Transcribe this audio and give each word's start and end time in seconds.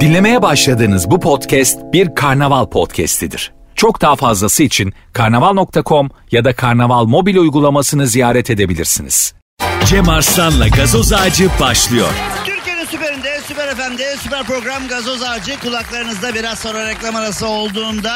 Dinlemeye 0.00 0.42
başladığınız 0.42 1.10
bu 1.10 1.20
podcast 1.20 1.78
bir 1.92 2.14
karnaval 2.14 2.66
podcastidir. 2.66 3.52
Çok 3.74 4.00
daha 4.00 4.16
fazlası 4.16 4.62
için 4.62 4.92
karnaval.com 5.12 6.10
ya 6.30 6.44
da 6.44 6.56
karnaval 6.56 7.04
mobil 7.04 7.36
uygulamasını 7.36 8.06
ziyaret 8.06 8.50
edebilirsiniz. 8.50 9.34
Cem 9.84 10.08
Arslan'la 10.08 10.68
gazoz 10.68 11.12
ağacı 11.12 11.48
başlıyor. 11.60 12.08
Türkiye'nin 12.44 12.84
süperinde, 12.84 13.40
süper 13.46 13.74
FM'de, 13.74 14.16
süper 14.16 14.42
program 14.44 14.88
gazoz 14.88 15.22
ağacı 15.22 15.60
kulaklarınızda 15.60 16.34
biraz 16.34 16.58
sonra 16.58 16.86
reklam 16.86 17.16
arası 17.16 17.48
olduğunda 17.48 18.12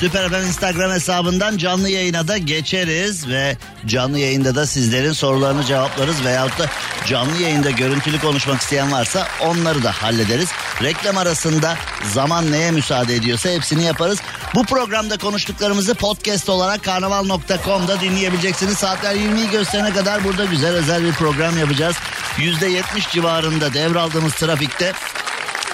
Süper 0.00 0.28
FM 0.28 0.46
Instagram 0.46 0.90
hesabından 0.90 1.56
canlı 1.56 1.88
yayına 1.88 2.28
da 2.28 2.38
geçeriz 2.38 3.28
ve 3.28 3.56
canlı 3.86 4.18
yayında 4.18 4.54
da 4.54 4.66
sizlerin 4.66 5.12
sorularını 5.12 5.64
cevaplarız 5.64 6.24
veyahut 6.24 6.58
da 6.58 6.66
canlı 7.06 7.42
yayında 7.42 7.70
görüntülü 7.70 8.20
konuşmak 8.20 8.60
isteyen 8.60 8.92
varsa 8.92 9.26
onları 9.40 9.82
da 9.82 9.92
hallederiz. 9.92 10.48
Reklam 10.82 11.18
arasında 11.18 11.76
zaman 12.12 12.52
neye 12.52 12.70
müsaade 12.70 13.14
ediyorsa 13.14 13.48
hepsini 13.50 13.84
yaparız. 13.84 14.18
Bu 14.54 14.64
programda 14.64 15.16
konuştuklarımızı 15.16 15.94
podcast 15.94 16.48
olarak 16.48 16.84
karnaval.com'da 16.84 18.00
dinleyebileceksiniz. 18.00 18.78
Saatler 18.78 19.14
20'yi 19.14 19.50
gösterene 19.50 19.92
kadar 19.92 20.24
burada 20.24 20.44
güzel 20.44 20.74
özel 20.74 21.04
bir 21.04 21.12
program 21.12 21.58
yapacağız. 21.58 21.96
%70 22.38 23.12
civarında 23.12 23.74
devraldığımız 23.74 24.34
trafikte 24.34 24.92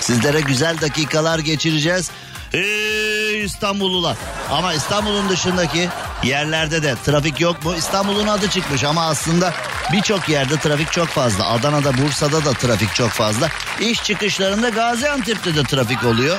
sizlere 0.01 0.41
güzel 0.41 0.81
dakikalar 0.81 1.39
geçireceğiz. 1.39 2.11
Ey 2.55 3.45
İstanbullular. 3.45 4.17
Ama 4.51 4.75
İstanbul'un 4.75 5.29
dışındaki 5.29 5.89
yerlerde 6.23 6.83
de 6.83 6.95
trafik 7.05 7.41
yok 7.41 7.65
mu? 7.65 7.75
İstanbul'un 7.75 8.27
adı 8.27 8.49
çıkmış 8.49 8.85
ama 8.85 9.07
aslında 9.07 9.55
birçok 9.93 10.29
yerde 10.29 10.57
trafik 10.57 10.93
çok 10.93 11.09
fazla. 11.09 11.47
Adana'da, 11.47 11.99
Bursa'da 11.99 12.45
da 12.45 12.53
trafik 12.53 12.95
çok 12.95 13.11
fazla. 13.11 13.49
İş 13.81 14.03
çıkışlarında 14.03 14.69
Gaziantep'te 14.69 15.55
de 15.55 15.63
trafik 15.63 16.05
oluyor. 16.05 16.39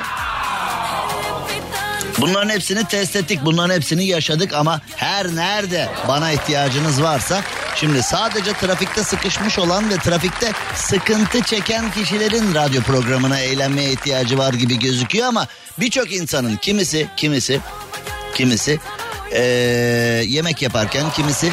Bunların 2.17 2.49
hepsini 2.49 2.87
test 2.87 3.15
ettik. 3.15 3.39
Bunların 3.45 3.75
hepsini 3.75 4.05
yaşadık 4.05 4.53
ama 4.53 4.81
her 4.95 5.35
nerede 5.35 5.89
bana 6.07 6.31
ihtiyacınız 6.31 7.03
varsa 7.03 7.41
şimdi 7.75 8.03
sadece 8.03 8.53
trafikte 8.53 9.03
sıkışmış 9.03 9.59
olan 9.59 9.89
ve 9.89 9.97
trafikte 9.97 10.51
sıkıntı 10.75 11.41
çeken 11.41 11.91
kişilerin 11.91 12.55
radyo 12.55 12.81
programına 12.81 13.39
eğlenmeye 13.39 13.91
ihtiyacı 13.91 14.37
var 14.37 14.53
gibi 14.53 14.79
gözüküyor 14.79 15.27
ama 15.27 15.47
birçok 15.79 16.11
insanın 16.11 16.55
kimisi 16.55 17.07
kimisi 17.17 17.59
kimisi 18.35 18.79
ee, 19.31 19.43
yemek 20.27 20.61
yaparken 20.61 21.11
kimisi 21.11 21.51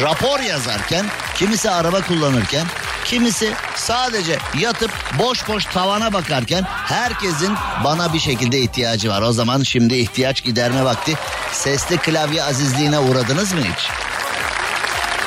rapor 0.00 0.40
yazarken 0.40 1.06
kimisi 1.36 1.70
araba 1.70 2.00
kullanırken 2.00 2.66
Kimisi 3.04 3.52
sadece 3.76 4.38
yatıp 4.60 4.90
boş 5.18 5.48
boş 5.48 5.64
tavana 5.64 6.12
bakarken 6.12 6.62
herkesin 6.68 7.54
bana 7.84 8.12
bir 8.12 8.18
şekilde 8.18 8.60
ihtiyacı 8.60 9.10
var. 9.10 9.22
O 9.22 9.32
zaman 9.32 9.62
şimdi 9.62 9.94
ihtiyaç 9.94 10.44
giderme 10.44 10.84
vakti. 10.84 11.14
Sesli 11.52 11.96
klavye 11.96 12.42
azizliğine 12.42 12.98
uğradınız 12.98 13.52
mı 13.52 13.60
hiç? 13.60 13.88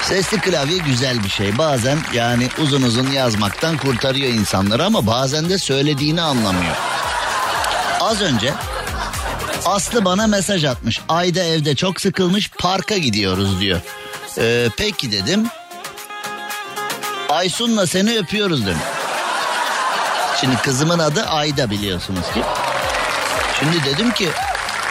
Sesli 0.04 0.40
klavye 0.40 0.78
güzel 0.78 1.24
bir 1.24 1.30
şey. 1.30 1.58
Bazen 1.58 1.98
yani 2.14 2.50
uzun 2.58 2.82
uzun 2.82 3.12
yazmaktan 3.12 3.78
kurtarıyor 3.78 4.34
insanları 4.34 4.86
ama 4.86 5.08
bazen 5.08 5.50
de 5.50 5.58
söylediğini 5.58 6.22
anlamıyor. 6.22 6.76
Az 8.00 8.22
önce 8.22 8.54
Aslı 9.66 10.06
bana 10.06 10.28
mesaj 10.28 10.64
atmış. 10.64 11.02
Ayda 11.10 11.44
evde 11.44 11.76
çok 11.76 12.02
sıkılmış 12.02 12.50
parka 12.50 12.98
gidiyoruz 12.98 13.60
diyor. 13.60 13.82
Ee, 14.38 14.68
peki 14.78 15.12
dedim. 15.12 15.48
Aysun'la 17.30 17.88
seni 17.88 18.18
öpüyoruz 18.18 18.66
demiş. 18.66 18.84
Şimdi 20.42 20.58
kızımın 20.58 21.00
adı 21.00 21.24
Ayda 21.24 21.70
biliyorsunuz 21.70 22.32
ki. 22.34 22.42
Şimdi 23.60 23.84
dedim 23.86 24.12
ki 24.12 24.30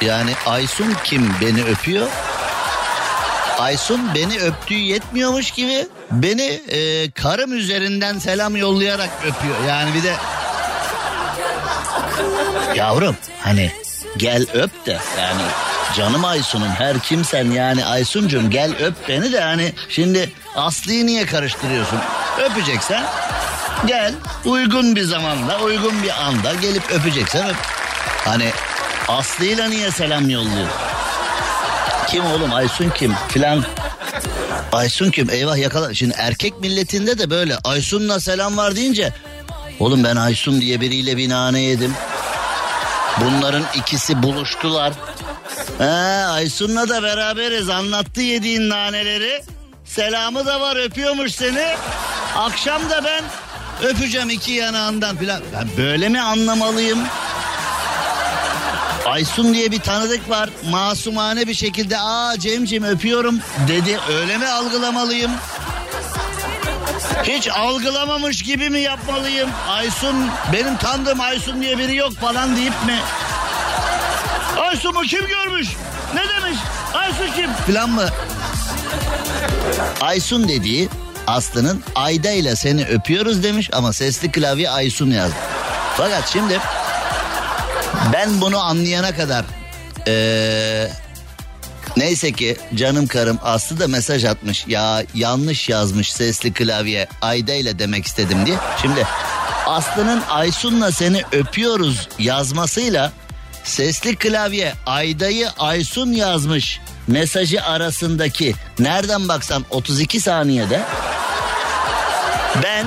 yani 0.00 0.30
Aysun 0.46 0.94
kim 1.04 1.32
beni 1.40 1.64
öpüyor? 1.64 2.06
Aysun 3.58 4.14
beni 4.14 4.38
öptüğü 4.40 4.74
yetmiyormuş 4.74 5.50
gibi 5.50 5.86
beni 6.10 6.60
e, 6.68 7.10
karım 7.10 7.52
üzerinden 7.52 8.18
selam 8.18 8.56
yollayarak 8.56 9.10
öpüyor. 9.20 9.64
Yani 9.68 9.94
bir 9.94 10.02
de 10.02 10.14
yavrum 12.74 13.16
hani 13.40 13.72
gel 14.16 14.46
öp 14.54 14.86
de 14.86 14.98
yani 15.18 15.42
canım 15.96 16.24
Aysun'um 16.24 16.68
her 16.68 16.98
kimsen 16.98 17.50
yani 17.50 17.84
Aysun'cum 17.84 18.50
gel 18.50 18.72
öp 18.80 19.08
beni 19.08 19.32
de 19.32 19.40
hani 19.40 19.72
şimdi 19.88 20.30
Aslı'yı 20.56 21.06
niye 21.06 21.26
karıştırıyorsun? 21.26 21.98
Öpeceksen 22.38 23.04
gel 23.86 24.14
uygun 24.44 24.96
bir 24.96 25.02
zamanda 25.02 25.58
uygun 25.60 26.02
bir 26.02 26.24
anda 26.24 26.54
gelip 26.54 26.90
öpeceksen 26.90 27.48
öp. 27.48 27.56
Hani 28.24 28.50
Aslı'yla 29.08 29.68
niye 29.68 29.90
selam 29.90 30.30
yolluyor? 30.30 30.68
Kim 32.08 32.26
oğlum 32.26 32.52
Aysun 32.54 32.90
kim 32.90 33.14
filan. 33.28 33.64
Aysun 34.72 35.10
kim 35.10 35.30
eyvah 35.30 35.56
yakala. 35.56 35.94
Şimdi 35.94 36.14
erkek 36.18 36.60
milletinde 36.60 37.18
de 37.18 37.30
böyle 37.30 37.56
Aysun'la 37.64 38.20
selam 38.20 38.56
var 38.56 38.76
deyince. 38.76 39.12
Oğlum 39.80 40.04
ben 40.04 40.16
Aysun 40.16 40.60
diye 40.60 40.80
biriyle 40.80 41.16
bir 41.16 41.28
nane 41.28 41.60
yedim. 41.60 41.94
Bunların 43.20 43.64
ikisi 43.74 44.22
buluştular. 44.22 44.92
He, 45.78 45.84
Aysun'la 46.24 46.88
da 46.88 47.02
beraberiz 47.02 47.68
anlattı 47.68 48.20
yediğin 48.20 48.68
naneleri. 48.68 49.42
Selamı 49.84 50.46
da 50.46 50.60
var 50.60 50.76
öpüyormuş 50.76 51.32
seni. 51.32 51.76
Akşam 52.36 52.90
da 52.90 53.04
ben 53.04 53.24
öpeceğim 53.88 54.30
iki 54.30 54.52
yanağından 54.52 55.16
filan. 55.16 55.42
Ben 55.52 55.68
böyle 55.76 56.08
mi 56.08 56.20
anlamalıyım? 56.20 56.98
Aysun 59.06 59.54
diye 59.54 59.70
bir 59.70 59.80
tanıdık 59.80 60.30
var. 60.30 60.50
Masumane 60.70 61.46
bir 61.46 61.54
şekilde 61.54 61.98
aa 61.98 62.38
Cemcim 62.38 62.84
öpüyorum 62.84 63.40
dedi. 63.68 63.98
Öyle 64.20 64.38
mi 64.38 64.46
algılamalıyım? 64.48 65.30
Hiç 67.24 67.48
algılamamış 67.48 68.42
gibi 68.42 68.70
mi 68.70 68.80
yapmalıyım? 68.80 69.50
Aysun 69.68 70.30
benim 70.52 70.76
tanıdığım 70.76 71.20
Aysun 71.20 71.62
diye 71.62 71.78
biri 71.78 71.96
yok 71.96 72.12
falan 72.12 72.56
deyip 72.56 72.84
mi? 72.86 72.98
Aysun'u 74.60 75.02
kim 75.02 75.26
görmüş? 75.26 75.68
Ne 76.14 76.20
demiş? 76.20 76.58
Aysun 76.94 77.34
kim? 77.36 77.50
Falan 77.52 77.90
mı? 77.90 78.08
Aysun 80.00 80.48
dediği 80.48 80.88
Aslı'nın 81.26 81.82
Ayda 81.94 82.30
ile 82.30 82.56
seni 82.56 82.84
öpüyoruz 82.84 83.42
demiş 83.42 83.70
ama 83.72 83.92
sesli 83.92 84.32
klavye 84.32 84.70
Aysun 84.70 85.10
yazdı. 85.10 85.36
Fakat 85.96 86.28
şimdi 86.32 86.60
ben 88.12 88.40
bunu 88.40 88.58
anlayana 88.58 89.16
kadar 89.16 89.44
ee, 90.08 90.88
neyse 91.96 92.32
ki 92.32 92.56
canım 92.74 93.06
karım 93.06 93.38
Aslı 93.42 93.80
da 93.80 93.88
mesaj 93.88 94.24
atmış. 94.24 94.64
Ya 94.68 95.02
yanlış 95.14 95.68
yazmış 95.68 96.12
sesli 96.12 96.52
klavye 96.52 97.08
Ayda 97.22 97.52
ile 97.52 97.78
demek 97.78 98.06
istedim 98.06 98.46
diye. 98.46 98.56
Şimdi 98.82 99.06
Aslı'nın 99.66 100.22
Aysun'la 100.30 100.92
seni 100.92 101.22
öpüyoruz 101.32 102.08
yazmasıyla 102.18 103.12
sesli 103.64 104.16
klavye 104.16 104.72
Ayda'yı 104.86 105.50
Aysun 105.58 106.12
yazmış 106.12 106.80
mesajı 107.06 107.62
arasındaki 107.62 108.54
nereden 108.78 109.28
baksan 109.28 109.64
32 109.70 110.20
saniyede 110.20 110.82
ben 112.62 112.86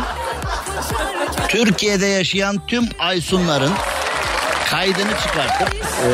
Türkiye'de 1.47 2.05
yaşayan 2.05 2.61
tüm 2.67 2.89
Aysunların 2.99 3.73
kaydını 4.69 5.11
çıkartıp 5.23 5.75
e, 6.05 6.09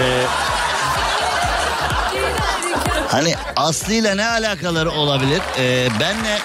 hani 3.08 3.36
Aslı 3.56 3.94
ile 3.94 4.18
ne 4.18 4.28
alakaları 4.28 4.92
olabilir? 4.92 5.42
E, 5.58 5.88
benle 6.00 6.40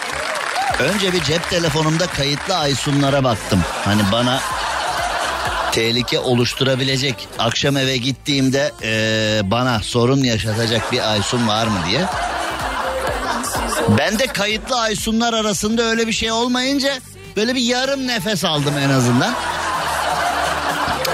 önce 0.78 1.12
bir 1.12 1.22
cep 1.22 1.50
telefonumda 1.50 2.06
kayıtlı 2.06 2.56
Aysunlara 2.56 3.24
baktım. 3.24 3.64
Hani 3.84 4.02
bana 4.12 4.40
tehlike 5.72 6.18
oluşturabilecek 6.18 7.28
akşam 7.38 7.76
eve 7.76 7.96
gittiğimde 7.96 8.72
e, 8.82 9.50
bana 9.50 9.80
sorun 9.80 10.24
yaşatacak 10.24 10.92
bir 10.92 11.12
Aysun 11.12 11.48
var 11.48 11.66
mı 11.66 11.78
diye. 11.88 12.00
Ben 13.98 14.18
de 14.18 14.26
kayıtlı 14.26 14.80
Aysunlar 14.80 15.32
arasında 15.32 15.82
öyle 15.82 16.06
bir 16.06 16.12
şey 16.12 16.32
olmayınca 16.32 16.98
böyle 17.36 17.54
bir 17.54 17.60
yarım 17.60 18.06
nefes 18.06 18.44
aldım 18.44 18.78
en 18.78 18.90
azından. 18.90 19.34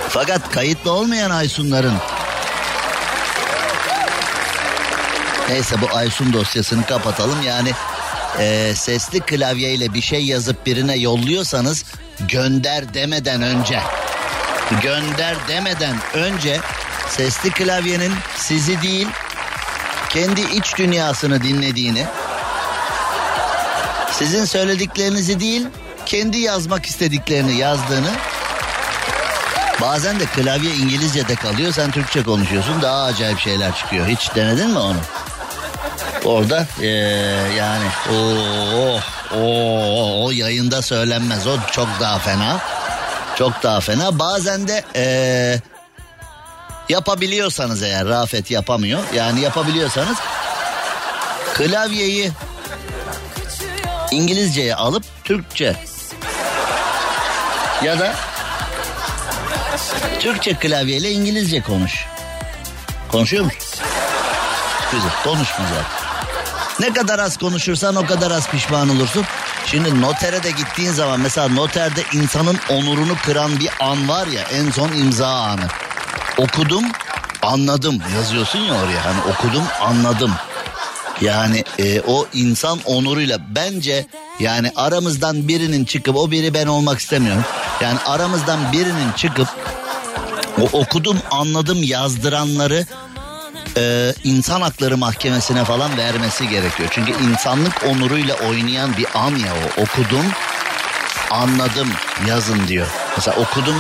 Fakat 0.09 0.51
kayıtlı 0.51 0.93
olmayan 0.93 1.31
Aysunların 1.31 1.95
Neyse 5.49 5.77
bu 5.81 5.97
Aysun 5.97 6.33
dosyasını 6.33 6.87
kapatalım. 6.87 7.43
Yani 7.43 7.73
e, 8.39 8.73
sesli 8.75 9.21
klavyeyle 9.21 9.95
bir 9.95 10.01
şey 10.01 10.25
yazıp 10.25 10.67
birine 10.67 10.97
yolluyorsanız 10.97 11.85
gönder 12.29 12.95
demeden 12.95 13.43
önce 13.43 13.81
gönder 14.83 15.37
demeden 15.49 15.97
önce 16.15 16.61
sesli 17.09 17.51
klavyenin 17.51 18.13
sizi 18.37 18.83
değil 18.83 19.09
kendi 20.11 20.41
iç 20.41 20.79
dünyasını 20.79 21.43
dinlediğini 21.43 22.07
sizin 24.19 24.45
söylediklerinizi 24.45 25.41
değil 25.41 25.67
kendi 26.07 26.39
yazmak 26.39 26.87
istediklerini 26.87 27.57
yazdığını 27.57 28.11
Bazen 29.81 30.21
de 30.21 30.27
klavye 30.27 30.75
İngilizce'de 30.75 31.35
kalıyor 31.35 31.73
sen 31.73 31.91
Türkçe 31.91 32.23
konuşuyorsun 32.23 32.83
daha 32.83 33.05
acayip 33.05 33.39
şeyler 33.39 33.77
çıkıyor. 33.77 34.07
Hiç 34.07 34.35
denedin 34.35 34.71
mi 34.71 34.79
onu? 34.79 34.97
Orada 36.25 36.67
ee, 36.81 36.87
yani 37.57 37.87
o 38.13 38.17
o 39.37 39.41
o 39.41 40.25
o 40.25 40.31
yayında 40.31 40.83
söylenmez 40.83 41.47
o 41.47 41.57
çok 41.73 41.89
daha 42.01 42.19
fena. 42.19 42.61
Çok 43.39 43.63
daha 43.63 43.81
fena. 43.81 44.19
Bazen 44.19 44.69
de 44.69 44.85
ee, 44.97 45.61
yapabiliyorsanız 46.89 47.83
eğer 47.83 48.09
Rafet 48.09 48.51
yapamıyor. 48.51 49.01
Yani 49.15 49.41
yapabiliyorsanız 49.41 50.17
klavyeyi 51.55 52.31
İngilizceye 54.15 54.75
alıp 54.75 55.05
Türkçe 55.25 55.77
ya 57.83 57.99
da 57.99 58.15
Türkçe 60.21 60.55
klavyeyle 60.55 61.11
İngilizce 61.11 61.63
konuş. 61.63 62.07
Konuşuyor 63.13 63.45
musun? 63.45 63.61
Güzel 64.93 65.11
konuşma 65.25 65.65
zaten. 65.65 66.05
Ne 66.81 66.93
kadar 66.93 67.19
az 67.19 67.37
konuşursan 67.37 67.97
o 67.97 68.07
kadar 68.07 68.31
az 68.31 68.49
pişman 68.49 68.89
olursun. 68.89 69.25
Şimdi 69.67 70.01
notere 70.01 70.43
de 70.43 70.51
gittiğin 70.51 70.93
zaman 70.93 71.21
mesela 71.21 71.49
noterde 71.49 72.03
insanın 72.13 72.59
onurunu 72.71 73.17
kıran 73.25 73.61
bir 73.61 73.71
an 73.81 74.09
var 74.09 74.27
ya 74.27 74.43
en 74.43 74.71
son 74.71 74.89
imza 74.93 75.29
anı. 75.29 75.67
Okudum 76.39 76.85
anladım 77.43 78.03
yazıyorsun 78.15 78.59
ya 78.59 78.75
oraya 78.75 79.05
hani 79.05 79.33
okudum 79.33 79.65
anladım. 79.81 80.35
Yani 81.21 81.65
e, 81.79 82.01
o 82.01 82.27
insan 82.33 82.79
onuruyla 82.85 83.39
bence 83.55 84.07
yani 84.41 84.73
aramızdan 84.77 85.49
birinin 85.49 85.85
çıkıp 85.85 86.17
o 86.17 86.31
biri 86.31 86.55
ben 86.55 86.67
olmak 86.67 86.99
istemiyorum. 86.99 87.45
Yani 87.81 87.99
aramızdan 88.07 88.73
birinin 88.73 89.13
çıkıp 89.17 89.49
o 90.61 90.79
okudum 90.79 91.19
anladım 91.31 91.83
yazdıranları 91.83 92.87
e, 93.77 94.15
insan 94.25 94.61
hakları 94.61 94.97
mahkemesine 94.97 95.65
falan 95.65 95.97
vermesi 95.97 96.49
gerekiyor. 96.49 96.89
Çünkü 96.93 97.13
insanlık 97.13 97.85
onuruyla 97.85 98.35
oynayan 98.35 98.97
bir 98.97 99.07
an 99.15 99.31
ya 99.31 99.53
o 99.79 99.83
okudum 99.83 100.27
anladım 101.31 101.89
yazın 102.29 102.69
diyor. 102.69 102.87
Mesela 103.17 103.37
okudum 103.37 103.77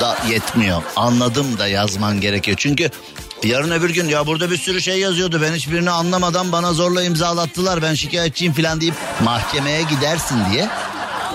da 0.00 0.18
yetmiyor 0.30 0.82
anladım 0.96 1.58
da 1.58 1.68
yazman 1.68 2.20
gerekiyor. 2.20 2.56
Çünkü 2.60 2.90
yarın 3.46 3.70
öbür 3.70 3.90
gün 3.90 4.08
ya 4.08 4.26
burada 4.26 4.50
bir 4.50 4.56
sürü 4.56 4.82
şey 4.82 4.98
yazıyordu 4.98 5.40
ben 5.42 5.52
hiçbirini 5.52 5.90
anlamadan 5.90 6.52
bana 6.52 6.72
zorla 6.72 7.02
imzalattılar 7.02 7.82
ben 7.82 7.94
şikayetçiyim 7.94 8.54
falan 8.54 8.80
deyip 8.80 8.94
mahkemeye 9.24 9.82
gidersin 9.82 10.38
diye 10.52 10.68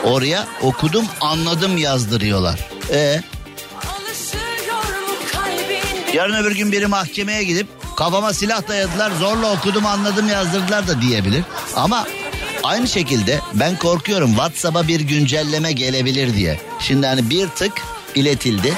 oraya 0.03 0.47
okudum 0.61 1.05
anladım 1.21 1.77
yazdırıyorlar. 1.77 2.59
E 2.91 3.21
Yarın 6.13 6.43
öbür 6.43 6.55
gün 6.55 6.71
biri 6.71 6.87
mahkemeye 6.87 7.43
gidip 7.43 7.67
kafama 7.95 8.33
silah 8.33 8.67
dayadılar 8.67 9.11
zorla 9.19 9.53
okudum 9.53 9.85
anladım 9.85 10.29
yazdırdılar 10.29 10.87
da 10.87 11.01
diyebilir. 11.01 11.43
Ama 11.75 12.07
aynı 12.63 12.87
şekilde 12.87 13.39
ben 13.53 13.75
korkuyorum 13.75 14.29
WhatsApp'a 14.29 14.87
bir 14.87 14.99
güncelleme 14.99 15.71
gelebilir 15.71 16.33
diye. 16.33 16.59
Şimdi 16.79 17.07
hani 17.07 17.29
bir 17.29 17.47
tık 17.47 17.71
iletildi. 18.15 18.73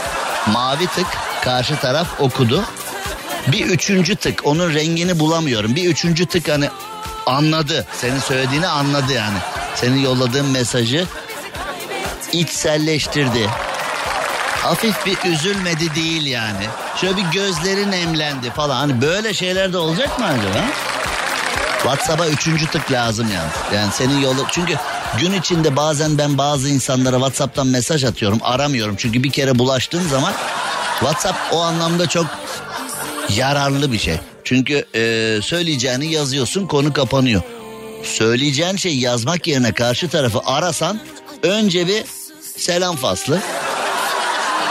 Mavi 0.47 0.87
tık 0.87 1.07
karşı 1.43 1.75
taraf 1.75 2.21
okudu. 2.21 2.63
Bir 3.47 3.65
üçüncü 3.65 4.15
tık 4.15 4.45
onun 4.45 4.73
rengini 4.73 5.19
bulamıyorum. 5.19 5.75
Bir 5.75 5.85
üçüncü 5.89 6.25
tık 6.25 6.49
hani 6.49 6.69
anladı. 7.25 7.85
Senin 8.01 8.19
söylediğini 8.19 8.67
anladı 8.67 9.13
yani. 9.13 9.37
Senin 9.75 9.97
yolladığın 9.97 10.45
mesajı 10.45 11.07
içselleştirdi. 12.31 13.49
Hafif 14.61 15.05
bir 15.05 15.17
üzülmedi 15.31 15.95
değil 15.95 16.25
yani. 16.25 16.65
Şöyle 17.01 17.17
bir 17.17 17.23
gözleri 17.23 17.91
nemlendi 17.91 18.49
falan. 18.49 18.75
Hani 18.75 19.01
böyle 19.01 19.33
şeyler 19.33 19.73
de 19.73 19.77
olacak 19.77 20.19
mı 20.19 20.25
acaba? 20.25 20.65
WhatsApp'a 21.83 22.27
üçüncü 22.27 22.67
tık 22.67 22.91
lazım 22.91 23.27
yani. 23.35 23.75
Yani 23.75 23.91
senin 23.91 24.19
yolu... 24.19 24.45
Çünkü 24.51 24.75
gün 25.19 25.33
içinde 25.33 25.75
bazen 25.75 26.17
ben 26.17 26.37
bazı 26.37 26.69
insanlara 26.69 27.15
WhatsApp'tan 27.15 27.67
mesaj 27.67 28.03
atıyorum. 28.03 28.39
Aramıyorum. 28.41 28.95
Çünkü 28.97 29.23
bir 29.23 29.31
kere 29.31 29.59
bulaştığım 29.59 30.09
zaman 30.09 30.33
WhatsApp 30.99 31.37
o 31.51 31.61
anlamda 31.61 32.07
çok 32.07 32.25
yararlı 33.37 33.91
bir 33.91 33.99
şey. 33.99 34.17
Çünkü 34.43 34.85
e, 34.95 35.39
söyleyeceğini 35.41 36.13
yazıyorsun 36.13 36.67
konu 36.67 36.93
kapanıyor. 36.93 37.41
Söyleyeceğin 38.03 38.75
şey 38.75 38.97
yazmak 38.97 39.47
yerine 39.47 39.73
karşı 39.73 40.09
tarafı 40.09 40.39
arasan 40.45 40.99
önce 41.43 41.87
bir 41.87 42.03
selam 42.57 42.95
faslı 42.95 43.39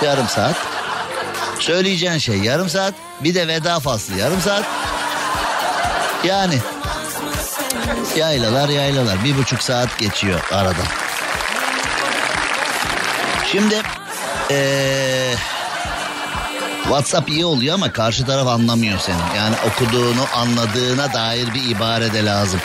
yarım 0.02 0.28
saat. 0.28 0.56
Söyleyeceğin 1.58 2.18
şey 2.18 2.36
yarım 2.38 2.68
saat. 2.68 2.94
Bir 3.24 3.34
de 3.34 3.48
veda 3.48 3.80
faslı 3.80 4.14
yarım 4.14 4.40
saat. 4.40 4.64
Yani 6.24 6.54
yaylalar 8.16 8.68
yaylalar 8.68 9.24
bir 9.24 9.38
buçuk 9.38 9.62
saat 9.62 9.98
geçiyor 9.98 10.40
arada. 10.52 10.82
Şimdi 13.52 13.82
ee, 14.50 15.34
WhatsApp 16.82 17.30
iyi 17.30 17.44
oluyor 17.44 17.74
ama 17.74 17.92
karşı 17.92 18.26
taraf 18.26 18.46
anlamıyor 18.46 18.98
seni. 18.98 19.36
Yani 19.36 19.56
okuduğunu 19.72 20.24
anladığına 20.34 21.12
dair 21.12 21.54
bir 21.54 21.70
ibare 21.70 22.12
de 22.12 22.24
lazım. 22.24 22.60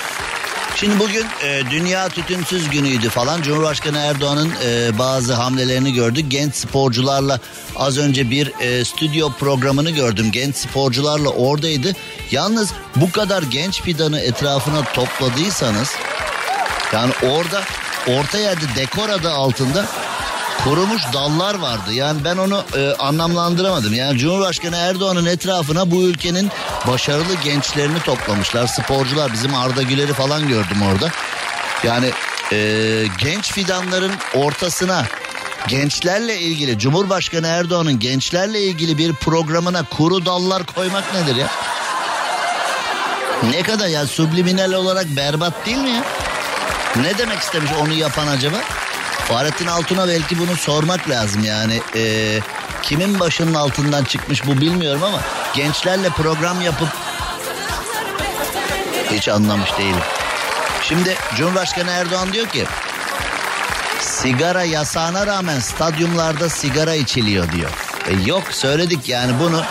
Şimdi 0.76 1.00
bugün 1.00 1.26
e, 1.44 1.62
Dünya 1.72 2.10
Tütünsüz 2.10 2.70
Günü'ydü 2.70 3.10
falan. 3.10 3.42
Cumhurbaşkanı 3.42 3.98
Erdoğan'ın 3.98 4.54
e, 4.66 4.98
bazı 5.00 5.34
hamlelerini 5.34 5.94
gördük. 5.94 6.26
Genç 6.30 6.56
sporcularla 6.56 7.40
az 7.76 7.98
önce 7.98 8.30
bir 8.30 8.52
e, 8.60 8.86
stüdyo 8.86 9.32
programını 9.40 9.92
gördüm. 9.92 10.32
Genç 10.32 10.56
sporcularla 10.56 11.30
oradaydı. 11.30 11.96
Yalnız 12.32 12.74
bu 12.96 13.12
kadar 13.12 13.44
genç 13.44 13.82
fidanı 13.82 14.20
etrafına 14.20 14.84
topladıysanız... 14.84 15.90
Yani 16.94 17.14
orada 17.24 17.64
orta 18.08 18.38
yerde 18.38 18.66
dekor 18.76 19.10
adı 19.10 19.32
altında 19.32 19.86
kurumuş 20.64 21.02
dallar 21.14 21.56
vardı. 21.56 21.94
Yani 21.94 22.24
ben 22.24 22.38
onu 22.38 22.64
e, 22.78 22.94
anlamlandıramadım. 23.00 23.94
Yani 23.94 24.18
Cumhurbaşkanı 24.18 24.76
Erdoğan'ın 24.76 25.26
etrafına 25.26 25.92
bu 25.92 26.04
ülkenin 26.04 26.52
başarılı 26.88 27.36
gençlerini 27.44 28.00
toplamışlar. 28.00 28.68
Sporcular 28.68 29.34
bizim 29.34 29.56
Arda 29.56 29.82
Güler'i 29.82 30.14
falan 30.14 30.48
gördüm 30.48 30.78
orada. 30.94 31.10
Yani 31.84 32.12
e, 32.52 32.58
genç 33.18 33.52
fidanların 33.52 34.12
ortasına 34.34 35.06
gençlerle 35.68 36.40
ilgili 36.40 36.80
Cumhurbaşkanı 36.80 37.48
Erdoğan'ın 37.48 38.00
gençlerle 38.00 38.62
ilgili 38.62 38.98
bir 38.98 39.14
programına 39.14 39.84
kuru 39.84 40.26
dallar 40.26 40.64
koymak 40.64 41.14
nedir 41.14 41.36
ya? 41.36 41.48
Ne 43.52 43.64
kadar 43.64 43.88
ya 43.88 44.08
subliminal 44.08 44.74
olarak 44.74 45.06
berbat 45.06 45.66
değil 45.66 45.78
mi 45.78 45.90
ya? 45.90 46.04
Ne 47.02 47.18
demek 47.18 47.40
istemiş 47.40 47.72
onu 47.82 47.94
yapan 47.94 48.28
acaba? 48.28 48.58
Fahrettin 49.28 49.68
Altun'a 49.68 50.08
belki 50.08 50.40
bunu 50.40 50.56
sormak 50.56 51.10
lazım 51.10 51.44
yani. 51.44 51.82
Ee, 51.96 52.40
kimin 52.84 53.20
başının 53.20 53.54
altından 53.54 54.04
çıkmış 54.04 54.48
bu 54.48 54.62
bilmiyorum 54.62 55.04
ama 55.04 55.22
gençlerle 55.56 56.10
program 56.10 56.62
yapıp 56.62 56.88
hiç 59.12 59.28
anlamış 59.28 59.78
değilim. 59.78 60.02
Şimdi 60.84 61.16
Cumhurbaşkanı 61.36 61.92
Erdoğan 61.92 62.34
diyor 62.34 62.48
ki 62.48 62.66
sigara 64.02 64.64
yasağına 64.64 65.28
rağmen 65.28 65.60
stadyumlarda 65.60 66.50
sigara 66.50 66.96
içiliyor 66.96 67.52
diyor. 67.52 67.70
E 68.08 68.14
yok 68.30 68.44
söyledik 68.52 69.10
yani 69.10 69.40
bunu 69.40 69.64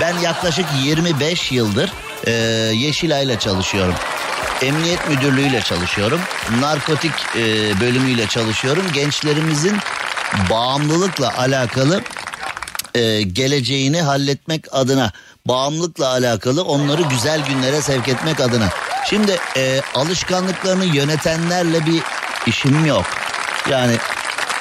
ben 0.00 0.18
yaklaşık 0.18 0.66
25 0.82 1.52
yıldır 1.52 1.92
e, 2.26 2.32
Yeşilay'la 2.74 3.38
çalışıyorum. 3.38 3.94
Emniyet 4.62 5.08
Müdürlüğü'yle 5.08 5.60
çalışıyorum. 5.60 6.20
Narkotik 6.60 7.12
e, 7.36 7.40
bölümüyle 7.80 8.26
çalışıyorum. 8.26 8.84
Gençlerimizin 8.92 9.78
bağımlılıkla 10.50 11.38
alakalı 11.38 12.02
e, 12.94 13.22
geleceğini 13.22 14.02
halletmek 14.02 14.64
adına, 14.72 15.12
bağımlılıkla 15.46 16.08
alakalı 16.08 16.64
onları 16.64 17.02
güzel 17.02 17.46
günlere 17.46 17.82
sevk 17.82 18.08
etmek 18.08 18.40
adına. 18.40 18.68
Şimdi 19.10 19.38
e, 19.56 19.80
alışkanlıklarını 19.94 20.84
yönetenlerle 20.84 21.86
bir 21.86 22.02
işim 22.46 22.86
yok. 22.86 23.04
Yani 23.70 23.96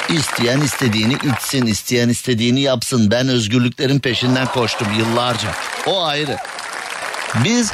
isteyen 0.10 0.62
istediğini 0.62 1.14
içsin, 1.14 1.66
isteyen 1.66 2.10
istediğini 2.10 2.62
yapsın. 2.62 3.12
Ben 3.12 3.28
özgürlüklerin 3.28 4.00
peşinden 4.00 4.48
koştum 4.48 4.88
yıllarca. 5.00 5.50
O 5.86 6.04
ayrı. 6.04 6.38
Biz 7.44 7.72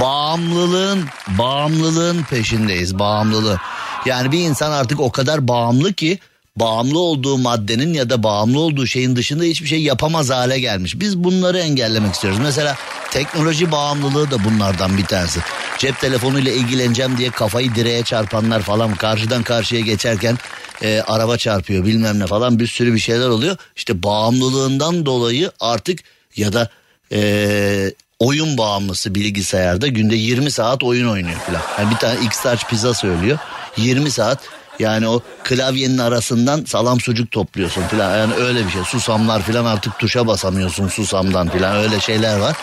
bağımlılığın 0.00 1.04
bağımlılığın 1.28 2.22
peşindeyiz 2.22 2.98
bağımlılığı. 2.98 3.58
Yani 4.06 4.32
bir 4.32 4.38
insan 4.38 4.72
artık 4.72 5.00
o 5.00 5.12
kadar 5.12 5.48
bağımlı 5.48 5.92
ki 5.92 6.18
bağımlı 6.56 6.98
olduğu 6.98 7.38
maddenin 7.38 7.94
ya 7.94 8.10
da 8.10 8.22
bağımlı 8.22 8.60
olduğu 8.60 8.86
şeyin 8.86 9.16
dışında 9.16 9.44
hiçbir 9.44 9.68
şey 9.68 9.82
yapamaz 9.82 10.30
hale 10.30 10.60
gelmiş. 10.60 11.00
Biz 11.00 11.18
bunları 11.18 11.58
engellemek 11.58 12.14
istiyoruz. 12.14 12.40
Mesela 12.42 12.76
teknoloji 13.10 13.72
bağımlılığı 13.72 14.30
da 14.30 14.44
bunlardan 14.44 14.98
bir 14.98 15.04
tanesi. 15.04 15.40
Cep 15.78 16.00
telefonuyla 16.00 16.52
ilgileneceğim 16.52 17.18
diye 17.18 17.30
kafayı 17.30 17.74
direğe 17.74 18.02
çarpanlar 18.02 18.62
falan 18.62 18.94
karşıdan 18.94 19.42
karşıya 19.42 19.80
geçerken 19.80 20.38
e, 20.82 21.02
araba 21.06 21.36
çarpıyor 21.36 21.84
bilmem 21.84 22.18
ne 22.18 22.26
falan 22.26 22.58
bir 22.58 22.66
sürü 22.66 22.94
bir 22.94 22.98
şeyler 22.98 23.28
oluyor. 23.28 23.56
İşte 23.76 24.02
bağımlılığından 24.02 25.06
dolayı 25.06 25.52
artık 25.60 25.98
ya 26.36 26.52
da 26.52 26.70
e, 27.12 27.92
oyun 28.18 28.58
bağımlısı 28.58 29.14
bilgisayarda 29.14 29.86
günde 29.86 30.16
20 30.16 30.50
saat 30.50 30.82
oyun 30.82 31.08
oynuyor 31.08 31.38
falan. 31.38 31.62
Yani 31.78 31.90
bir 31.90 31.96
tane 31.96 32.20
X-Large 32.20 32.68
pizza 32.68 32.94
söylüyor 32.94 33.38
20 33.76 34.10
saat 34.10 34.38
yani 34.78 35.08
o 35.08 35.22
klavyenin 35.44 35.98
arasından 35.98 36.64
salam 36.64 37.00
sucuk 37.00 37.30
topluyorsun 37.30 37.82
falan. 37.82 38.18
Yani 38.18 38.34
öyle 38.34 38.66
bir 38.66 38.70
şey. 38.70 38.82
Susamlar 38.84 39.42
falan 39.42 39.64
artık 39.64 39.98
tuşa 39.98 40.26
basamıyorsun 40.26 40.88
susamdan 40.88 41.48
falan 41.48 41.76
öyle 41.76 42.00
şeyler 42.00 42.38
var. 42.38 42.56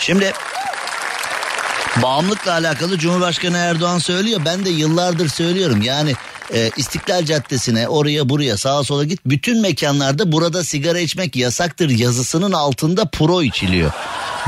Şimdi 0.00 0.32
bağımlılıkla 2.02 2.52
alakalı 2.52 2.98
Cumhurbaşkanı 2.98 3.56
Erdoğan 3.56 3.98
söylüyor. 3.98 4.40
Ben 4.44 4.64
de 4.64 4.70
yıllardır 4.70 5.28
söylüyorum. 5.28 5.82
Yani 5.82 6.14
e, 6.54 6.70
İstiklal 6.76 7.24
Caddesi'ne 7.24 7.88
oraya 7.88 8.28
buraya 8.28 8.56
sağa 8.56 8.84
sola 8.84 9.04
git. 9.04 9.20
Bütün 9.26 9.60
mekanlarda 9.60 10.32
burada 10.32 10.64
sigara 10.64 10.98
içmek 10.98 11.36
yasaktır 11.36 11.90
yazısının 11.90 12.52
altında 12.52 13.04
pro 13.04 13.42
içiliyor. 13.42 13.92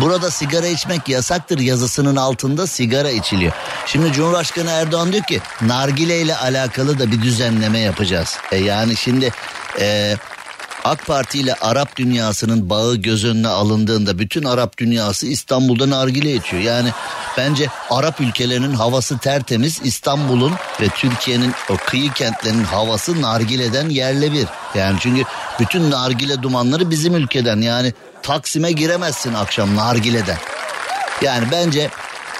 Burada 0.01 0.31
sigara 0.31 0.67
içmek 0.67 1.09
yasaktır 1.09 1.59
yazısının 1.59 2.17
altında 2.17 2.67
sigara 2.67 3.11
içiliyor. 3.11 3.53
Şimdi 3.87 4.13
Cumhurbaşkanı 4.13 4.71
Erdoğan 4.71 5.13
diyor 5.13 5.25
ki 5.25 5.41
nargile 5.63 6.21
ile 6.21 6.37
alakalı 6.37 6.99
da 6.99 7.13
bir 7.13 7.23
düzenleme 7.23 7.79
yapacağız. 7.79 8.39
E 8.53 8.57
yani 8.57 8.97
şimdi 8.97 9.31
e, 9.81 10.17
AK 10.85 11.07
Parti 11.07 11.39
ile 11.39 11.55
Arap 11.55 11.97
dünyasının 11.97 12.71
bağı 12.71 12.97
göz 12.97 13.25
önüne 13.25 13.49
alındığında 13.49 14.19
bütün 14.19 14.45
Arap 14.45 14.79
dünyası 14.79 15.27
İstanbul'da 15.27 15.91
nargile 15.91 16.35
içiyor. 16.35 16.63
Yani 16.63 16.91
bence 17.39 17.67
Arap 17.91 18.21
ülkelerinin 18.21 18.75
havası 18.75 19.19
tertemiz 19.19 19.81
İstanbul'un 19.85 20.53
ve 20.81 20.89
Türkiye'nin 20.89 21.53
o 21.71 21.77
kıyı 21.77 22.13
kentlerinin 22.13 22.65
havası 22.65 23.23
nargileden 23.23 23.89
yerle 23.89 24.33
bir. 24.33 24.47
Yani 24.75 24.99
çünkü 25.01 25.23
bütün 25.61 25.91
nargile 25.91 26.43
dumanları 26.43 26.91
bizim 26.91 27.15
ülkeden 27.15 27.61
yani 27.61 27.93
Taksim'e 28.23 28.73
giremezsin 28.73 29.35
akşam 29.35 29.77
nargileden. 29.77 30.39
Yani 31.23 31.47
bence 31.53 31.91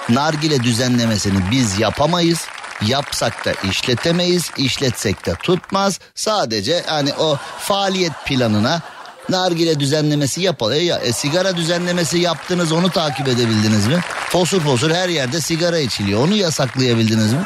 nargile 0.09 0.63
düzenlemesini 0.63 1.39
biz 1.51 1.79
yapamayız. 1.79 2.47
Yapsak 2.87 3.45
da 3.45 3.53
işletemeyiz, 3.69 4.51
işletsek 4.57 5.25
de 5.25 5.35
tutmaz. 5.35 5.99
Sadece 6.15 6.83
hani 6.87 7.13
o 7.13 7.37
faaliyet 7.59 8.13
planına 8.25 8.81
nargile 9.29 9.79
düzenlemesi 9.79 10.41
yapalım. 10.41 10.73
E, 10.73 10.77
ya, 10.77 10.97
e, 10.97 11.13
sigara 11.13 11.57
düzenlemesi 11.57 12.19
yaptınız 12.19 12.71
onu 12.71 12.89
takip 12.89 13.27
edebildiniz 13.27 13.87
mi? 13.87 13.99
Fosur 14.29 14.61
fosur 14.61 14.91
her 14.91 15.09
yerde 15.09 15.41
sigara 15.41 15.79
içiliyor. 15.79 16.27
Onu 16.27 16.35
yasaklayabildiniz 16.35 17.33
mi? 17.33 17.43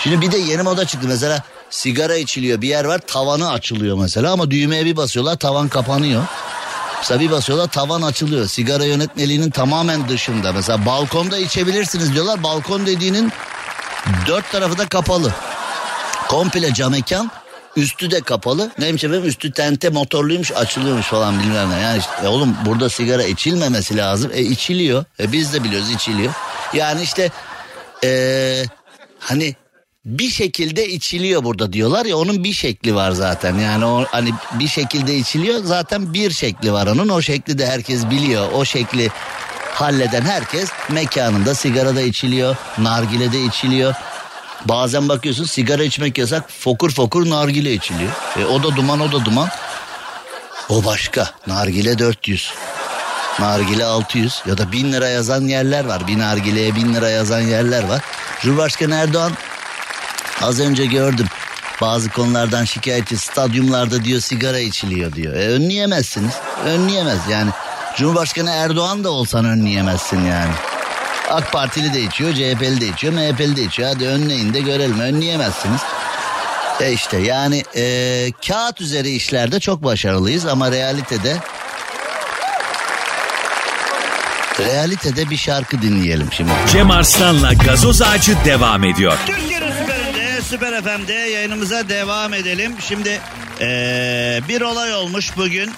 Şimdi 0.00 0.20
bir 0.20 0.32
de 0.32 0.38
yeni 0.38 0.62
moda 0.62 0.84
çıktı 0.86 1.08
mesela 1.08 1.42
sigara 1.70 2.16
içiliyor 2.16 2.62
bir 2.62 2.68
yer 2.68 2.84
var 2.84 2.98
tavanı 3.06 3.50
açılıyor 3.50 3.98
mesela 3.98 4.32
ama 4.32 4.50
düğmeye 4.50 4.84
bir 4.84 4.96
basıyorlar 4.96 5.36
tavan 5.36 5.68
kapanıyor. 5.68 6.22
Mesela 6.98 7.20
bir 7.20 7.30
basıyorlar 7.30 7.66
tavan 7.66 8.02
açılıyor. 8.02 8.46
Sigara 8.46 8.84
yönetmeliğinin 8.84 9.50
tamamen 9.50 10.08
dışında. 10.08 10.52
Mesela 10.52 10.86
balkonda 10.86 11.38
içebilirsiniz 11.38 12.14
diyorlar. 12.14 12.42
Balkon 12.42 12.86
dediğinin 12.86 13.32
dört 14.26 14.52
tarafı 14.52 14.78
da 14.78 14.88
kapalı. 14.88 15.34
Komple 16.28 16.74
cam 16.74 16.92
mekan 16.92 17.30
üstü 17.76 18.10
de 18.10 18.20
kapalı. 18.20 18.70
Neymiş 18.78 19.04
efendim 19.04 19.28
üstü 19.28 19.52
tente 19.52 19.88
motorluymuş 19.88 20.52
açılıyormuş 20.52 21.06
falan 21.06 21.40
bilmem 21.40 21.70
ne. 21.70 21.80
Yani 21.80 21.98
işte, 21.98 22.12
e 22.24 22.28
oğlum 22.28 22.56
burada 22.66 22.88
sigara 22.88 23.22
içilmemesi 23.22 23.96
lazım. 23.96 24.30
E 24.34 24.42
içiliyor. 24.42 25.04
E 25.20 25.32
biz 25.32 25.52
de 25.52 25.64
biliyoruz 25.64 25.90
içiliyor. 25.90 26.32
Yani 26.72 27.02
işte 27.02 27.30
e, 28.04 28.64
hani 29.18 29.54
bir 30.04 30.30
şekilde 30.30 30.88
içiliyor 30.88 31.44
burada 31.44 31.72
diyorlar 31.72 32.06
ya 32.06 32.16
onun 32.16 32.44
bir 32.44 32.52
şekli 32.52 32.94
var 32.94 33.10
zaten. 33.10 33.58
Yani 33.58 33.84
o 33.84 34.04
hani 34.10 34.32
bir 34.52 34.68
şekilde 34.68 35.16
içiliyor 35.16 35.64
zaten 35.64 36.14
bir 36.14 36.30
şekli 36.30 36.72
var 36.72 36.86
onun. 36.86 37.08
O 37.08 37.22
şekli 37.22 37.58
de 37.58 37.66
herkes 37.66 38.10
biliyor. 38.10 38.52
O 38.52 38.64
şekli 38.64 39.10
halleden 39.80 40.22
herkes 40.22 40.70
mekanında 40.88 41.54
sigarada 41.54 42.00
içiliyor, 42.00 42.56
nargilede 42.78 43.40
içiliyor. 43.40 43.94
Bazen 44.64 45.08
bakıyorsun 45.08 45.44
sigara 45.44 45.84
içmek 45.84 46.18
yasak 46.18 46.50
fokur 46.50 46.90
fokur 46.90 47.30
nargile 47.30 47.72
içiliyor. 47.72 48.10
E, 48.38 48.44
o 48.44 48.62
da 48.62 48.76
duman 48.76 49.00
o 49.00 49.12
da 49.12 49.24
duman. 49.24 49.48
O 50.68 50.84
başka 50.84 51.30
nargile 51.46 51.98
400. 51.98 52.52
Nargile 53.40 53.84
600 53.84 54.42
ya 54.46 54.58
da 54.58 54.72
1000 54.72 54.92
lira 54.92 55.08
yazan 55.08 55.42
yerler 55.42 55.84
var. 55.84 56.06
Bir 56.06 56.18
nargileye 56.18 56.74
1000 56.74 56.94
lira 56.94 57.10
yazan 57.10 57.40
yerler 57.40 57.88
var. 57.88 58.00
Cumhurbaşkanı 58.42 58.94
Erdoğan 58.94 59.32
az 60.42 60.60
önce 60.60 60.86
gördüm. 60.86 61.26
Bazı 61.80 62.10
konulardan 62.10 62.64
şikayetçi 62.64 63.16
stadyumlarda 63.16 64.04
diyor 64.04 64.20
sigara 64.20 64.58
içiliyor 64.58 65.12
diyor. 65.12 65.34
E, 65.34 65.48
önleyemezsiniz. 65.48 66.34
Önleyemez 66.64 67.18
yani. 67.30 67.50
Cumhurbaşkanı 67.96 68.50
Erdoğan 68.50 69.04
da 69.04 69.10
olsan 69.10 69.44
önleyemezsin 69.44 70.24
yani. 70.24 70.52
AK 71.30 71.52
Partili 71.52 71.94
de 71.94 72.00
içiyor, 72.00 72.32
CHP'li 72.32 72.80
de 72.80 72.88
içiyor, 72.88 73.12
MHP'li 73.12 73.56
de 73.56 73.62
içiyor. 73.62 73.88
Hadi 73.94 74.06
önleyin 74.06 74.54
de 74.54 74.60
görelim. 74.60 75.00
Önleyemezsiniz. 75.00 75.80
E 76.80 76.92
işte 76.92 77.16
yani 77.18 77.64
e, 77.76 78.32
kağıt 78.48 78.80
üzeri 78.80 79.10
işlerde 79.10 79.60
çok 79.60 79.84
başarılıyız 79.84 80.46
ama 80.46 80.70
realitede 80.70 81.36
realitede 84.58 85.30
bir 85.30 85.36
şarkı 85.36 85.82
dinleyelim 85.82 86.28
şimdi. 86.32 86.50
Cem 86.72 86.90
Arslan'la 86.90 87.52
gazoz 87.52 88.02
ağacı 88.02 88.36
devam 88.44 88.84
ediyor. 88.84 89.18
Türkiye'nin 89.26 89.72
süperinde, 89.72 90.42
Süper 90.42 90.82
FM'de 90.82 91.12
yayınımıza 91.12 91.88
devam 91.88 92.34
edelim. 92.34 92.74
Şimdi 92.80 93.20
e, 93.60 94.40
bir 94.48 94.60
olay 94.60 94.94
olmuş 94.94 95.36
bugün. 95.36 95.72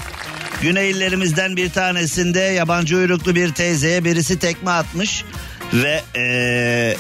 Güney 0.63 0.91
illerimizden 0.91 1.57
bir 1.57 1.71
tanesinde 1.71 2.41
yabancı 2.41 2.97
uyruklu 2.97 3.35
bir 3.35 3.53
teyzeye 3.53 4.05
birisi 4.05 4.39
tekme 4.39 4.71
atmış 4.71 5.25
ve 5.75 6.03
ee, 6.17 6.97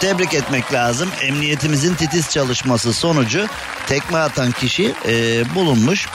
tebrik 0.00 0.34
etmek 0.34 0.72
lazım. 0.72 1.08
Emniyetimizin 1.22 1.94
titiz 1.94 2.30
çalışması 2.30 2.92
sonucu 2.92 3.46
tekme 3.86 4.18
atan 4.18 4.52
kişi 4.52 4.94
e, 5.08 5.44
bulunmuş. 5.54 6.08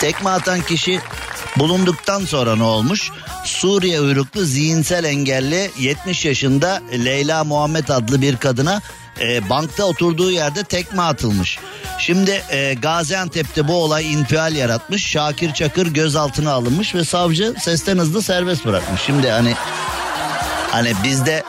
Tekme 0.00 0.30
atan 0.30 0.60
kişi 0.60 1.00
bulunduktan 1.56 2.24
sonra 2.24 2.56
ne 2.56 2.62
olmuş? 2.62 3.10
Suriye 3.44 4.00
uyruklu 4.00 4.44
zihinsel 4.44 5.04
engelli 5.04 5.70
70 5.78 6.24
yaşında 6.24 6.82
Leyla 6.92 7.44
Muhammed 7.44 7.88
adlı 7.88 8.22
bir 8.22 8.36
kadına 8.36 8.80
e, 9.20 9.50
bankta 9.50 9.84
oturduğu 9.84 10.30
yerde 10.30 10.64
tekme 10.64 11.02
atılmış. 11.02 11.58
Şimdi 11.98 12.42
e, 12.50 12.74
Gaziantep'te 12.74 13.68
bu 13.68 13.74
olay 13.74 14.12
infial 14.12 14.54
yaratmış. 14.54 15.06
Şakir 15.06 15.54
Çakır 15.54 15.86
gözaltına 15.86 16.52
alınmış 16.52 16.94
ve 16.94 17.04
savcı 17.04 17.54
sesten 17.60 17.98
hızlı 17.98 18.22
serbest 18.22 18.66
bırakmış. 18.66 19.00
Şimdi 19.02 19.30
hani 19.30 19.54
hani 20.70 20.92
bizde 21.04 21.44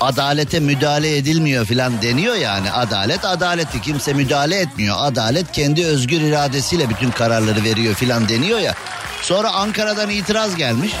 adalete 0.00 0.60
müdahale 0.60 1.16
edilmiyor 1.16 1.66
filan 1.66 2.02
deniyor 2.02 2.34
yani 2.34 2.72
adalet 2.72 3.24
adaleti 3.24 3.80
kimse 3.80 4.12
müdahale 4.12 4.60
etmiyor 4.60 4.96
adalet 4.98 5.52
kendi 5.52 5.86
özgür 5.86 6.20
iradesiyle 6.20 6.88
bütün 6.88 7.10
kararları 7.10 7.64
veriyor 7.64 7.94
filan 7.94 8.28
deniyor 8.28 8.58
ya 8.58 8.74
sonra 9.22 9.50
Ankara'dan 9.52 10.10
itiraz 10.10 10.56
gelmiş 10.56 10.92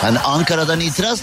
hani 0.00 0.18
Ankara'dan 0.18 0.80
itiraz 0.80 1.20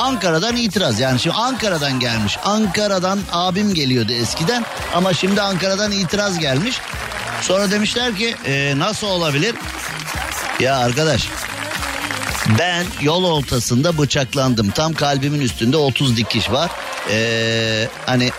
Ankara'dan 0.00 0.56
itiraz 0.56 1.00
yani 1.00 1.20
şimdi 1.20 1.36
Ankara'dan 1.36 2.00
gelmiş. 2.00 2.38
Ankara'dan 2.44 3.18
abim 3.32 3.74
geliyordu 3.74 4.12
eskiden 4.12 4.64
ama 4.94 5.14
şimdi 5.14 5.42
Ankara'dan 5.42 5.92
itiraz 5.92 6.38
gelmiş. 6.38 6.80
Sonra 7.42 7.70
demişler 7.70 8.16
ki 8.16 8.36
e, 8.46 8.78
nasıl 8.78 9.06
olabilir? 9.06 9.54
Ya 10.60 10.78
arkadaş 10.78 11.28
ben 12.58 12.86
yol 13.00 13.24
ortasında 13.24 13.98
bıçaklandım. 13.98 14.70
Tam 14.70 14.94
kalbimin 14.94 15.40
üstünde 15.40 15.76
30 15.76 16.16
dikiş 16.16 16.50
var. 16.50 16.70
Ee, 17.10 17.88
hani 18.06 18.30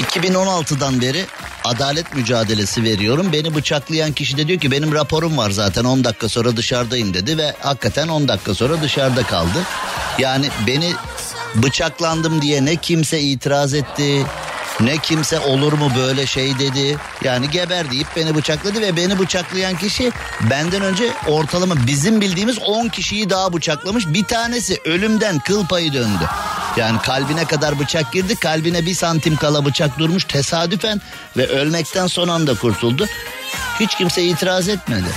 2016'dan 0.00 1.00
beri 1.00 1.26
adalet 1.66 2.16
mücadelesi 2.16 2.84
veriyorum. 2.84 3.32
Beni 3.32 3.54
bıçaklayan 3.54 4.12
kişi 4.12 4.36
de 4.36 4.48
diyor 4.48 4.60
ki 4.60 4.70
benim 4.70 4.92
raporum 4.92 5.38
var 5.38 5.50
zaten 5.50 5.84
10 5.84 6.04
dakika 6.04 6.28
sonra 6.28 6.56
dışarıdayım 6.56 7.14
dedi 7.14 7.38
ve 7.38 7.54
hakikaten 7.60 8.08
10 8.08 8.28
dakika 8.28 8.54
sonra 8.54 8.82
dışarıda 8.82 9.22
kaldı. 9.22 9.58
Yani 10.18 10.48
beni 10.66 10.92
bıçaklandım 11.54 12.42
diye 12.42 12.64
ne 12.64 12.76
kimse 12.76 13.20
itiraz 13.20 13.74
etti 13.74 14.26
ne 14.80 14.98
kimse 14.98 15.40
olur 15.40 15.72
mu 15.72 15.90
böyle 15.96 16.26
şey 16.26 16.58
dedi. 16.58 16.96
Yani 17.24 17.50
geber 17.50 17.90
deyip 17.90 18.06
beni 18.16 18.34
bıçakladı 18.34 18.80
ve 18.80 18.96
beni 18.96 19.18
bıçaklayan 19.18 19.76
kişi 19.76 20.12
benden 20.50 20.82
önce 20.82 21.12
ortalama 21.28 21.74
bizim 21.86 22.20
bildiğimiz 22.20 22.58
10 22.58 22.88
kişiyi 22.88 23.30
daha 23.30 23.52
bıçaklamış. 23.52 24.06
Bir 24.06 24.24
tanesi 24.24 24.80
ölümden 24.84 25.38
kıl 25.38 25.66
payı 25.66 25.92
döndü. 25.92 26.24
Yani 26.76 26.98
kalbine 27.02 27.44
kadar 27.44 27.78
bıçak 27.78 28.12
girdi. 28.12 28.36
Kalbine 28.36 28.86
bir 28.86 28.94
santim 28.94 29.36
kala 29.36 29.64
bıçak 29.64 29.98
durmuş 29.98 30.24
tesadüfen 30.24 31.00
ve 31.36 31.46
ölmekten 31.46 32.06
son 32.06 32.28
anda 32.28 32.54
kurtuldu. 32.54 33.06
Hiç 33.80 33.94
kimse 33.94 34.22
itiraz 34.22 34.68
etmedi. 34.68 35.08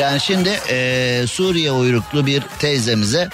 Yani 0.00 0.20
şimdi 0.20 0.60
ee, 0.68 1.24
Suriye 1.28 1.72
uyruklu 1.72 2.26
bir 2.26 2.42
teyzemize 2.58 3.28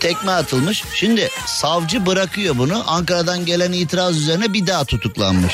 tekme 0.00 0.32
atılmış. 0.32 0.84
Şimdi 0.94 1.28
savcı 1.46 2.06
bırakıyor 2.06 2.58
bunu. 2.58 2.84
Ankara'dan 2.86 3.46
gelen 3.46 3.72
itiraz 3.72 4.16
üzerine 4.16 4.52
bir 4.52 4.66
daha 4.66 4.84
tutuklanmış. 4.84 5.52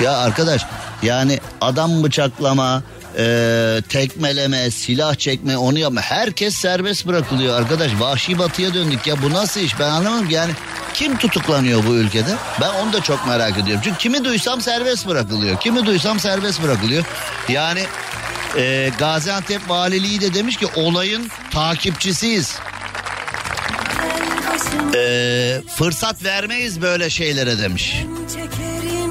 Ya 0.00 0.16
arkadaş 0.16 0.66
yani 1.02 1.40
adam 1.60 2.04
bıçaklama, 2.04 2.82
e, 3.18 3.82
tekmeleme, 3.88 4.70
silah 4.70 5.14
çekme 5.14 5.56
onu 5.56 5.78
yapma. 5.78 6.00
Herkes 6.00 6.54
serbest 6.54 7.06
bırakılıyor 7.06 7.58
arkadaş. 7.60 7.92
Vahşi 7.98 8.38
batıya 8.38 8.74
döndük 8.74 9.06
ya 9.06 9.22
bu 9.22 9.30
nasıl 9.30 9.60
iş 9.60 9.78
ben 9.80 9.90
anlamadım 9.90 10.30
yani. 10.30 10.52
Kim 10.94 11.16
tutuklanıyor 11.16 11.86
bu 11.86 11.94
ülkede? 11.94 12.36
Ben 12.60 12.68
onu 12.68 12.92
da 12.92 13.00
çok 13.00 13.26
merak 13.26 13.58
ediyorum. 13.58 13.80
Çünkü 13.84 13.98
kimi 13.98 14.24
duysam 14.24 14.60
serbest 14.60 15.08
bırakılıyor. 15.08 15.60
Kimi 15.60 15.86
duysam 15.86 16.20
serbest 16.20 16.62
bırakılıyor. 16.62 17.04
Yani 17.48 17.80
e, 18.56 18.90
Gaziantep 18.98 19.70
Valiliği 19.70 20.20
de 20.20 20.34
demiş 20.34 20.56
ki 20.56 20.66
olayın 20.76 21.30
takipçisiyiz. 21.50 22.58
E, 24.94 25.62
fırsat 25.76 26.24
vermeyiz 26.24 26.82
böyle 26.82 27.10
şeylere 27.10 27.58
demiş. 27.58 28.04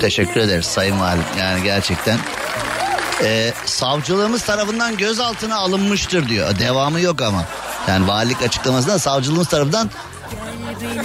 Teşekkür 0.01 0.41
ederiz 0.41 0.65
Sayın 0.65 0.99
Valim. 0.99 1.23
Yani 1.39 1.63
gerçekten 1.63 2.19
e, 3.23 3.53
savcılığımız 3.65 4.43
tarafından 4.43 4.97
gözaltına 4.97 5.55
alınmıştır 5.55 6.29
diyor. 6.29 6.59
Devamı 6.59 6.99
yok 6.99 7.21
ama. 7.21 7.45
Yani 7.87 8.07
valilik 8.07 8.41
açıklamasında 8.41 8.99
savcılığımız 8.99 9.47
tarafından 9.47 9.89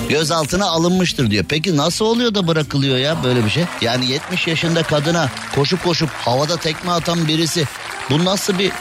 gözaltına 0.08 0.66
alınmıştır 0.66 1.30
diyor. 1.30 1.44
Peki 1.48 1.76
nasıl 1.76 2.04
oluyor 2.04 2.34
da 2.34 2.46
bırakılıyor 2.46 2.96
ya 2.96 3.24
böyle 3.24 3.44
bir 3.44 3.50
şey? 3.50 3.64
Yani 3.80 4.06
70 4.06 4.46
yaşında 4.46 4.82
kadına 4.82 5.28
koşup 5.54 5.84
koşup 5.84 6.10
havada 6.10 6.56
tekme 6.56 6.92
atan 6.92 7.28
birisi 7.28 7.64
bu 8.10 8.24
nasıl 8.24 8.58
bir 8.58 8.72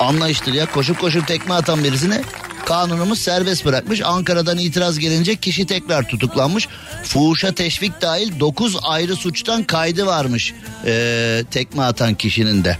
anlayıştır 0.00 0.52
ya? 0.52 0.66
Koşup 0.66 1.00
koşup 1.00 1.26
tekme 1.26 1.54
atan 1.54 1.84
birisine 1.84 2.22
kanunumuz 2.68 3.18
serbest 3.18 3.64
bırakmış. 3.64 4.02
Ankara'dan 4.04 4.58
itiraz 4.58 4.98
gelince 4.98 5.36
kişi 5.36 5.66
tekrar 5.66 6.08
tutuklanmış. 6.08 6.68
Fuhuşa 7.04 7.52
teşvik 7.52 8.02
dahil 8.02 8.40
9 8.40 8.76
ayrı 8.82 9.16
suçtan 9.16 9.62
kaydı 9.62 10.06
varmış 10.06 10.54
ee, 10.86 11.44
tekme 11.50 11.82
atan 11.82 12.14
kişinin 12.14 12.64
de. 12.64 12.78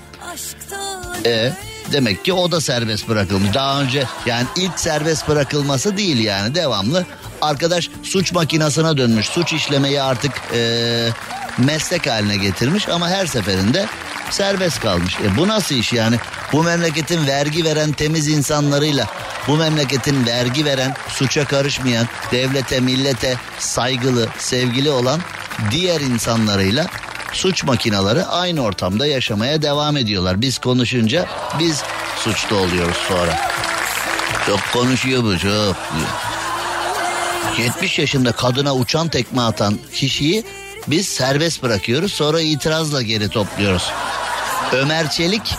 E 1.27 1.53
demek 1.93 2.25
ki 2.25 2.33
o 2.33 2.53
da 2.53 2.61
serbest 2.61 3.09
bırakılmış. 3.09 3.55
Daha 3.55 3.83
önce 3.83 4.05
yani 4.27 4.47
ilk 4.57 4.81
serbest 4.81 5.29
bırakılması 5.29 5.97
değil 5.97 6.19
yani 6.19 6.55
devamlı. 6.55 7.07
Arkadaş 7.41 7.91
suç 8.03 8.33
makinasına 8.33 8.97
dönmüş. 8.97 9.27
Suç 9.27 9.53
işlemeyi 9.53 10.03
artık 10.03 10.33
ee, 10.55 11.09
meslek 11.59 12.07
haline 12.07 12.37
getirmiş 12.37 12.89
ama 12.89 13.09
her 13.09 13.27
seferinde 13.27 13.87
serbest 14.31 14.81
kalmış. 14.81 15.17
E 15.21 15.37
bu 15.37 15.49
nasıl 15.49 15.75
iş 15.75 15.93
yani? 15.93 16.17
Bu 16.53 16.63
memleketin 16.63 17.27
vergi 17.27 17.65
veren 17.65 17.93
temiz 17.93 18.29
insanlarıyla 18.29 19.07
bu 19.49 19.57
memleketin 19.57 20.27
vergi 20.27 20.65
veren, 20.65 20.95
suça 21.09 21.45
karışmayan, 21.45 22.07
devlete, 22.33 22.81
millete 22.81 23.37
saygılı, 23.59 24.29
sevgili 24.39 24.91
olan 24.91 25.21
diğer 25.71 26.01
insanlarıyla 26.01 26.87
suç 27.33 27.65
makinaları 27.65 28.27
aynı 28.27 28.61
ortamda 28.61 29.07
yaşamaya 29.07 29.63
devam 29.63 29.97
ediyorlar. 29.97 30.41
Biz 30.41 30.59
konuşunca 30.59 31.27
biz 31.59 31.83
suçlu 32.17 32.57
oluyoruz 32.57 32.97
sonra. 33.09 33.39
Çok 34.47 34.61
konuşuyor 34.73 35.25
bu 35.25 35.39
çok. 35.39 35.77
70 37.59 37.99
yaşında 37.99 38.33
kadına 38.33 38.75
uçan 38.75 39.09
tekme 39.09 39.43
atan 39.43 39.79
kişiyi 39.95 40.45
biz 40.89 41.09
serbest 41.09 41.63
bırakıyoruz 41.63 42.13
sonra 42.13 42.41
itirazla 42.41 43.03
geri 43.03 43.29
topluyoruz. 43.29 43.93
Ömer 44.73 45.11
Çelik 45.11 45.55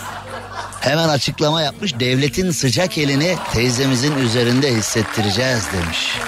hemen 0.80 1.08
açıklama 1.08 1.62
yapmış. 1.62 2.00
Devletin 2.00 2.50
sıcak 2.50 2.98
elini 2.98 3.36
teyzemizin 3.52 4.18
üzerinde 4.18 4.74
hissettireceğiz 4.74 5.62
demiş. 5.72 6.18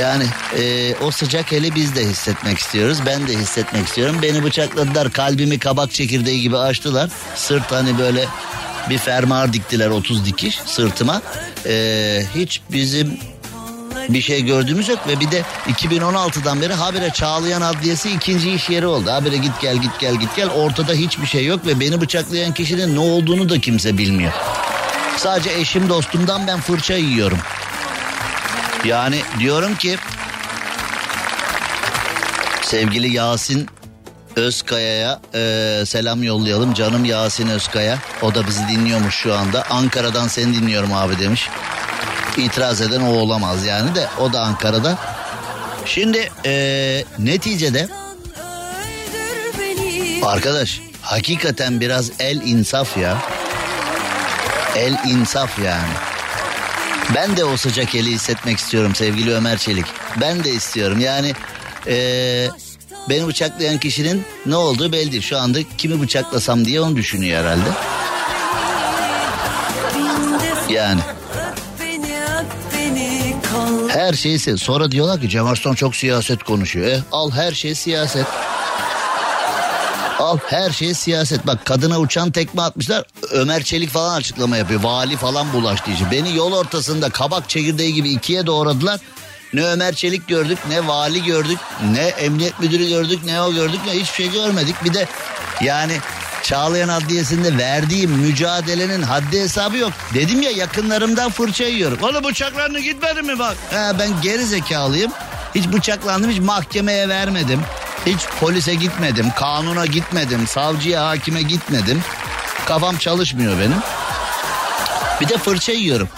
Yani 0.00 0.24
e, 0.58 0.94
o 0.96 1.10
sıcak 1.10 1.52
eli 1.52 1.74
biz 1.74 1.96
de 1.96 2.04
hissetmek 2.04 2.58
istiyoruz. 2.58 2.98
Ben 3.06 3.28
de 3.28 3.32
hissetmek 3.32 3.86
istiyorum. 3.86 4.16
Beni 4.22 4.44
bıçakladılar. 4.44 5.12
Kalbimi 5.12 5.58
kabak 5.58 5.92
çekirdeği 5.92 6.40
gibi 6.40 6.58
açtılar. 6.58 7.10
Sırt 7.34 7.72
hani 7.72 7.98
böyle 7.98 8.24
bir 8.90 8.98
fermuar 8.98 9.52
diktiler 9.52 9.88
30 9.88 10.24
dikiş 10.24 10.58
sırtıma. 10.66 11.22
E, 11.66 12.22
hiç 12.34 12.60
bizim 12.72 13.18
bir 14.14 14.22
şey 14.22 14.44
gördüğümüz 14.44 14.88
yok 14.88 14.98
ve 15.08 15.20
bir 15.20 15.30
de 15.30 15.42
2016'dan 15.68 16.60
beri 16.60 16.72
habire 16.72 17.10
Çağlayan 17.10 17.60
Adliyesi 17.60 18.10
ikinci 18.10 18.50
iş 18.52 18.70
yeri 18.70 18.86
oldu. 18.86 19.10
Habire 19.10 19.36
git 19.36 19.60
gel 19.60 19.76
git 19.76 20.00
gel 20.00 20.14
git 20.14 20.36
gel 20.36 20.50
ortada 20.50 20.92
hiçbir 20.92 21.26
şey 21.26 21.46
yok 21.46 21.66
ve 21.66 21.80
beni 21.80 22.00
bıçaklayan 22.00 22.54
kişinin 22.54 22.94
ne 22.94 23.00
olduğunu 23.00 23.48
da 23.48 23.60
kimse 23.60 23.98
bilmiyor. 23.98 24.32
Sadece 25.16 25.50
eşim 25.52 25.88
dostumdan 25.88 26.46
ben 26.46 26.60
fırça 26.60 26.94
yiyorum. 26.94 27.38
Yani 28.84 29.20
diyorum 29.38 29.76
ki 29.76 29.96
sevgili 32.62 33.12
Yasin 33.12 33.68
Özkaya'ya 34.36 35.20
e, 35.34 35.82
selam 35.86 36.22
yollayalım. 36.22 36.74
Canım 36.74 37.04
Yasin 37.04 37.48
Özkaya. 37.48 37.98
O 38.22 38.34
da 38.34 38.46
bizi 38.46 38.68
dinliyormuş 38.68 39.14
şu 39.14 39.34
anda. 39.34 39.64
Ankara'dan 39.70 40.28
seni 40.28 40.54
dinliyorum 40.54 40.92
abi 40.92 41.18
demiş. 41.18 41.48
İtiraz 42.44 42.80
eden 42.80 43.00
o 43.00 43.12
olamaz 43.12 43.64
yani 43.64 43.94
de 43.94 44.08
o 44.20 44.32
da 44.32 44.40
Ankara'da. 44.40 44.98
Şimdi 45.84 46.30
e, 46.46 47.04
neticede 47.18 47.88
arkadaş 50.22 50.80
hakikaten 51.02 51.80
biraz 51.80 52.10
el 52.18 52.40
insaf 52.40 52.96
ya. 52.96 53.16
El 54.76 54.98
insaf 55.06 55.58
yani. 55.58 55.92
Ben 57.14 57.36
de 57.36 57.44
o 57.44 57.56
sıcak 57.56 57.94
eli 57.94 58.10
hissetmek 58.10 58.58
istiyorum 58.58 58.94
sevgili 58.94 59.34
Ömer 59.34 59.58
Çelik. 59.58 59.86
Ben 60.20 60.44
de 60.44 60.50
istiyorum 60.50 61.00
yani 61.00 61.32
ee, 61.86 62.48
beni 63.08 63.26
bıçaklayan 63.26 63.78
kişinin 63.78 64.24
ne 64.46 64.56
olduğu 64.56 64.92
belli 64.92 65.12
değil. 65.12 65.22
Şu 65.22 65.38
anda 65.38 65.58
kimi 65.78 66.00
bıçaklasam 66.00 66.64
diye 66.64 66.80
onu 66.80 66.96
düşünüyor 66.96 67.44
herhalde. 67.44 67.68
Yani. 70.68 71.00
Her 74.00 74.12
şeyi 74.12 74.38
sonra 74.38 74.90
diyorlar 74.90 75.20
ki 75.20 75.28
Cem 75.28 75.46
Arslan 75.46 75.74
çok 75.74 75.96
siyaset 75.96 76.42
konuşuyor. 76.42 76.86
E, 76.86 77.00
al 77.12 77.30
her 77.30 77.52
şey 77.52 77.74
siyaset. 77.74 78.26
Al 80.18 80.38
her 80.46 80.70
şey 80.70 80.94
siyaset. 80.94 81.46
Bak 81.46 81.64
kadına 81.64 82.00
uçan 82.00 82.30
tekme 82.30 82.62
atmışlar. 82.62 83.04
Ömer 83.30 83.62
Çelik 83.62 83.90
falan 83.90 84.14
açıklama 84.14 84.56
yapıyor. 84.56 84.82
Vali 84.82 85.16
falan 85.16 85.52
bulaştı 85.52 85.90
işi. 85.90 86.10
Beni 86.10 86.36
yol 86.36 86.52
ortasında 86.52 87.10
kabak 87.10 87.48
çekirdeği 87.48 87.94
gibi 87.94 88.10
ikiye 88.10 88.46
doğradılar. 88.46 89.00
Ne 89.52 89.64
Ömer 89.64 89.94
Çelik 89.94 90.28
gördük 90.28 90.58
ne 90.68 90.86
vali 90.86 91.24
gördük 91.24 91.58
ne 91.92 92.02
emniyet 92.02 92.60
müdürü 92.60 92.88
gördük 92.88 93.20
ne 93.24 93.42
o 93.42 93.52
gördük 93.52 93.80
ne 93.86 93.92
hiçbir 93.92 94.14
şey 94.14 94.32
görmedik. 94.32 94.84
Bir 94.84 94.94
de 94.94 95.08
yani 95.60 95.96
Çağlayan 96.50 96.88
Adliyesi'nde 96.88 97.58
verdiğim 97.58 98.10
mücadelenin 98.10 99.02
haddi 99.02 99.40
hesabı 99.40 99.76
yok. 99.76 99.92
Dedim 100.14 100.42
ya 100.42 100.50
yakınlarımdan 100.50 101.30
fırça 101.30 101.64
yiyorum. 101.64 101.98
Oğlum 102.02 102.24
bıçaklandı 102.24 102.78
gitmedi 102.78 103.22
mi 103.22 103.38
bak. 103.38 103.56
Ha, 103.72 103.92
ben 103.98 104.08
geri 104.22 104.46
zekalıyım. 104.46 105.12
Hiç 105.54 105.68
bıçaklandım 105.72 106.30
hiç 106.30 106.38
mahkemeye 106.38 107.08
vermedim. 107.08 107.60
Hiç 108.06 108.18
polise 108.40 108.74
gitmedim, 108.74 109.26
kanuna 109.36 109.86
gitmedim, 109.86 110.46
savcıya, 110.46 111.06
hakime 111.06 111.42
gitmedim. 111.42 112.02
Kafam 112.66 112.96
çalışmıyor 112.96 113.58
benim. 113.60 113.78
Bir 115.20 115.28
de 115.28 115.38
fırça 115.38 115.72
yiyorum. 115.72 116.08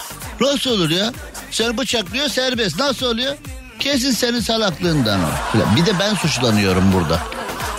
Nasıl 0.40 0.70
olur 0.70 0.90
ya? 0.90 1.12
Sen 1.50 1.78
bıçaklıyor 1.78 2.28
serbest. 2.28 2.78
Nasıl 2.78 3.06
oluyor? 3.06 3.34
Kesin 3.78 4.10
senin 4.10 4.40
salaklığından 4.40 5.20
o. 5.20 5.28
Bir 5.76 5.86
de 5.86 5.98
ben 5.98 6.14
suçlanıyorum 6.14 6.92
burada. 6.92 7.20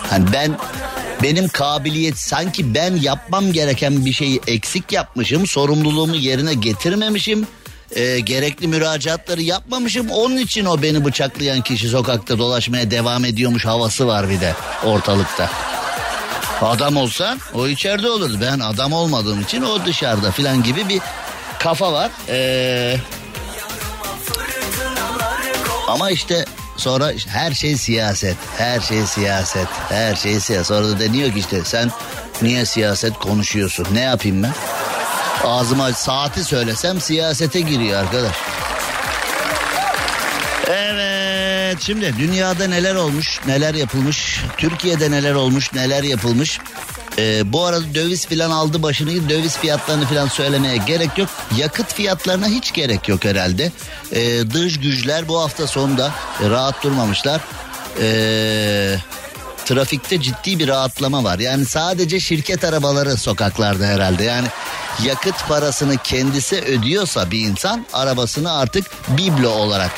Hani 0.09 0.33
ben 0.33 0.57
benim 1.23 1.47
kabiliyet 1.47 2.17
sanki 2.17 2.73
ben 2.73 2.95
yapmam 2.95 3.51
gereken 3.51 4.05
bir 4.05 4.13
şeyi 4.13 4.41
eksik 4.47 4.91
yapmışım. 4.91 5.47
Sorumluluğumu 5.47 6.15
yerine 6.15 6.53
getirmemişim 6.53 7.47
e, 7.95 8.19
gerekli 8.19 8.67
müracaatları 8.67 9.41
yapmamışım. 9.41 10.09
Onun 10.09 10.37
için 10.37 10.65
o 10.65 10.81
beni 10.81 11.05
bıçaklayan 11.05 11.61
kişi 11.61 11.89
sokakta 11.89 12.37
dolaşmaya 12.37 12.91
devam 12.91 13.25
ediyormuş 13.25 13.65
havası 13.65 14.07
var 14.07 14.29
bir 14.29 14.41
de 14.41 14.55
ortalıkta. 14.85 15.49
Adam 16.61 16.97
olsa 16.97 17.37
o 17.53 17.67
içeride 17.67 18.09
olurdu. 18.09 18.37
Ben 18.41 18.59
adam 18.59 18.93
olmadığım 18.93 19.41
için 19.41 19.61
o 19.61 19.85
dışarıda 19.85 20.31
filan 20.31 20.63
gibi 20.63 20.89
bir 20.89 21.01
kafa 21.59 21.93
var. 21.93 22.11
Ee, 22.29 22.97
ama 25.87 26.11
işte 26.11 26.45
sonra 26.77 27.11
her 27.27 27.51
şey 27.51 27.77
siyaset, 27.77 28.37
her 28.57 28.79
şey 28.79 29.05
siyaset, 29.05 29.67
her 29.89 30.15
şey 30.15 30.39
siyaset. 30.39 30.67
Sonra 30.67 30.87
da 30.87 30.99
deniyor 30.99 31.31
ki 31.33 31.39
işte 31.39 31.63
sen 31.63 31.91
niye 32.41 32.65
siyaset 32.65 33.19
konuşuyorsun? 33.19 33.87
Ne 33.93 34.01
yapayım 34.01 34.43
ben? 34.43 34.53
Ağzıma 35.43 35.93
saati 35.93 36.43
söylesem 36.43 37.01
siyasete 37.01 37.61
giriyor 37.61 37.99
arkadaş. 37.99 38.35
Evet 40.67 41.12
şimdi 41.81 42.13
dünyada 42.17 42.67
neler 42.67 42.95
olmuş 42.95 43.39
neler 43.47 43.73
yapılmış 43.73 44.41
Türkiye'de 44.57 45.11
neler 45.11 45.33
olmuş 45.33 45.73
neler 45.73 46.03
yapılmış 46.03 46.59
Ee, 47.17 47.53
bu 47.53 47.65
arada 47.65 47.95
döviz 47.95 48.27
filan 48.27 48.51
aldı 48.51 48.83
başını 48.83 49.29
döviz 49.29 49.57
fiyatlarını 49.57 50.05
filan 50.05 50.27
söylemeye 50.27 50.77
gerek 50.77 51.17
yok. 51.17 51.29
Yakıt 51.57 51.93
fiyatlarına 51.93 52.47
hiç 52.47 52.73
gerek 52.73 53.09
yok 53.09 53.25
herhalde. 53.25 53.71
Ee, 54.11 54.51
dış 54.53 54.79
güçler 54.79 55.27
bu 55.27 55.39
hafta 55.39 55.67
sonunda 55.67 56.11
e, 56.43 56.49
rahat 56.49 56.83
durmamışlar. 56.83 57.41
Ee, 58.01 58.95
trafikte 59.65 60.21
ciddi 60.21 60.59
bir 60.59 60.67
rahatlama 60.67 61.23
var. 61.23 61.39
Yani 61.39 61.65
sadece 61.65 62.19
şirket 62.19 62.63
arabaları 62.63 63.17
sokaklarda 63.17 63.85
herhalde. 63.85 64.23
Yani 64.23 64.47
yakıt 65.03 65.47
parasını 65.47 65.97
kendisi 65.97 66.55
ödüyorsa 66.61 67.31
bir 67.31 67.39
insan 67.39 67.85
arabasını 67.93 68.57
artık 68.57 68.85
biblo 69.17 69.49
olarak 69.49 69.91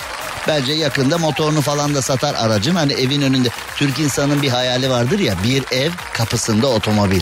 Bence 0.47 0.73
yakında 0.73 1.17
motorunu 1.17 1.61
falan 1.61 1.95
da 1.95 2.01
satar 2.01 2.33
aracın. 2.33 2.75
Hani 2.75 2.93
evin 2.93 3.21
önünde 3.21 3.49
Türk 3.75 3.99
insanın 3.99 4.41
bir 4.41 4.49
hayali 4.49 4.89
vardır 4.89 5.19
ya 5.19 5.33
bir 5.43 5.63
ev 5.71 5.91
kapısında 6.13 6.67
otomobil. 6.67 7.21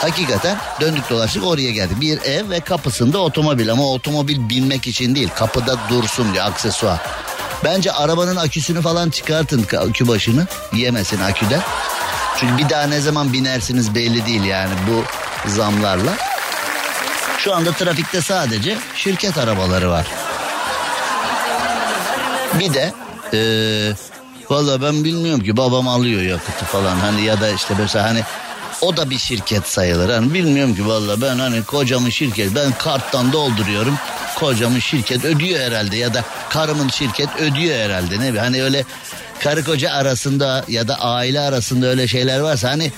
Hakikaten 0.00 0.56
döndük 0.80 1.10
dolaştık 1.10 1.44
oraya 1.44 1.70
geldik. 1.70 2.00
Bir 2.00 2.20
ev 2.22 2.50
ve 2.50 2.60
kapısında 2.60 3.18
otomobil 3.18 3.72
ama 3.72 3.92
otomobil 3.92 4.48
binmek 4.48 4.86
için 4.86 5.14
değil 5.14 5.28
kapıda 5.34 5.76
dursun 5.88 6.32
diye 6.32 6.42
aksesuar. 6.42 7.00
Bence 7.64 7.92
arabanın 7.92 8.36
aküsünü 8.36 8.82
falan 8.82 9.10
çıkartın 9.10 9.66
akü 9.78 10.08
başını 10.08 10.46
yemesin 10.72 11.20
aküden. 11.20 11.60
Çünkü 12.36 12.58
bir 12.58 12.68
daha 12.68 12.82
ne 12.82 13.00
zaman 13.00 13.32
binersiniz 13.32 13.94
belli 13.94 14.26
değil 14.26 14.44
yani 14.44 14.72
bu 14.90 15.04
zamlarla. 15.50 16.16
Şu 17.38 17.54
anda 17.54 17.72
trafikte 17.72 18.20
sadece 18.20 18.78
şirket 18.96 19.38
arabaları 19.38 19.90
var. 19.90 20.06
Bir 22.58 22.74
de 22.74 22.92
ee, 23.34 23.92
valla 24.50 24.82
ben 24.82 25.04
bilmiyorum 25.04 25.44
ki 25.44 25.56
babam 25.56 25.88
alıyor 25.88 26.22
yakıtı 26.22 26.64
falan 26.64 26.96
hani 26.96 27.24
ya 27.24 27.40
da 27.40 27.50
işte 27.50 27.74
mesela 27.78 28.04
hani 28.04 28.22
o 28.80 28.96
da 28.96 29.10
bir 29.10 29.18
şirket 29.18 29.66
sayılır. 29.66 30.08
Hani 30.10 30.34
bilmiyorum 30.34 30.74
ki 30.74 30.86
valla 30.86 31.20
ben 31.20 31.38
hani 31.38 31.64
kocamın 31.64 32.10
şirket 32.10 32.54
ben 32.54 32.72
karttan 32.72 33.32
dolduruyorum. 33.32 33.98
Kocamın 34.38 34.78
şirket 34.78 35.24
ödüyor 35.24 35.60
herhalde 35.60 35.96
ya 35.96 36.14
da 36.14 36.24
karımın 36.50 36.88
şirket 36.88 37.28
ödüyor 37.40 37.76
herhalde 37.76 38.20
ne. 38.20 38.38
Hani 38.38 38.62
öyle 38.62 38.84
karı 39.40 39.64
koca 39.64 39.92
arasında 39.92 40.64
ya 40.68 40.88
da 40.88 41.00
aile 41.00 41.40
arasında 41.40 41.86
öyle 41.86 42.08
şeyler 42.08 42.40
varsa 42.40 42.70
hani 42.70 42.92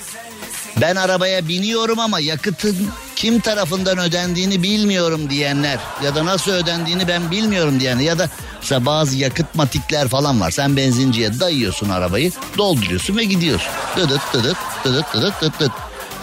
ben 0.81 0.95
arabaya 0.95 1.47
biniyorum 1.47 1.99
ama 1.99 2.19
yakıtın 2.19 2.89
kim 3.15 3.39
tarafından 3.39 3.97
ödendiğini 3.97 4.63
bilmiyorum 4.63 5.29
diyenler 5.29 5.79
ya 6.03 6.15
da 6.15 6.25
nasıl 6.25 6.51
ödendiğini 6.51 7.07
ben 7.07 7.31
bilmiyorum 7.31 7.79
diyenler 7.79 8.03
ya 8.03 8.19
da 8.19 8.29
mesela 8.61 8.85
bazı 8.85 9.17
yakıt 9.17 9.55
matikler 9.55 10.07
falan 10.07 10.41
var. 10.41 10.51
Sen 10.51 10.77
benzinciye 10.77 11.39
dayıyorsun 11.39 11.89
arabayı, 11.89 12.31
dolduruyorsun 12.57 13.17
ve 13.17 13.23
gidiyorsun. 13.23 13.71
Dıdıt 13.97 14.21
dıdıt 14.33 14.57
dıdıt 14.83 15.05
dıdıt 15.13 15.41
dıdıt 15.41 15.59
dıt. 15.59 15.71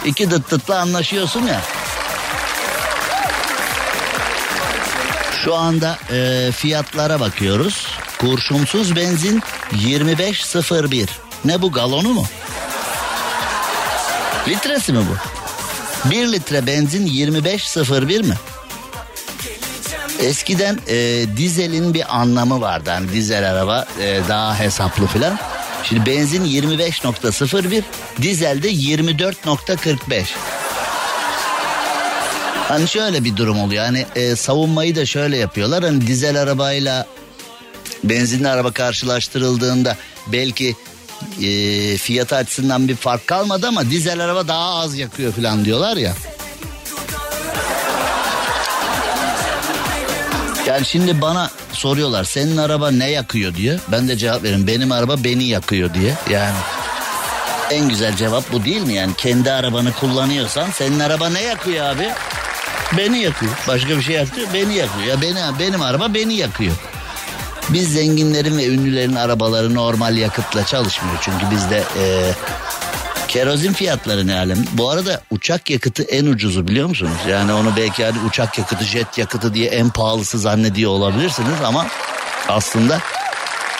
İki 0.05 0.31
dıt 0.31 0.51
dıtla 0.51 0.79
anlaşıyorsun 0.79 1.41
ya. 1.41 1.61
Şu 5.43 5.55
anda 5.55 5.97
e, 6.11 6.51
fiyatlara 6.51 7.19
bakıyoruz. 7.19 7.87
Kurşunsuz 8.17 8.95
benzin 8.95 9.41
25.01. 9.71 11.07
Ne 11.45 11.61
bu 11.61 11.71
galonu 11.71 12.09
mu? 12.09 12.25
Litresi 14.49 14.93
mi 14.93 14.99
bu? 14.99 16.09
1 16.09 16.31
litre 16.31 16.67
benzin 16.67 17.07
25.01 17.07 18.23
mi? 18.23 18.35
Eskiden 20.19 20.79
e, 20.87 21.25
dizelin 21.37 21.93
bir 21.93 22.17
anlamı 22.19 22.61
vardı. 22.61 22.89
Hani 22.89 23.13
dizel 23.13 23.51
araba 23.51 23.85
e, 24.01 24.21
daha 24.29 24.59
hesaplı 24.59 25.07
filan. 25.07 25.39
Şimdi 25.83 26.05
benzin 26.05 26.45
25.01, 26.45 27.83
dizelde 28.21 28.71
24.45. 28.71 30.23
Hani 32.67 32.87
şöyle 32.87 33.23
bir 33.23 33.37
durum 33.37 33.59
oluyor. 33.59 33.85
Hani 33.85 34.05
e, 34.15 34.35
savunmayı 34.35 34.95
da 34.95 35.05
şöyle 35.05 35.37
yapıyorlar. 35.37 35.83
Hani 35.83 36.07
dizel 36.07 36.41
arabayla 36.41 37.07
benzinli 38.03 38.49
araba 38.49 38.71
karşılaştırıldığında 38.71 39.97
belki 40.27 40.75
e, 41.41 41.97
fiyatı 41.97 42.35
açısından 42.35 42.87
bir 42.87 42.95
fark 42.95 43.27
kalmadı 43.27 43.67
ama 43.67 43.89
dizel 43.89 44.19
araba 44.19 44.47
daha 44.47 44.79
az 44.79 44.97
yakıyor 44.97 45.33
falan 45.33 45.65
diyorlar 45.65 45.97
ya. 45.97 46.13
Yani 50.67 50.85
şimdi 50.85 51.21
bana 51.21 51.49
soruyorlar 51.73 52.23
senin 52.23 52.57
araba 52.57 52.91
ne 52.91 53.09
yakıyor 53.09 53.55
diye. 53.55 53.79
Ben 53.87 54.07
de 54.07 54.17
cevap 54.17 54.43
veririm 54.43 54.67
benim 54.67 54.91
araba 54.91 55.23
beni 55.23 55.43
yakıyor 55.43 55.93
diye. 55.93 56.13
Yani 56.29 56.55
en 57.71 57.89
güzel 57.89 58.15
cevap 58.15 58.51
bu 58.51 58.65
değil 58.65 58.81
mi? 58.81 58.93
Yani 58.93 59.13
kendi 59.17 59.51
arabanı 59.51 59.93
kullanıyorsan 59.93 60.71
senin 60.71 60.99
araba 60.99 61.29
ne 61.29 61.41
yakıyor 61.41 61.85
abi? 61.85 62.09
Beni 62.97 63.19
yakıyor. 63.19 63.51
Başka 63.67 63.89
bir 63.89 64.01
şey 64.01 64.15
yakıyor 64.15 64.47
beni 64.53 64.75
yakıyor. 64.75 65.07
Ya 65.07 65.21
beni, 65.21 65.59
benim 65.59 65.81
araba 65.81 66.13
beni 66.13 66.33
yakıyor. 66.33 66.73
Biz 67.73 67.93
zenginlerin 67.93 68.57
ve 68.57 68.67
ünlülerin 68.67 69.15
arabaları 69.15 69.75
normal 69.75 70.17
yakıtla 70.17 70.65
çalışmıyor. 70.65 71.17
Çünkü 71.21 71.51
bizde 71.51 71.77
e, 71.77 72.31
kerozin 73.27 73.73
fiyatları 73.73 74.27
ne 74.27 74.35
alem. 74.35 74.65
Bu 74.73 74.89
arada 74.89 75.21
uçak 75.31 75.69
yakıtı 75.69 76.03
en 76.03 76.25
ucuzu 76.25 76.67
biliyor 76.67 76.87
musunuz? 76.87 77.17
Yani 77.29 77.53
onu 77.53 77.75
belki 77.77 78.05
hani 78.05 78.17
uçak 78.27 78.57
yakıtı, 78.57 78.85
jet 78.85 79.17
yakıtı 79.17 79.53
diye 79.53 79.69
en 79.69 79.89
pahalısı 79.89 80.39
zannediyor 80.39 80.91
olabilirsiniz 80.91 81.61
ama 81.65 81.87
aslında 82.47 82.99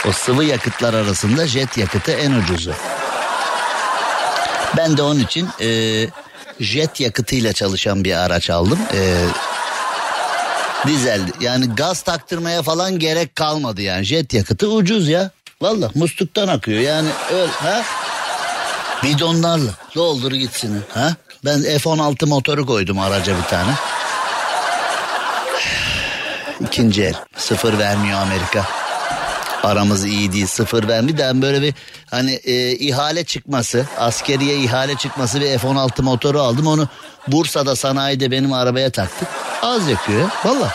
o 0.08 0.12
sıvı 0.12 0.44
yakıtlar 0.44 0.94
arasında 0.94 1.48
jet 1.48 1.78
yakıtı 1.78 2.12
en 2.12 2.32
ucuzu. 2.32 2.74
Ben 4.78 4.98
de 4.98 5.02
onun 5.02 5.20
için 5.20 5.50
e, 5.62 5.70
jet 6.60 7.00
yakıtıyla 7.00 7.54
çalışan 7.54 8.04
bir 8.04 8.14
araç 8.14 8.50
aldım. 8.50 8.80
E, 8.94 9.26
dizel 10.88 11.22
yani 11.40 11.76
gaz 11.76 12.02
taktırmaya 12.02 12.62
falan 12.62 13.00
gerek 13.00 13.36
kalmadı 13.36 13.82
yani 13.82 14.04
jet 14.04 14.34
yakıtı 14.34 14.68
ucuz 14.70 15.08
ya. 15.10 15.32
Valla 15.62 15.92
musluktan 15.96 16.48
akıyor 16.48 16.80
yani 16.80 17.10
öyle 17.34 17.52
ha. 17.52 17.84
Bidonlarla 19.04 19.72
doldur 19.96 20.32
gitsin 20.32 20.84
ha. 20.94 21.16
Ben 21.46 21.62
F-16 21.62 22.26
motoru 22.26 22.66
koydum 22.66 23.00
araca 23.00 23.38
bir 23.38 23.44
tane. 23.44 23.72
İkinci 26.62 27.04
el 27.04 27.14
sıfır 27.38 27.78
vermiyor 27.78 28.22
Amerika. 28.22 28.66
Aramız 29.64 30.06
iyi 30.06 30.34
değil 30.34 30.48
sıfır 30.48 30.88
ver. 30.88 31.08
Bir 31.08 31.18
daha 31.18 31.42
böyle 31.42 31.62
bir 31.62 31.74
hani 32.12 32.32
e, 32.32 32.72
ihale 32.72 33.24
çıkması 33.24 33.86
askeriye 33.98 34.58
ihale 34.58 34.96
çıkması 34.96 35.42
bir 35.42 35.58
F-16 35.58 36.02
motoru 36.02 36.42
aldım 36.42 36.68
onu 36.68 36.88
Bursa'da 37.28 37.76
sanayide 37.76 38.32
benim 38.32 38.54
arabaya 38.54 38.90
taktık. 38.90 39.28
Az 39.62 39.90
yakıyor 39.90 40.20
ya 40.22 40.30
valla. 40.46 40.74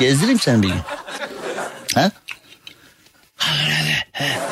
Gezdireyim 0.00 0.40
seni 0.40 0.62
bir 0.62 0.68
gün. 0.68 0.80
Ha? 1.94 2.10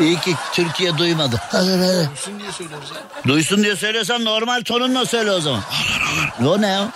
İyi 0.01 0.21
ki 0.21 0.35
Türkiye 0.53 0.99
duymadı. 0.99 1.41
Duysun 1.53 2.41
diye 2.41 2.53
söylüyoruz 2.53 2.91
ya. 2.95 3.29
Duysun 3.29 3.63
diye 3.63 3.77
söylüyorsan 3.77 4.25
normal 4.25 4.61
tonunla 4.61 5.07
söyle 5.07 5.31
o 5.31 5.41
zaman. 5.41 5.63
O 6.47 6.61
ne 6.61 6.67
ya? 6.67 6.89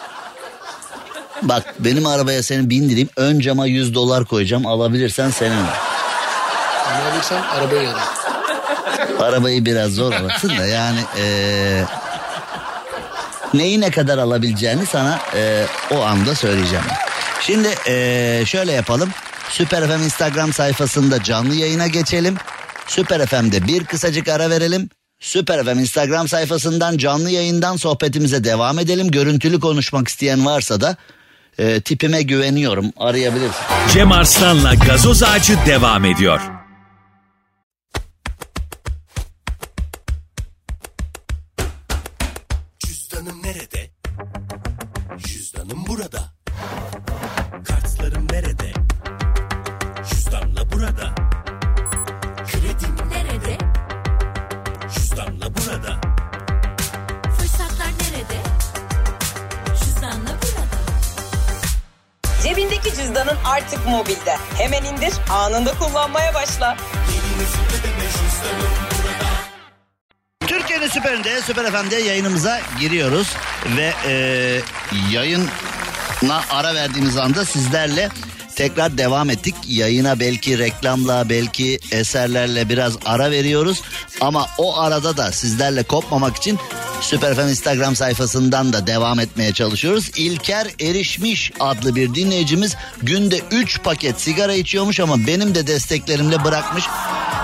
Bak 1.43 1.75
benim 1.79 2.07
arabaya 2.07 2.43
seni 2.43 2.71
bindireyim. 2.71 3.09
Ön 3.17 3.41
cama 3.41 3.67
100 3.67 3.95
dolar 3.95 4.25
koyacağım. 4.25 4.67
Alabilirsen 4.67 5.31
senin. 5.31 5.65
Alabilirsem 6.93 7.43
arabaya 7.43 7.83
yarar. 7.83 8.03
Arabayı 9.21 9.65
biraz 9.65 9.93
zor 9.93 10.13
alırsın 10.13 10.59
da 10.59 10.67
yani 10.67 11.01
ee, 11.19 11.85
neyi 13.55 13.81
ne 13.81 13.91
kadar 13.91 14.19
alabileceğini 14.19 14.87
sana 14.87 15.19
ee, 15.35 15.67
o 15.91 16.03
anda 16.03 16.35
söyleyeceğim. 16.35 16.85
Şimdi 17.41 17.69
ee, 17.89 18.43
şöyle 18.47 18.73
yapalım. 18.73 19.11
Süper 19.49 19.89
FM 19.89 20.03
Instagram 20.03 20.53
sayfasında 20.53 21.23
canlı 21.23 21.55
yayına 21.55 21.87
geçelim. 21.87 22.37
Süper 22.87 23.27
FM'de 23.27 23.67
bir 23.67 23.85
kısacık 23.85 24.29
ara 24.29 24.51
verelim. 24.51 24.89
Süper 25.21 25.65
FM 25.65 25.79
Instagram 25.79 26.29
sayfasından 26.29 26.99
canlı 26.99 27.31
yayından 27.31 27.77
sohbetimize 27.77 28.45
devam 28.45 28.79
edelim. 28.79 29.11
Görüntülü 29.11 29.61
konuşmak 29.61 30.09
isteyen 30.09 30.47
varsa 30.47 30.81
da 30.81 30.97
e, 31.59 31.81
tipime 31.81 32.23
güveniyorum 32.23 32.93
arayabilirsin. 32.97 33.63
Cem 33.93 34.13
Arslan'la 34.13 34.75
gazoz 34.75 35.23
ağacı 35.23 35.59
devam 35.67 36.05
ediyor. 36.05 36.62
FM'de 71.73 71.97
yayınımıza 71.97 72.61
giriyoruz. 72.81 73.29
Ve 73.77 73.93
e, 74.07 74.15
yayına 75.11 76.41
ara 76.51 76.75
verdiğimiz 76.75 77.17
anda 77.17 77.45
sizlerle 77.45 78.09
tekrar 78.57 78.99
devam 78.99 79.31
ettik. 79.31 79.55
Yayına 79.69 80.21
belki 80.21 80.59
reklamla, 80.59 81.29
belki 81.29 81.79
eserlerle 81.91 82.69
biraz 82.69 82.97
ara 83.05 83.31
veriyoruz. 83.31 83.83
Ama 84.21 84.47
o 84.59 84.79
arada 84.81 85.17
da 85.17 85.33
sizlerle 85.33 85.83
kopmamak 85.83 86.37
için 86.37 86.59
Süper 87.01 87.35
FM 87.35 87.41
Instagram 87.41 87.97
sayfasından 87.97 88.73
da 88.73 88.87
devam 88.87 89.21
etmeye 89.21 89.53
çalışıyoruz. 89.53 90.11
İlker 90.17 90.67
Erişmiş 90.81 91.53
adlı 91.61 91.95
bir 91.95 92.15
dinleyicimiz 92.15 92.77
günde 93.03 93.41
3 93.51 93.83
paket 93.83 94.21
sigara 94.21 94.55
içiyormuş 94.55 95.01
ama 95.01 95.27
benim 95.27 95.55
de 95.55 95.67
desteklerimle 95.67 96.45
bırakmış. 96.45 96.85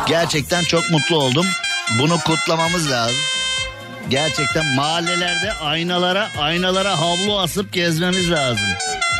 Gerçekten 0.09 0.65
çok 0.65 0.91
mutlu 0.91 1.17
oldum. 1.17 1.47
Bunu 1.99 2.19
kutlamamız 2.27 2.91
lazım. 2.91 3.38
Gerçekten 4.11 4.67
mahallelerde 4.67 5.53
aynalara 5.53 6.29
aynalara 6.39 7.01
havlu 7.01 7.39
asıp 7.39 7.73
gezmemiz 7.73 8.31
lazım. 8.31 8.67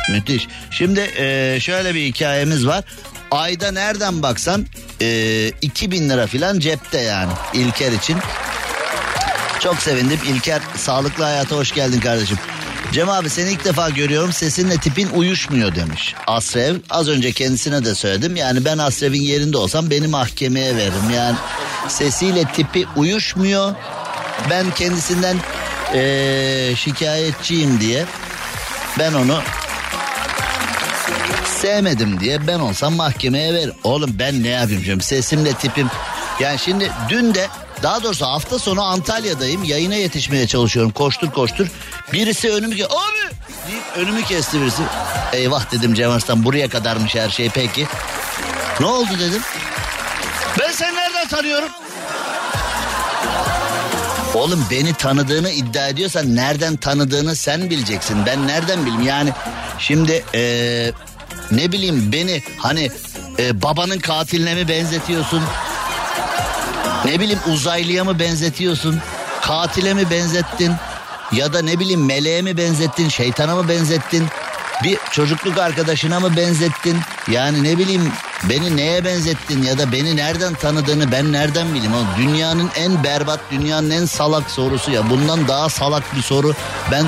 Müthiş. 0.09 0.47
Şimdi 0.71 0.99
e, 0.99 1.57
şöyle 1.61 1.95
bir 1.95 2.05
hikayemiz 2.05 2.67
var. 2.67 2.83
Ayda 3.31 3.71
nereden 3.71 4.23
baksan 4.23 4.65
e, 5.01 5.51
2000 5.61 6.09
lira 6.09 6.27
falan 6.27 6.59
cepte 6.59 6.99
yani 6.99 7.31
İlker 7.53 7.91
için. 7.91 8.17
Çok 9.59 9.75
sevindim. 9.75 10.19
İlker 10.27 10.61
sağlıklı 10.75 11.23
hayata 11.23 11.55
hoş 11.55 11.73
geldin 11.73 11.99
kardeşim. 11.99 12.37
Cem 12.91 13.09
abi 13.09 13.29
seni 13.29 13.51
ilk 13.51 13.65
defa 13.65 13.89
görüyorum 13.89 14.33
sesinle 14.33 14.77
tipin 14.77 15.09
uyuşmuyor 15.09 15.75
demiş. 15.75 16.15
Asrev 16.27 16.75
az 16.89 17.09
önce 17.09 17.31
kendisine 17.31 17.85
de 17.85 17.95
söyledim. 17.95 18.35
Yani 18.35 18.65
ben 18.65 18.77
Asrev'in 18.77 19.21
yerinde 19.21 19.57
olsam 19.57 19.89
beni 19.89 20.07
mahkemeye 20.07 20.75
veririm. 20.75 21.09
Yani 21.15 21.35
sesiyle 21.87 22.45
tipi 22.45 22.85
uyuşmuyor. 22.95 23.75
Ben 24.49 24.71
kendisinden 24.71 25.37
eee, 25.93 26.75
şikayetçiyim 26.75 27.79
diye 27.79 28.05
ben 28.99 29.13
onu 29.13 29.41
sevmedim 31.61 32.19
diye 32.19 32.47
ben 32.47 32.59
olsam 32.59 32.93
mahkemeye 32.95 33.53
ver. 33.53 33.69
Oğlum 33.83 34.09
ben 34.19 34.43
ne 34.43 34.47
yapayım 34.47 34.83
şimdi 34.85 35.03
sesimle 35.03 35.53
tipim. 35.53 35.87
Yani 36.39 36.59
şimdi 36.59 36.91
dün 37.09 37.33
de 37.33 37.47
daha 37.83 38.03
doğrusu 38.03 38.25
hafta 38.25 38.59
sonu 38.59 38.83
Antalya'dayım. 38.83 39.63
Yayına 39.63 39.95
yetişmeye 39.95 40.47
çalışıyorum 40.47 40.91
koştur 40.91 41.31
koştur. 41.31 41.67
Birisi 42.13 42.51
önümü 42.51 42.75
ke- 42.75 42.85
abi 42.85 43.33
deyip 43.71 43.83
önümü 43.97 44.23
kesti 44.23 44.61
birisi. 44.61 44.81
Eyvah 45.33 45.71
dedim 45.71 45.93
Cem 45.93 46.11
Arslan 46.11 46.43
buraya 46.45 46.69
kadarmış 46.69 47.15
her 47.15 47.29
şey 47.29 47.49
peki. 47.49 47.87
Ne 48.79 48.85
oldu 48.85 49.09
dedim. 49.19 49.41
Ben 50.59 50.71
seni 50.71 50.95
nereden 50.95 51.27
tanıyorum? 51.27 51.69
Oğlum 54.39 54.65
beni 54.71 54.93
tanıdığını 54.93 55.49
iddia 55.49 55.87
ediyorsan 55.87 56.35
nereden 56.35 56.75
tanıdığını 56.75 57.35
sen 57.35 57.69
bileceksin. 57.69 58.25
Ben 58.25 58.47
nereden 58.47 58.81
bileyim 58.85 59.01
yani 59.01 59.29
şimdi 59.79 60.23
eee, 60.33 60.91
ne 61.51 61.71
bileyim 61.71 62.11
beni 62.11 62.43
hani 62.57 62.91
eee, 63.39 63.61
babanın 63.61 63.99
katiline 63.99 64.55
mi 64.55 64.67
benzetiyorsun? 64.67 65.43
Ne 67.05 67.19
bileyim 67.19 67.39
uzaylıya 67.53 68.03
mı 68.03 68.19
benzetiyorsun? 68.19 68.99
Katile 69.41 69.93
mi 69.93 70.09
benzettin? 70.11 70.73
Ya 71.31 71.53
da 71.53 71.61
ne 71.61 71.79
bileyim 71.79 72.05
meleğe 72.05 72.41
mi 72.41 72.57
benzettin? 72.57 73.09
Şeytana 73.09 73.55
mı 73.55 73.69
benzettin? 73.69 74.27
Bir 74.83 74.97
çocukluk 75.11 75.57
arkadaşına 75.57 76.19
mı 76.19 76.37
benzettin? 76.37 76.97
Yani 77.31 77.63
ne 77.63 77.77
bileyim 77.77 78.11
beni 78.49 78.77
neye 78.77 79.05
benzettin 79.05 79.63
ya 79.63 79.77
da 79.77 79.91
beni 79.91 80.15
nereden 80.15 80.53
tanıdığını 80.53 81.11
ben 81.11 81.31
nereden 81.31 81.73
bileyim? 81.73 81.93
O 81.93 82.17
dünyanın 82.17 82.69
en 82.75 83.03
berbat, 83.03 83.39
dünyanın 83.51 83.89
en 83.89 84.05
salak 84.05 84.51
sorusu 84.51 84.91
ya. 84.91 85.09
Bundan 85.09 85.47
daha 85.47 85.69
salak 85.69 86.15
bir 86.15 86.21
soru 86.21 86.53
ben 86.91 87.05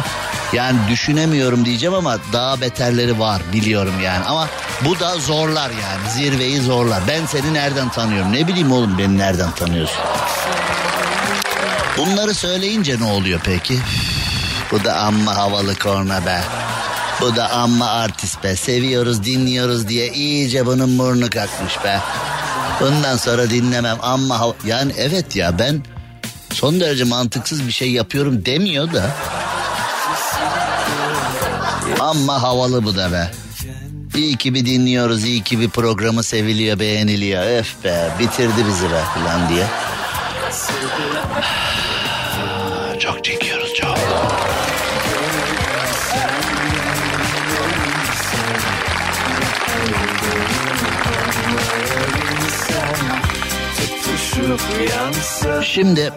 yani 0.54 0.78
düşünemiyorum 0.90 1.66
diyeceğim 1.66 1.96
ama 1.96 2.18
daha 2.34 2.62
beterleri 2.62 3.20
var 3.20 3.42
biliyorum 3.54 3.94
yani. 4.04 4.26
Ama 4.26 4.48
bu 4.86 5.00
da 5.00 5.20
zorlar 5.20 5.70
yani 5.70 6.12
zirveyi 6.12 6.62
zorlar. 6.62 7.04
Ben 7.08 7.26
seni 7.26 7.54
nereden 7.54 7.90
tanıyorum? 7.90 8.34
Ne 8.34 8.48
bileyim 8.48 8.72
oğlum 8.72 8.98
beni 8.98 9.18
nereden 9.18 9.52
tanıyorsun? 9.52 10.00
Bunları 11.98 12.34
söyleyince 12.34 13.00
ne 13.00 13.06
oluyor 13.06 13.42
peki? 13.44 13.80
Bu 14.72 14.84
da 14.84 14.96
amma 14.96 15.36
havalı 15.36 15.76
korna 15.76 16.26
be. 16.26 16.42
Bu 17.22 17.36
da 17.36 17.50
amma 17.50 17.86
artist 17.90 18.44
be. 18.44 18.56
Seviyoruz 18.56 19.24
dinliyoruz 19.24 19.88
diye 19.88 20.14
iyice 20.14 20.66
bunun 20.66 21.00
burnu 21.00 21.30
kalkmış 21.30 21.84
be. 21.84 22.00
Bundan 22.82 23.18
sonra 23.18 23.50
dinlemem 23.50 23.98
amma 24.02 24.54
Yani 24.66 24.94
evet 24.98 25.36
ya 25.36 25.60
ben 25.60 25.84
son 26.54 26.80
derece 26.80 27.04
mantıksız 27.04 27.68
bir 27.68 27.72
şey 27.72 27.92
yapıyorum 27.92 28.46
demiyor 28.46 28.94
da. 28.94 29.12
Amma 32.00 32.42
havalı 32.42 32.84
bu 32.84 32.96
da 32.96 33.12
be. 33.12 33.32
İyi 34.16 34.38
ki 34.38 34.54
bir 34.54 34.66
dinliyoruz, 34.66 35.24
iyi 35.24 35.44
ki 35.44 35.60
bir 35.60 35.70
programı 35.70 36.24
seviliyor, 36.24 36.80
beğeniliyor. 36.80 37.60
Öf 37.60 37.84
be, 37.84 38.10
bitirdi 38.20 38.66
bizi 38.68 38.92
be 38.92 39.02
falan 39.16 39.50
diye. 39.50 39.66
Şimdi 55.64 56.12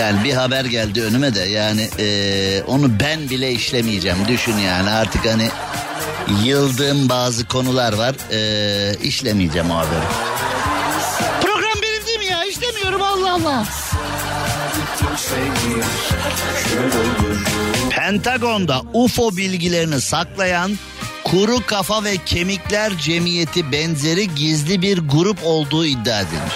yani 0.00 0.24
bir 0.24 0.32
haber 0.34 0.64
geldi 0.64 1.02
önüme 1.02 1.34
de 1.34 1.40
yani 1.40 1.88
eee, 1.98 2.62
onu 2.66 3.00
ben 3.00 3.30
bile 3.30 3.52
işlemeyeceğim. 3.52 4.18
Düşün 4.28 4.56
yani 4.58 4.90
artık 4.90 5.26
hani 5.26 5.48
yıldığım 6.44 7.08
bazı 7.08 7.48
konular 7.48 7.92
var. 7.92 8.14
Eee 8.32 8.96
işlemeyeceğim 9.02 9.70
o 9.70 9.74
haberi. 9.74 10.04
Program 11.42 11.82
benim 11.82 12.06
değil 12.06 12.18
mi 12.18 12.24
ya? 12.26 12.44
İşlemiyorum 12.44 13.02
Allah 13.02 13.32
Allah. 13.32 13.64
Pentagon'da 17.90 18.82
UFO 18.92 19.36
bilgilerini 19.36 20.00
saklayan 20.00 20.78
Kuru 21.30 21.66
Kafa 21.66 22.04
ve 22.04 22.16
Kemikler 22.16 22.98
Cemiyeti 22.98 23.72
benzeri 23.72 24.34
gizli 24.34 24.82
bir 24.82 24.98
grup 24.98 25.38
olduğu 25.44 25.86
iddia 25.86 26.20
edilmiş. 26.20 26.54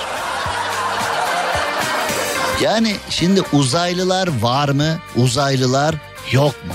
Yani 2.62 2.96
şimdi 3.10 3.42
uzaylılar 3.52 4.40
var 4.42 4.68
mı? 4.68 4.98
Uzaylılar 5.16 5.94
yok 6.32 6.54
mu? 6.64 6.74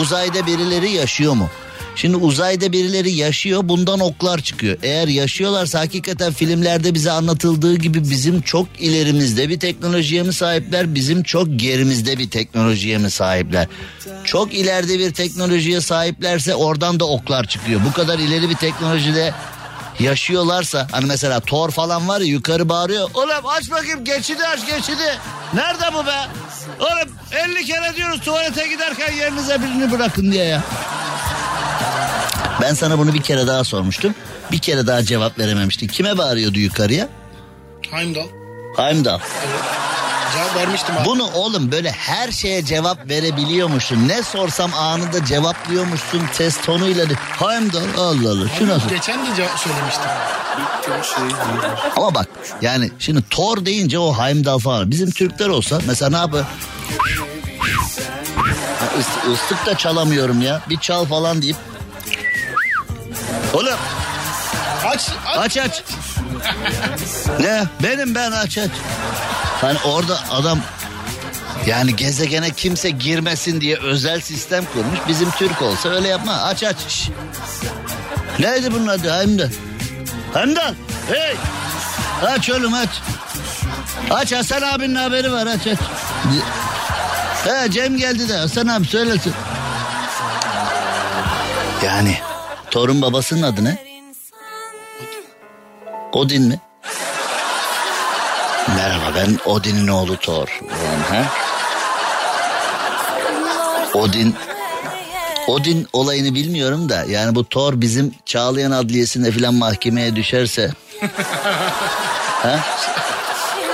Uzayda 0.00 0.46
birileri 0.46 0.90
yaşıyor 0.90 1.32
mu? 1.32 1.50
Şimdi 1.96 2.16
uzayda 2.16 2.72
birileri 2.72 3.12
yaşıyor 3.12 3.60
bundan 3.64 4.00
oklar 4.00 4.40
çıkıyor. 4.40 4.78
Eğer 4.82 5.08
yaşıyorlarsa 5.08 5.80
hakikaten 5.80 6.32
filmlerde 6.32 6.94
bize 6.94 7.10
anlatıldığı 7.10 7.74
gibi 7.74 8.10
bizim 8.10 8.40
çok 8.40 8.66
ilerimizde 8.78 9.48
bir 9.48 9.60
teknolojiye 9.60 10.22
mi 10.22 10.32
sahipler? 10.32 10.94
Bizim 10.94 11.22
çok 11.22 11.46
gerimizde 11.56 12.18
bir 12.18 12.30
teknolojiye 12.30 12.98
mi 12.98 13.10
sahipler? 13.10 13.66
Çok 14.24 14.54
ileride 14.54 14.98
bir 14.98 15.12
teknolojiye 15.12 15.80
sahiplerse 15.80 16.54
oradan 16.54 17.00
da 17.00 17.04
oklar 17.04 17.44
çıkıyor. 17.44 17.80
Bu 17.88 17.92
kadar 17.92 18.18
ileri 18.18 18.50
bir 18.50 18.56
teknolojide 18.56 19.34
yaşıyorlarsa 20.00 20.86
hani 20.92 21.06
mesela 21.06 21.40
Thor 21.40 21.70
falan 21.70 22.08
var 22.08 22.20
ya 22.20 22.26
yukarı 22.26 22.68
bağırıyor. 22.68 23.10
Oğlum 23.14 23.46
aç 23.46 23.70
bakayım 23.70 24.04
geçidi 24.04 24.46
aç 24.46 24.66
geçidi. 24.66 25.18
Nerede 25.54 25.94
bu 25.94 26.06
be? 26.06 26.16
Oğlum 26.80 27.14
50 27.50 27.64
kere 27.64 27.96
diyoruz 27.96 28.20
tuvalete 28.20 28.68
giderken 28.68 29.12
yerinize 29.12 29.62
birini 29.62 29.92
bırakın 29.92 30.32
diye 30.32 30.44
ya. 30.44 30.62
Ben 32.60 32.74
sana 32.74 32.98
bunu 32.98 33.14
bir 33.14 33.22
kere 33.22 33.46
daha 33.46 33.64
sormuştum. 33.64 34.14
Bir 34.52 34.58
kere 34.58 34.86
daha 34.86 35.02
cevap 35.02 35.38
verememiştin. 35.38 35.86
Kime 35.86 36.18
bağırıyordu 36.18 36.58
yukarıya? 36.58 37.08
Heimdall. 37.90 38.26
Heimdall. 38.76 39.18
Cevap 40.34 40.56
vermiştim 40.56 40.94
abi. 40.96 41.04
Bunu 41.08 41.30
oğlum 41.34 41.72
böyle 41.72 41.90
her 41.90 42.32
şeye 42.32 42.64
cevap 42.64 43.08
verebiliyormuşsun. 43.08 44.08
Ne 44.08 44.22
sorsam 44.22 44.74
anında 44.74 45.24
cevaplıyormuşsun 45.24 46.22
ses 46.32 46.60
tonuyla. 46.60 47.04
Heimdall 47.38 47.82
Allah 47.98 48.30
Allah 48.30 48.48
şu 48.58 48.68
nasıl? 48.68 48.88
Geçen 48.88 49.26
de 49.26 49.36
cevap 49.36 49.58
söylemiştim. 49.58 50.04
Ama 51.96 52.14
bak 52.14 52.26
yani 52.62 52.90
şimdi 52.98 53.22
Thor 53.30 53.64
deyince 53.64 53.98
o 53.98 54.14
Heimdall 54.18 54.58
falan. 54.58 54.90
Bizim 54.90 55.10
Türkler 55.10 55.48
olsa 55.48 55.78
mesela 55.86 56.10
ne 56.10 56.16
yapıyor? 56.16 56.44
Ya 58.80 58.88
ıs- 59.00 59.32
ıslık 59.32 59.66
da 59.66 59.76
çalamıyorum 59.76 60.42
ya. 60.42 60.60
Bir 60.70 60.78
çal 60.78 61.04
falan 61.06 61.42
deyip. 61.42 61.56
Oğlum 63.54 63.78
Aç, 64.86 65.08
aç. 65.26 65.38
aç 65.38 65.56
aç. 65.56 65.82
ne? 67.40 67.64
Benim 67.82 68.14
ben 68.14 68.32
aç 68.32 68.58
aç. 68.58 68.70
Hani 69.60 69.78
orada 69.84 70.18
adam 70.30 70.58
yani 71.66 71.96
gezegene 71.96 72.50
kimse 72.50 72.90
girmesin 72.90 73.60
diye 73.60 73.76
özel 73.78 74.20
sistem 74.20 74.64
kurmuş. 74.64 74.98
Bizim 75.08 75.30
Türk 75.30 75.62
olsa 75.62 75.88
öyle 75.88 76.08
yapma. 76.08 76.32
Aç 76.32 76.62
aç. 76.64 76.76
Şş. 76.88 77.08
Neydi 78.38 78.72
bunun 78.72 78.86
adı? 78.86 79.12
Heimdall. 79.18 79.48
Heimdall. 80.34 80.74
Hey. 81.12 81.36
Aç 82.26 82.50
oğlum 82.50 82.74
aç. 82.74 82.88
Aç 84.10 84.32
Hasan 84.32 84.62
abinin 84.62 84.94
haberi 84.94 85.32
var 85.32 85.46
aç 85.46 85.66
aç. 85.66 85.78
He 87.44 87.70
Cem 87.70 87.96
geldi 87.96 88.28
de 88.28 88.36
Hasan 88.36 88.66
abi 88.66 88.86
söylesin. 88.86 89.34
Yani 91.84 92.18
torun 92.72 93.02
babasının 93.02 93.42
adı 93.42 93.64
ne? 93.64 93.76
Odin 96.12 96.42
mi? 96.42 96.60
Merhaba 98.76 99.16
ben 99.16 99.38
Odin'in 99.50 99.88
oğlu 99.88 100.16
Thor. 100.16 100.60
Yani, 100.84 101.02
ha? 101.02 101.32
Odin 103.94 104.34
Odin 105.46 105.88
olayını 105.92 106.34
bilmiyorum 106.34 106.88
da 106.88 107.04
yani 107.08 107.34
bu 107.34 107.48
Thor 107.48 107.80
bizim 107.80 108.14
Çağlayan 108.26 108.70
Adliyesi'nde 108.70 109.30
filan 109.30 109.54
mahkemeye 109.54 110.16
düşerse 110.16 110.70
ha? 112.42 112.60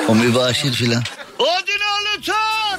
O 0.08 0.14
mübaşir 0.14 0.72
filan. 0.72 1.02
Odin 1.38 1.80
oğlu 1.80 2.22
Thor! 2.26 2.78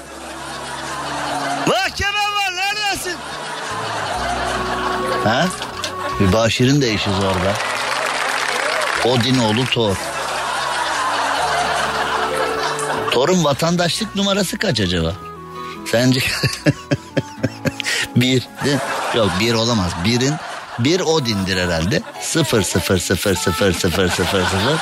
Mahkeme 1.68 2.20
var 2.20 2.54
neredesin? 2.56 3.16
Ha? 5.24 5.48
Mübaşirin 6.20 6.82
de 6.82 6.94
işi 6.94 7.10
zor 7.10 7.36
be. 7.36 7.54
Odin 9.10 9.40
oğlu 9.40 9.66
Thor. 9.66 9.96
Thor'un 13.12 13.44
vatandaşlık 13.44 14.16
numarası 14.16 14.58
kaç 14.58 14.80
acaba? 14.80 15.14
Sence? 15.92 16.22
bir. 18.16 18.48
Değil? 18.66 18.78
Yok 19.16 19.30
bir 19.40 19.54
olamaz. 19.54 19.92
Birin 20.06 20.34
bir 20.80 21.00
Odin'dir 21.00 21.58
herhalde. 21.58 22.02
Sıfır 22.22 22.62
sıfır 22.62 22.98
sıfır 22.98 23.36
sıfır 23.36 23.74
sıfır 23.74 24.10
sıfır 24.10 24.44
sıfır. 24.44 24.80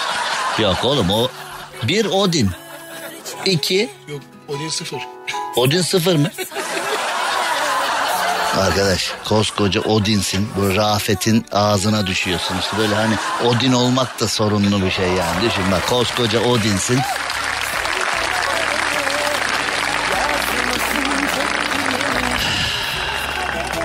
Yok 0.63 0.78
oğlum 0.84 1.10
o 1.10 1.28
bir 1.84 2.06
Odin. 2.06 2.50
İki 3.45 3.89
Yok 4.08 4.21
Odin 4.47 4.69
sıfır. 4.69 5.00
Odin 5.56 5.82
sıfır 5.82 6.15
mı? 6.15 6.32
Arkadaş 8.58 9.12
koskoca 9.26 9.82
Odin'sin. 9.82 10.50
Bu 10.56 10.76
Rafet'in 10.76 11.46
ağzına 11.52 12.08
düşüyorsun. 12.08 12.56
İşte 12.60 12.78
böyle 12.78 12.96
hani 12.96 13.15
Odin 13.46 13.72
olmak 13.72 14.20
da 14.20 14.28
sorunlu 14.28 14.86
bir 14.86 14.91
şey 14.91 15.08
yani. 15.08 15.41
Düşün 15.41 15.72
bak 15.72 15.88
koskoca 15.89 16.39
Odin'sin. 16.39 17.00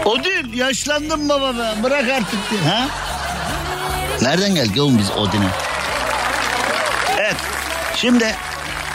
Odin 0.05 0.53
yaşlandım 0.53 1.29
baba 1.29 1.55
ben 1.59 1.83
bırak 1.83 2.11
artık 2.11 2.51
diye. 2.51 2.61
Ha? 2.61 2.89
Nereden 4.23 4.55
geldik 4.55 4.81
oğlum 4.81 4.99
biz 4.99 5.11
Odin'e? 5.11 5.49
Evet 7.19 7.37
şimdi 7.97 8.37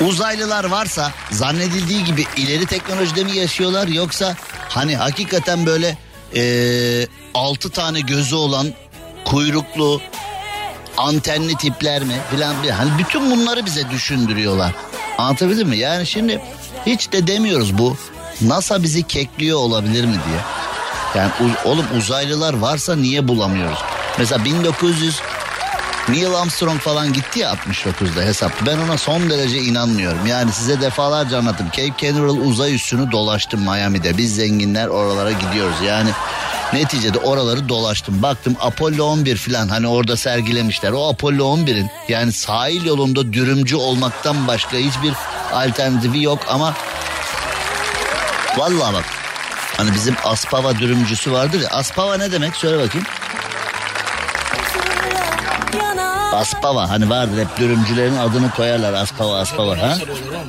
uzaylılar 0.01 0.63
varsa 0.63 1.11
zannedildiği 1.31 2.03
gibi 2.03 2.25
ileri 2.37 2.65
teknolojide 2.65 3.23
mi 3.23 3.31
yaşıyorlar 3.31 3.87
yoksa 3.87 4.35
hani 4.77 4.95
hakikaten 4.95 5.65
böyle 5.65 5.97
eee 6.33 7.07
altı 7.33 7.69
tane 7.69 7.99
gözü 7.99 8.35
olan 8.35 8.67
kuyruklu 9.25 10.01
antenli 10.97 11.55
tipler 11.55 12.03
mi 12.03 12.13
filan 12.31 12.63
bir 12.63 12.69
hani 12.69 12.91
bütün 12.99 13.31
bunları 13.31 13.65
bize 13.65 13.89
düşündürüyorlar. 13.89 14.71
Anlatabildim 15.17 15.69
mi? 15.69 15.77
Yani 15.77 16.07
şimdi 16.07 16.41
hiç 16.85 17.11
de 17.11 17.27
demiyoruz 17.27 17.77
bu 17.77 17.97
NASA 18.41 18.83
bizi 18.83 19.03
kekliyor 19.03 19.57
olabilir 19.57 20.05
mi 20.05 20.17
diye. 20.27 20.39
Yani 21.15 21.31
oğlum 21.65 21.85
uzaylılar 21.97 22.53
varsa 22.53 22.95
niye 22.95 23.27
bulamıyoruz? 23.27 23.79
Mesela 24.17 24.45
1900 24.45 25.19
Neil 26.09 26.35
Armstrong 26.35 26.79
falan 26.79 27.13
gitti 27.13 27.39
ya 27.39 27.53
69'da 27.53 28.21
hesap. 28.21 28.51
Ben 28.65 28.77
ona 28.77 28.97
son 28.97 29.29
derece 29.29 29.61
inanmıyorum. 29.61 30.25
Yani 30.25 30.51
size 30.51 30.81
defalarca 30.81 31.37
anlattım. 31.37 31.67
Cape 31.71 31.93
Canaveral 31.97 32.37
uzay 32.37 32.75
üssünü 32.75 33.11
dolaştım 33.11 33.61
Miami'de. 33.61 34.17
Biz 34.17 34.35
zenginler 34.35 34.87
oralara 34.87 35.31
gidiyoruz. 35.31 35.75
Yani 35.85 36.09
neticede 36.73 37.17
oraları 37.17 37.69
dolaştım. 37.69 38.21
Baktım 38.21 38.55
Apollo 38.59 39.03
11 39.03 39.37
falan 39.37 39.67
hani 39.67 39.87
orada 39.87 40.17
sergilemişler. 40.17 40.91
O 40.91 41.09
Apollo 41.09 41.55
11'in 41.57 41.89
yani 42.07 42.31
sahil 42.31 42.85
yolunda 42.85 43.33
dürümcü 43.33 43.75
olmaktan 43.75 44.47
başka 44.47 44.77
hiçbir 44.77 45.13
alternatifi 45.53 46.21
yok 46.21 46.39
ama 46.49 46.73
Vallahi 48.57 48.93
bak. 48.93 49.05
Hani 49.77 49.93
bizim 49.93 50.15
Aspava 50.23 50.79
dürümcüsü 50.79 51.31
vardır 51.31 51.61
ya. 51.61 51.69
Aspava 51.69 52.17
ne 52.17 52.31
demek? 52.31 52.55
Söyle 52.55 52.83
bakayım. 52.83 53.07
Aspava 56.33 56.89
hani 56.89 57.09
vardır 57.09 57.37
hep 57.41 57.57
dürümcülerin 57.57 58.17
adını 58.17 58.51
koyarlar 58.51 58.93
Aspava 58.93 59.39
Aspava 59.39 59.77
ha? 59.81 59.97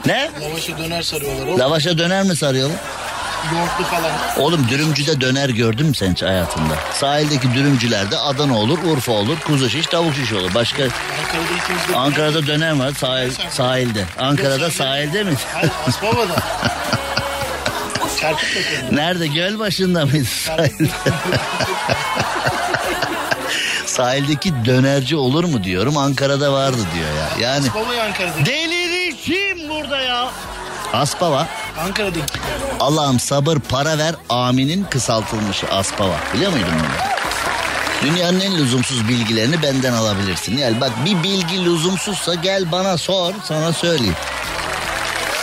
Ne? 0.06 0.30
Lavaşa 0.42 0.78
döner 0.78 1.02
sarıyorlar 1.02 1.46
oğlum. 1.46 1.58
Lavaşa 1.58 1.98
döner 1.98 2.22
mi 2.22 2.36
sarıyorlar? 2.36 2.76
Yoğurtlu 3.52 3.84
falan. 3.84 4.10
Oğlum 4.38 4.66
dürümcüde 4.68 5.20
döner 5.20 5.48
gördün 5.48 5.86
mü 5.86 5.94
sen 5.94 6.12
hiç 6.12 6.22
hayatında? 6.22 6.74
Sahildeki 6.92 7.54
dürümcülerde 7.54 8.16
Adana 8.18 8.58
olur, 8.58 8.78
Urfa 8.78 9.12
olur, 9.12 9.38
kuzu 9.40 9.70
şiş, 9.70 9.86
tavuk 9.86 10.14
şiş 10.14 10.32
olur. 10.32 10.54
Başka 10.54 10.82
Ankara'da. 10.82 11.98
Ankara'da 11.98 12.46
döner 12.46 12.78
var 12.78 12.92
sahil, 12.92 13.30
sahilde. 13.50 14.04
Ankara'da 14.18 14.70
sahilde 14.70 15.24
mi? 15.24 15.34
Hayır 15.54 15.70
Aspava'da. 15.86 16.36
Nerede? 18.92 19.26
Göl 19.26 19.58
başında 19.58 20.06
mıydı 20.06 20.24
sahilde? 20.24 20.88
Sahildeki 23.98 24.64
dönerci 24.64 25.16
olur 25.16 25.44
mu 25.44 25.64
diyorum. 25.64 25.96
Ankara'da 25.96 26.52
vardı 26.52 26.78
diyor 26.94 27.08
ya. 27.08 27.48
Yani 27.48 27.66
Aspava'yı 27.68 28.02
Ankara'da. 28.02 28.46
delirişim 28.46 29.68
burada 29.68 29.98
ya. 30.00 30.28
Aspava. 30.92 31.46
Ankara'da 31.80 32.18
Allah'ım 32.80 33.20
sabır 33.20 33.56
para 33.58 33.98
ver 33.98 34.14
aminin 34.28 34.84
kısaltılmışı 34.84 35.66
Aspava. 35.70 36.14
Biliyor 36.34 36.52
muydun 36.52 36.68
bunu? 36.72 38.10
Dünyanın 38.12 38.40
en 38.40 38.56
lüzumsuz 38.58 39.08
bilgilerini 39.08 39.62
benden 39.62 39.92
alabilirsin. 39.92 40.56
Yani 40.56 40.80
bak 40.80 40.92
bir 41.04 41.22
bilgi 41.22 41.64
lüzumsuzsa 41.64 42.34
gel 42.34 42.72
bana 42.72 42.98
sor 42.98 43.34
sana 43.44 43.72
söyleyeyim. 43.72 44.16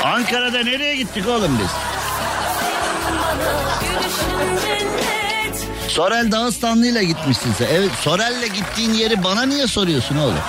Ankara'da 0.04 0.64
nereye 0.64 0.96
gittik 0.96 1.28
oğlum 1.28 1.60
biz? 1.60 1.70
Sorel 5.96 6.32
Dağıstanlı'yla 6.32 7.04
gitmişsin 7.04 7.54
sen. 7.54 7.68
Evet 7.72 7.92
Sorel'le 8.02 8.48
gittiğin 8.48 8.94
yeri 8.94 9.24
bana 9.24 9.44
niye 9.44 9.68
soruyorsun 9.68 10.18
oğlum? 10.18 10.40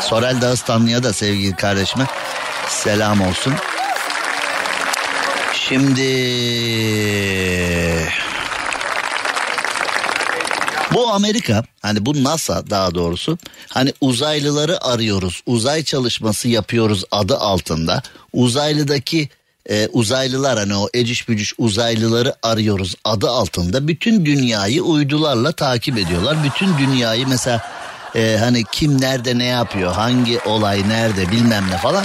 Sorel 0.00 0.40
Dağıstanlı'ya 0.40 1.02
da 1.02 1.12
sevgili 1.12 1.56
kardeşime 1.56 2.06
selam 2.68 3.20
olsun. 3.20 3.54
Şimdi 5.54 6.02
bu 10.94 11.08
Amerika 11.12 11.64
hani 11.82 12.06
bu 12.06 12.24
NASA 12.24 12.70
daha 12.70 12.94
doğrusu 12.94 13.38
hani 13.68 13.92
uzaylıları 14.00 14.84
arıyoruz 14.84 15.42
uzay 15.46 15.84
çalışması 15.84 16.48
yapıyoruz 16.48 17.04
adı 17.10 17.36
altında 17.36 18.02
uzaylıdaki 18.32 19.28
e, 19.70 19.88
uzaylılar 19.92 20.58
hani 20.58 20.76
o 20.76 20.88
eciş 20.94 21.28
bücüş 21.28 21.54
uzaylıları 21.58 22.34
arıyoruz 22.42 22.94
adı 23.04 23.30
altında. 23.30 23.88
Bütün 23.88 24.26
dünyayı 24.26 24.82
uydularla 24.82 25.52
takip 25.52 25.98
ediyorlar. 25.98 26.36
Bütün 26.44 26.78
dünyayı 26.78 27.28
mesela 27.28 27.60
e, 28.14 28.36
hani 28.40 28.64
kim 28.72 29.00
nerede 29.00 29.38
ne 29.38 29.44
yapıyor 29.44 29.92
hangi 29.92 30.40
olay 30.40 30.88
nerede 30.88 31.30
bilmem 31.30 31.64
ne 31.70 31.78
falan. 31.78 32.04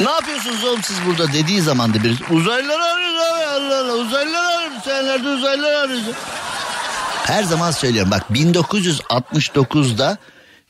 Ne 0.00 0.10
yapıyorsunuz 0.10 0.64
oğlum 0.64 0.82
siz 0.82 0.96
burada 1.06 1.32
dediği 1.32 1.62
zaman 1.62 1.94
da 1.94 2.04
birisi 2.04 2.24
uzaylıları 2.30 2.84
arıyoruz 2.84 3.20
abi 3.20 3.44
Allah 3.44 3.80
Allah 3.80 3.92
uzaylıları 3.92 4.56
arıyoruz. 4.56 4.84
Sen 4.84 5.06
nerede 5.06 5.28
uzaylıları 5.28 5.78
arıyorsun? 5.78 6.14
Her 7.24 7.42
zaman 7.42 7.70
söylüyorum 7.70 8.10
bak 8.10 8.22
1969'da 8.30 10.18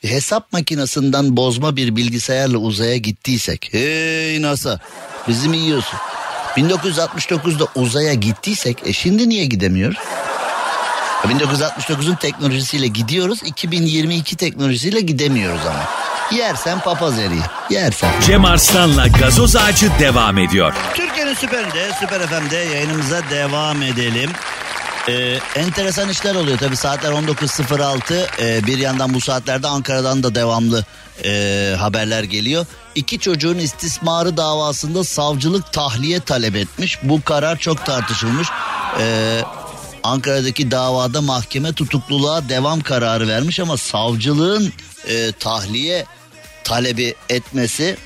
hesap 0.08 0.52
makinesinden 0.52 1.36
bozma 1.36 1.76
bir 1.76 1.96
bilgisayarla 1.96 2.58
uzaya 2.58 2.96
gittiysek 2.96 3.68
hey 3.72 4.42
NASA 4.42 4.78
bizi 5.28 5.48
mi 5.48 5.56
yiyorsun? 5.58 5.98
1969'da 6.56 7.66
uzaya 7.74 8.14
gittiysek 8.14 8.82
e 8.86 8.92
şimdi 8.92 9.28
niye 9.28 9.44
gidemiyoruz? 9.44 9.98
1969'un 11.24 12.14
teknolojisiyle 12.14 12.86
gidiyoruz 12.86 13.42
2022 13.44 14.36
teknolojisiyle 14.36 15.00
gidemiyoruz 15.00 15.60
ama. 15.66 15.84
Yersen 16.38 16.80
papaz 16.80 17.18
eriği 17.18 17.40
yersen. 17.70 18.20
Cem 18.26 18.44
Arslan'la 18.44 19.06
gazoz 19.06 19.56
ağacı 19.56 19.90
devam 20.00 20.38
ediyor. 20.38 20.74
Türkiye'nin 20.94 21.34
süperinde, 21.34 21.90
Süper 22.00 22.26
FM'de 22.26 22.56
yayınımıza 22.56 23.22
devam 23.30 23.82
edelim. 23.82 24.30
Ee, 25.08 25.38
enteresan 25.56 26.08
işler 26.08 26.34
oluyor 26.34 26.58
tabi 26.58 26.76
saatler 26.76 27.12
19.06 27.12 28.26
Ee, 28.40 28.66
bir 28.66 28.78
yandan 28.78 29.14
bu 29.14 29.20
saatlerde 29.20 29.66
Ankara'dan 29.66 30.22
da 30.22 30.34
devamlı 30.34 30.84
e, 31.24 31.74
haberler 31.78 32.22
geliyor. 32.22 32.66
İki 32.94 33.18
çocuğun 33.18 33.58
istismarı 33.58 34.36
davasında 34.36 35.04
savcılık 35.04 35.72
tahliye 35.72 36.20
talep 36.20 36.56
etmiş. 36.56 36.98
Bu 37.02 37.22
karar 37.22 37.56
çok 37.56 37.86
tartışılmış. 37.86 38.48
Ee, 39.00 39.40
Ankara'daki 40.02 40.70
davada 40.70 41.20
mahkeme 41.20 41.72
tutukluluğa 41.72 42.48
devam 42.48 42.80
kararı 42.80 43.28
vermiş 43.28 43.60
ama 43.60 43.76
savcılığın 43.76 44.72
e, 45.08 45.32
tahliye 45.32 46.06
talebi 46.64 47.14
etmesi 47.28 47.96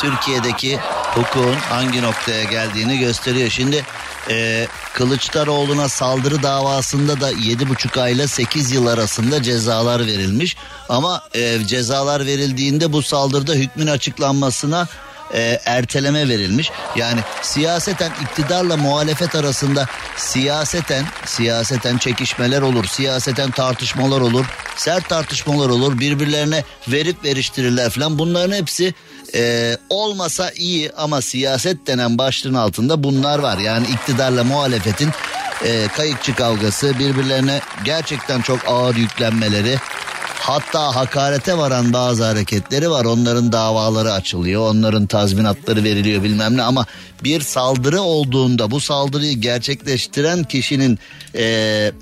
Türkiye'deki 0.00 0.78
hukukun 1.14 1.54
hangi 1.54 2.02
noktaya 2.02 2.44
geldiğini 2.44 2.98
gösteriyor. 2.98 3.50
Şimdi 3.50 3.84
e, 4.30 4.66
Kılıçdaroğlu'na 4.94 5.88
saldırı 5.88 6.42
davasında 6.42 7.20
da 7.20 7.32
7,5 7.32 8.00
ayla 8.00 8.28
8 8.28 8.72
yıl 8.72 8.86
arasında 8.86 9.42
cezalar 9.42 10.06
verilmiş. 10.06 10.56
Ama 10.88 11.22
e, 11.34 11.66
cezalar 11.66 12.26
verildiğinde 12.26 12.92
bu 12.92 13.02
saldırıda 13.02 13.52
hükmün 13.52 13.86
açıklanmasına 13.86 14.88
e, 15.34 15.60
erteleme 15.64 16.28
verilmiş. 16.28 16.70
Yani 16.96 17.20
siyaseten 17.42 18.12
iktidarla 18.22 18.76
muhalefet 18.76 19.34
arasında 19.34 19.86
siyaseten 20.16 21.04
siyaseten 21.24 21.98
çekişmeler 21.98 22.62
olur, 22.62 22.84
siyaseten 22.84 23.50
tartışmalar 23.50 24.20
olur, 24.20 24.46
sert 24.76 25.08
tartışmalar 25.08 25.68
olur, 25.68 25.98
birbirlerine 25.98 26.64
verip 26.88 27.24
veriştirirler 27.24 27.90
falan. 27.90 28.18
Bunların 28.18 28.56
hepsi 28.56 28.94
e, 29.34 29.76
olmasa 29.90 30.50
iyi 30.50 30.92
ama 30.92 31.20
siyaset 31.20 31.86
denen 31.86 32.18
başlığın 32.18 32.54
altında 32.54 33.04
bunlar 33.04 33.38
var. 33.38 33.58
Yani 33.58 33.86
iktidarla 33.86 34.44
muhalefetin 34.44 35.10
e, 35.64 35.88
kayıkçı 35.96 36.34
kavgası, 36.34 36.98
birbirlerine 36.98 37.60
gerçekten 37.84 38.40
çok 38.40 38.58
ağır 38.68 38.96
yüklenmeleri, 38.96 39.78
Hatta 40.48 40.96
hakarete 40.96 41.58
varan 41.58 41.92
bazı 41.92 42.24
hareketleri 42.24 42.90
var. 42.90 43.04
Onların 43.04 43.52
davaları 43.52 44.12
açılıyor. 44.12 44.70
Onların 44.70 45.06
tazminatları 45.06 45.84
veriliyor 45.84 46.22
bilmem 46.22 46.56
ne. 46.56 46.62
Ama 46.62 46.86
bir 47.24 47.40
saldırı 47.40 48.00
olduğunda 48.00 48.70
bu 48.70 48.80
saldırıyı 48.80 49.40
gerçekleştiren 49.40 50.44
kişinin 50.44 50.98
e, 51.34 51.92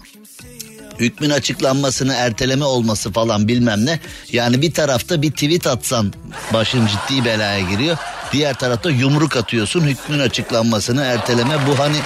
hükmün 0.99 1.31
açıklanmasını 1.31 2.15
erteleme 2.15 2.65
olması 2.65 3.13
falan 3.13 3.49
bilmem 3.49 3.87
ne. 3.87 4.01
Yani 4.33 4.63
bir 4.63 4.75
tarafta 4.75 5.23
bir 5.23 5.31
tweet 5.31 5.67
atsan 5.67 6.13
başın 6.53 6.87
ciddi 6.87 7.25
belaya 7.25 7.61
giriyor. 7.61 7.97
Diğer 8.33 8.55
tarafta 8.55 8.91
yumruk 8.91 9.37
atıyorsun 9.37 9.81
hükmün 9.81 10.19
açıklanmasını 10.19 11.03
erteleme. 11.03 11.55
Bu 11.67 11.79
hani 11.79 11.97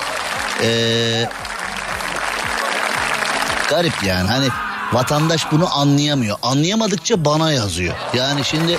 e, 0.62 0.70
garip 3.70 4.03
yani 4.05 4.28
hani 4.28 4.49
vatandaş 4.93 5.53
bunu 5.53 5.78
anlayamıyor. 5.78 6.36
Anlayamadıkça 6.43 7.24
bana 7.24 7.53
yazıyor. 7.53 7.95
Yani 8.14 8.45
şimdi 8.45 8.78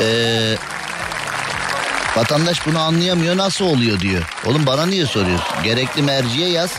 e, 0.00 0.06
vatandaş 2.16 2.66
bunu 2.66 2.78
anlayamıyor 2.78 3.36
nasıl 3.36 3.64
oluyor 3.64 4.00
diyor. 4.00 4.22
Oğlum 4.46 4.66
bana 4.66 4.86
niye 4.86 5.06
soruyorsun? 5.06 5.62
Gerekli 5.64 6.02
merciye 6.02 6.48
yaz. 6.48 6.70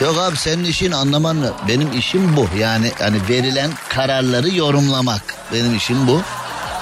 Yok 0.00 0.18
abi 0.18 0.36
senin 0.36 0.64
işin 0.64 0.92
anlaman 0.92 1.36
benim 1.68 1.98
işim 1.98 2.36
bu. 2.36 2.48
Yani 2.58 2.92
hani 2.98 3.28
verilen 3.28 3.70
kararları 3.88 4.54
yorumlamak. 4.54 5.34
Benim 5.52 5.76
işim 5.76 6.06
bu. 6.06 6.22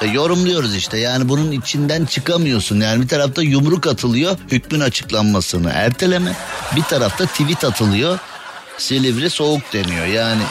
E, 0.03 0.07
yorumluyoruz 0.07 0.75
işte 0.75 0.99
yani 0.99 1.29
bunun 1.29 1.53
içinden 1.53 2.05
çıkamıyorsun. 2.05 2.81
Yani 2.81 3.03
bir 3.03 3.09
tarafta 3.09 3.43
yumruk 3.43 3.87
atılıyor 3.87 4.37
hükmün 4.53 4.81
açıklanmasını 4.81 5.71
erteleme. 5.71 6.33
Bir 6.77 6.83
tarafta 6.83 7.27
tweet 7.27 7.65
atılıyor 7.65 8.19
Silivri 8.79 9.31
soğuk 9.31 9.73
deniyor 9.73 10.07
yani. 10.07 10.43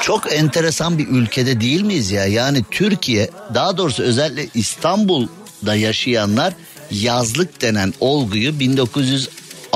Çok 0.00 0.32
enteresan 0.32 0.98
bir 0.98 1.08
ülkede 1.08 1.60
değil 1.60 1.82
miyiz 1.82 2.10
ya? 2.10 2.26
Yani 2.26 2.64
Türkiye 2.70 3.30
daha 3.54 3.76
doğrusu 3.76 4.02
özellikle 4.02 4.48
İstanbul'da 4.54 5.74
yaşayanlar 5.74 6.54
yazlık 6.90 7.62
denen 7.62 7.94
olguyu 8.00 8.60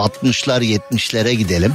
1960'lar 0.03 0.63
70'lere 0.63 1.33
gidelim. 1.33 1.75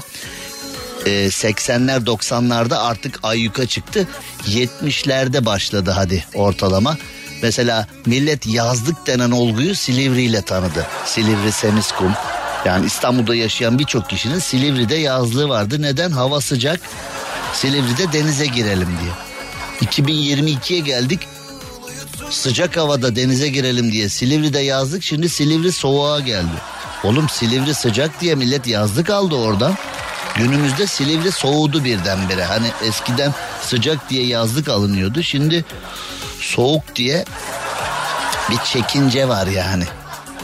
Ee, 1.06 1.10
80'ler 1.10 2.06
90'larda 2.06 2.78
artık 2.78 3.20
ayyuka 3.24 3.66
çıktı. 3.66 4.08
70'lerde 4.48 5.46
başladı 5.46 5.92
hadi 5.92 6.26
ortalama. 6.34 6.98
Mesela 7.42 7.88
millet 8.06 8.48
yazlık 8.48 9.08
denen 9.08 9.32
olguyu 9.32 9.76
Silivri 9.76 10.22
ile 10.22 10.42
tanıdı. 10.42 10.88
Silivri 11.06 11.52
Semiskum. 11.52 12.14
Yani 12.66 12.86
İstanbul'da 12.86 13.36
yaşayan 13.36 13.80
birçok 13.80 14.10
kişinin 14.10 14.40
Silivri'de 14.40 14.96
yazlığı 14.96 15.50
vardı. 15.50 15.82
Neden? 15.82 16.12
Hava 16.12 16.42
sıcak. 16.42 16.80
Silivri'de 17.54 18.14
denize 18.14 18.46
girelim 18.46 18.90
diye. 19.02 19.14
2022'ye 19.92 20.80
geldik. 20.80 21.20
Sıcak 22.30 22.78
havada 22.78 23.16
denize 23.16 23.50
girelim 23.50 23.92
diye 23.92 24.10
Silivri'de 24.10 24.60
yazdık. 24.60 25.04
Şimdi 25.04 25.30
Silivri 25.30 25.72
soğuğa 25.72 26.20
geldi. 26.20 26.58
Oğlum 27.04 27.30
Silivri 27.30 27.74
sıcak 27.74 28.22
diye 28.22 28.36
millet 28.36 28.68
yazlık 28.68 29.10
aldı 29.10 29.36
oradan. 29.36 29.76
Günümüzde 30.36 30.88
Silivri 30.88 31.32
soğudu 31.32 31.84
birdenbire. 31.84 32.44
Hani 32.44 32.68
eskiden 32.84 33.34
sıcak 33.62 34.10
diye 34.10 34.26
yazlık 34.26 34.70
alınıyordu. 34.70 35.24
Şimdi 35.24 35.66
soğuk 36.40 36.96
diye 36.96 37.26
bir 38.50 38.58
çekince 38.58 39.28
var 39.28 39.48
yani. 39.48 39.84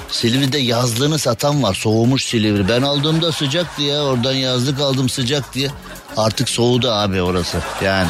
Silivri'de 0.10 0.58
yazlığını 0.58 1.20
satan 1.20 1.64
var. 1.64 1.74
Soğumuş 1.74 2.26
Silivri. 2.26 2.70
Ben 2.70 2.82
aldığımda 2.82 3.32
sıcak 3.32 3.78
diye 3.78 4.00
oradan 4.00 4.34
yazlık 4.34 4.80
aldım 4.80 5.10
sıcak 5.10 5.54
diye. 5.54 5.70
Artık 6.18 6.50
soğudu 6.50 6.92
abi 6.92 7.22
orası 7.22 7.58
yani. 7.84 8.10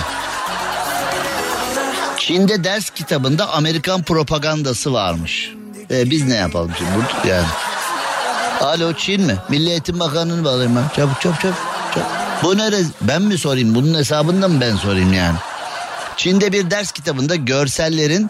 Çin'de 2.17 2.63
ders 2.63 2.89
kitabında 2.89 3.49
Amerikan 3.49 4.03
propagandası 4.03 4.93
varmış. 4.93 5.53
E, 5.91 6.09
biz 6.09 6.27
ne 6.27 6.35
yapalım 6.35 6.71
şimdi 6.77 6.91
burada 6.95 7.35
yani. 7.35 7.47
Alo 8.61 8.93
Çin 8.93 9.21
mi? 9.21 9.37
Milli 9.49 9.69
Eğitim 9.69 9.99
Bakanı'nı 9.99 10.43
bağlayayım 10.43 10.75
ben. 10.75 10.95
Çabuk 10.95 11.21
çabuk 11.21 11.41
çabuk. 11.41 11.55
çabuk. 11.93 12.07
Bu 12.43 12.57
nere? 12.57 12.77
Ben 13.01 13.21
mi 13.21 13.37
sorayım? 13.37 13.75
Bunun 13.75 13.97
hesabında 13.97 14.47
mı 14.47 14.61
ben 14.61 14.75
sorayım 14.75 15.13
yani? 15.13 15.37
Çin'de 16.17 16.51
bir 16.51 16.71
ders 16.71 16.91
kitabında 16.91 17.35
görsellerin 17.35 18.29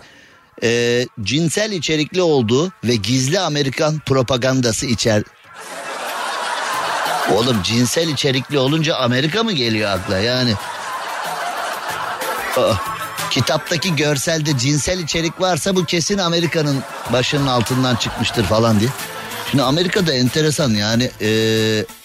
e, 0.63 1.05
cinsel 1.21 1.71
içerikli 1.71 2.21
olduğu 2.21 2.71
ve 2.83 2.95
gizli 2.95 3.39
Amerikan 3.39 3.99
propagandası 3.99 4.85
içer. 4.85 5.23
Oğlum 7.31 7.63
cinsel 7.63 8.07
içerikli 8.07 8.59
olunca 8.59 8.95
Amerika 8.95 9.43
mı 9.43 9.51
geliyor 9.51 9.91
akla 9.91 10.17
yani? 10.17 10.53
Aa, 12.57 12.73
kitaptaki 13.29 13.95
görselde 13.95 14.57
cinsel 14.57 14.99
içerik 14.99 15.41
varsa 15.41 15.75
bu 15.75 15.85
kesin 15.85 16.17
Amerika'nın 16.17 16.83
başının 17.13 17.47
altından 17.47 17.95
çıkmıştır 17.95 18.43
falan 18.43 18.79
diye. 18.79 18.89
Şimdi 19.53 19.63
Amerika'da 19.63 20.13
enteresan 20.13 20.69
yani 20.69 21.11
e, 21.21 21.29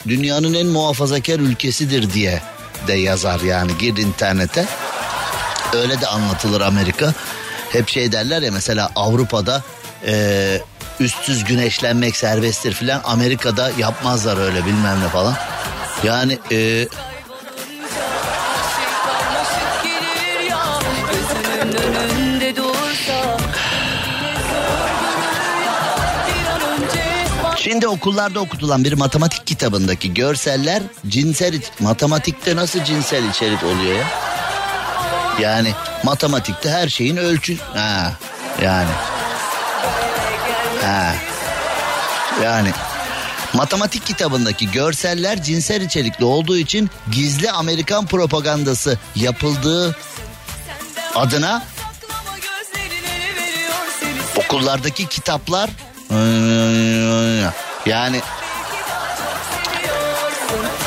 dünyanın 0.08 0.54
en 0.54 0.66
muhafazakar 0.66 1.38
ülkesidir 1.38 2.12
diye 2.12 2.42
de 2.86 2.92
yazar 2.92 3.40
yani 3.40 3.72
gir 3.78 3.96
internete. 3.96 4.66
Öyle 5.72 6.00
de 6.00 6.06
anlatılır 6.06 6.60
Amerika 6.60 7.14
hep 7.72 7.88
şey 7.88 8.12
derler 8.12 8.42
ya 8.42 8.52
mesela 8.52 8.90
Avrupa'da 8.96 9.62
e, 10.06 10.60
üstsüz 11.00 11.44
güneşlenmek 11.44 12.16
serbesttir 12.16 12.72
filan 12.72 13.00
Amerika'da 13.04 13.70
yapmazlar 13.78 14.36
öyle 14.36 14.66
bilmem 14.66 15.00
ne 15.04 15.08
falan. 15.08 15.34
Yani 16.04 16.38
e, 16.52 16.88
Şimdi 27.68 27.88
okullarda 27.88 28.40
okutulan 28.40 28.84
bir 28.84 28.92
matematik 28.92 29.46
kitabındaki 29.46 30.14
görseller 30.14 30.82
cinsel 31.08 31.60
matematikte 31.80 32.56
nasıl 32.56 32.84
cinsel 32.84 33.28
içerik 33.28 33.62
oluyor 33.64 33.96
ya? 33.96 34.06
Yani 35.40 35.72
matematikte 36.02 36.70
her 36.70 36.88
şeyin 36.88 37.16
ölçü 37.16 37.56
ha 37.58 38.12
yani. 38.62 38.90
Ha. 40.82 41.14
Yani 42.42 42.70
matematik 43.54 44.06
kitabındaki 44.06 44.70
görseller 44.70 45.42
cinsel 45.42 45.80
içerikli 45.80 46.24
olduğu 46.24 46.56
için 46.56 46.90
gizli 47.12 47.50
Amerikan 47.50 48.06
propagandası 48.06 48.98
yapıldığı 49.16 49.96
adına 51.14 51.62
okullardaki 54.36 55.06
kitaplar 55.08 55.70
yani 57.86 58.20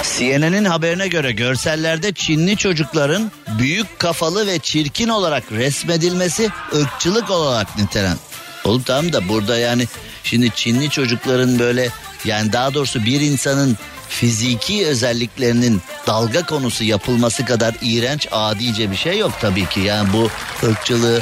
CNN'in 0.03 0.65
haberine 0.65 1.07
göre 1.07 1.31
görsellerde 1.31 2.13
Çinli 2.13 2.57
çocukların 2.57 3.31
büyük 3.59 3.99
kafalı 3.99 4.47
ve 4.47 4.59
çirkin 4.59 5.07
olarak 5.07 5.51
resmedilmesi 5.51 6.49
ırkçılık 6.75 7.29
olarak 7.29 7.77
nitelen. 7.77 8.17
Oğlum 8.63 8.81
tamam 8.83 9.13
da 9.13 9.29
burada 9.29 9.57
yani 9.57 9.87
şimdi 10.23 10.49
Çinli 10.55 10.89
çocukların 10.89 11.59
böyle 11.59 11.89
yani 12.25 12.53
daha 12.53 12.73
doğrusu 12.73 13.05
bir 13.05 13.21
insanın 13.21 13.77
fiziki 14.09 14.87
özelliklerinin 14.87 15.81
dalga 16.07 16.45
konusu 16.45 16.83
yapılması 16.83 17.45
kadar 17.45 17.75
iğrenç 17.81 18.27
adice 18.31 18.91
bir 18.91 18.95
şey 18.95 19.17
yok 19.17 19.31
tabii 19.41 19.65
ki. 19.65 19.79
Yani 19.79 20.09
bu 20.13 20.29
ırkçılığı 20.67 21.21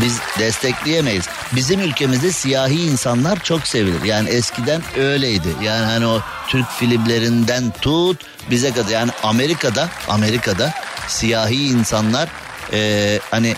biz 0.00 0.18
destekleyemeyiz. 0.38 1.24
Bizim 1.52 1.80
ülkemizde 1.80 2.32
siyahi 2.32 2.82
insanlar 2.82 3.40
çok 3.40 3.66
sevilir. 3.66 4.02
Yani 4.02 4.28
eskiden 4.28 4.82
öyleydi. 4.96 5.48
Yani 5.62 5.84
hani 5.84 6.06
o 6.06 6.20
Türk 6.48 6.70
filmlerinden 6.70 7.72
tut 7.80 8.20
bize 8.50 8.72
kadar. 8.72 8.90
Yani 8.90 9.10
Amerika'da 9.22 9.88
Amerika'da 10.08 10.72
siyahi 11.08 11.66
insanlar 11.66 12.28
e, 12.72 13.20
hani 13.30 13.54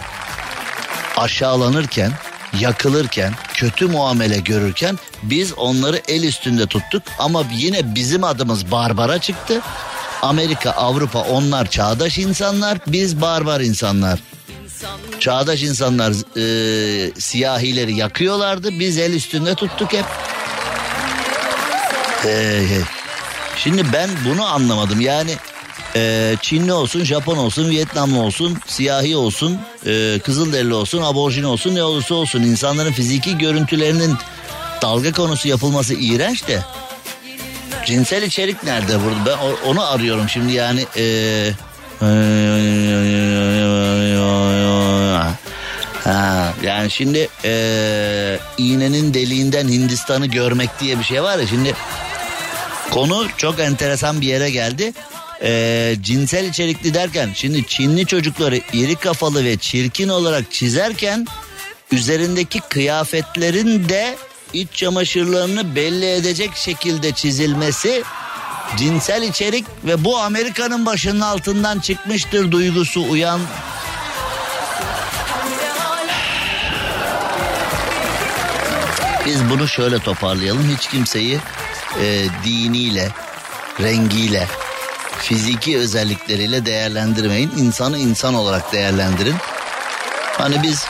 aşağılanırken, 1.16 2.12
yakılırken, 2.59 3.32
kötü 3.55 3.87
muamele 3.87 4.39
görürken 4.39 4.99
biz 5.22 5.53
onları 5.53 6.01
el 6.09 6.22
üstünde 6.22 6.66
tuttuk 6.66 7.03
ama 7.18 7.45
yine 7.53 7.95
bizim 7.95 8.24
adımız 8.24 8.70
barbara 8.70 9.18
çıktı. 9.18 9.61
Amerika, 10.22 10.70
Avrupa 10.70 11.18
onlar 11.18 11.70
çağdaş 11.70 12.18
insanlar, 12.18 12.78
biz 12.87 13.20
barbar 13.20 13.61
insanlar. 13.61 14.18
Çağdaş 15.20 15.62
insanlar 15.62 16.12
e, 16.37 17.20
siyahileri 17.20 17.95
yakıyorlardı, 17.95 18.78
biz 18.78 18.99
el 18.99 19.12
üstünde 19.12 19.55
tuttuk 19.55 19.93
hep. 19.93 20.05
Ee, 22.26 22.62
şimdi 23.57 23.93
ben 23.93 24.11
bunu 24.28 24.45
anlamadım. 24.45 25.01
Yani 25.01 25.37
e, 25.97 26.35
Çinli 26.43 26.72
olsun, 26.72 27.05
Japon 27.05 27.37
olsun, 27.37 27.70
Vietnamlı 27.70 28.20
olsun, 28.20 28.59
siyahi 28.66 29.16
olsun, 29.16 29.59
e, 29.87 30.18
Kızılderili 30.24 30.74
olsun, 30.74 31.03
aborjin 31.03 31.43
olsun 31.43 31.74
ne 31.74 31.82
olursa 31.82 32.14
olsun. 32.14 32.43
İnsanların 32.43 32.93
fiziki 32.93 33.39
görüntülerinin 33.39 34.14
dalga 34.82 35.12
konusu 35.12 35.49
yapılması 35.49 35.95
iğrenç 35.95 36.49
de. 36.49 36.61
Cinsel 37.87 38.22
içerik 38.22 38.64
nerede 38.64 38.99
burada? 39.05 39.39
Ben 39.39 39.68
onu 39.68 39.91
arıyorum 39.91 40.28
şimdi 40.28 40.53
yani 40.53 40.87
e, 40.97 41.05
Ha, 46.05 46.55
yani 46.63 46.91
şimdi 46.91 47.29
e, 47.45 48.39
iğnenin 48.59 49.15
deliğinden 49.15 49.69
Hindistan'ı 49.69 50.27
görmek 50.27 50.81
diye 50.81 50.99
bir 50.99 51.05
şey 51.05 51.23
var 51.23 51.39
ya 51.39 51.47
şimdi 51.47 51.75
konu 52.91 53.27
çok 53.37 53.61
enteresan 53.61 54.21
bir 54.21 54.27
yere 54.27 54.51
geldi. 54.51 54.93
Ee, 55.43 55.97
cinsel 56.01 56.45
içerikli 56.45 56.95
derken 56.95 57.31
şimdi 57.35 57.67
Çinli 57.67 58.07
çocukları 58.07 58.61
iri 58.73 58.95
kafalı 58.97 59.45
ve 59.45 59.57
çirkin 59.57 60.09
olarak 60.09 60.53
çizerken 60.53 61.27
üzerindeki 61.93 62.61
kıyafetlerin 62.61 63.89
de 63.89 64.17
iç 64.53 64.69
çamaşırlarını 64.73 65.77
belli 65.77 66.11
edecek 66.11 66.51
şekilde 66.57 67.13
çizilmesi 67.13 68.03
cinsel 68.77 69.23
içerik 69.23 69.65
ve 69.85 70.05
bu 70.05 70.19
Amerika'nın 70.19 70.87
başının 70.87 71.21
altından 71.21 71.79
çıkmıştır 71.79 72.51
duygusu 72.51 73.11
uyan 73.11 73.41
Biz 79.27 79.51
bunu 79.51 79.68
şöyle 79.68 79.99
toparlayalım. 79.99 80.77
Hiç 80.77 80.89
kimseyi 80.89 81.39
e, 82.01 82.27
diniyle, 82.45 83.09
rengiyle, 83.81 84.49
fiziki 85.18 85.79
özellikleriyle 85.79 86.66
değerlendirmeyin. 86.66 87.53
İnsanı 87.57 87.99
insan 87.99 88.35
olarak 88.35 88.72
değerlendirin. 88.72 89.35
Hani 90.39 90.62
biz 90.62 90.87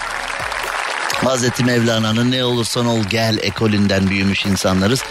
Hazreti 1.25 1.65
Mevlana'nın 1.65 2.31
ne 2.31 2.45
olursan 2.45 2.87
ol 2.87 3.05
gel 3.11 3.39
ekolünden 3.43 4.11
büyümüş 4.11 4.47
insanlarız. 4.47 5.03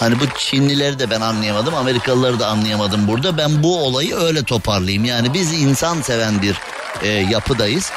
Hani 0.00 0.20
bu 0.20 0.24
Çinlileri 0.38 0.98
de 0.98 1.10
ben 1.10 1.20
anlayamadım, 1.20 1.74
Amerikalıları 1.74 2.40
da 2.40 2.46
anlayamadım 2.46 3.08
burada. 3.08 3.38
Ben 3.38 3.62
bu 3.62 3.84
olayı 3.84 4.16
öyle 4.16 4.42
toparlayayım. 4.42 5.04
Yani 5.04 5.34
biz 5.34 5.52
insan 5.52 6.02
seven 6.02 6.42
bir 6.42 6.60
e, 7.02 7.08
yapıdayız. 7.08 7.92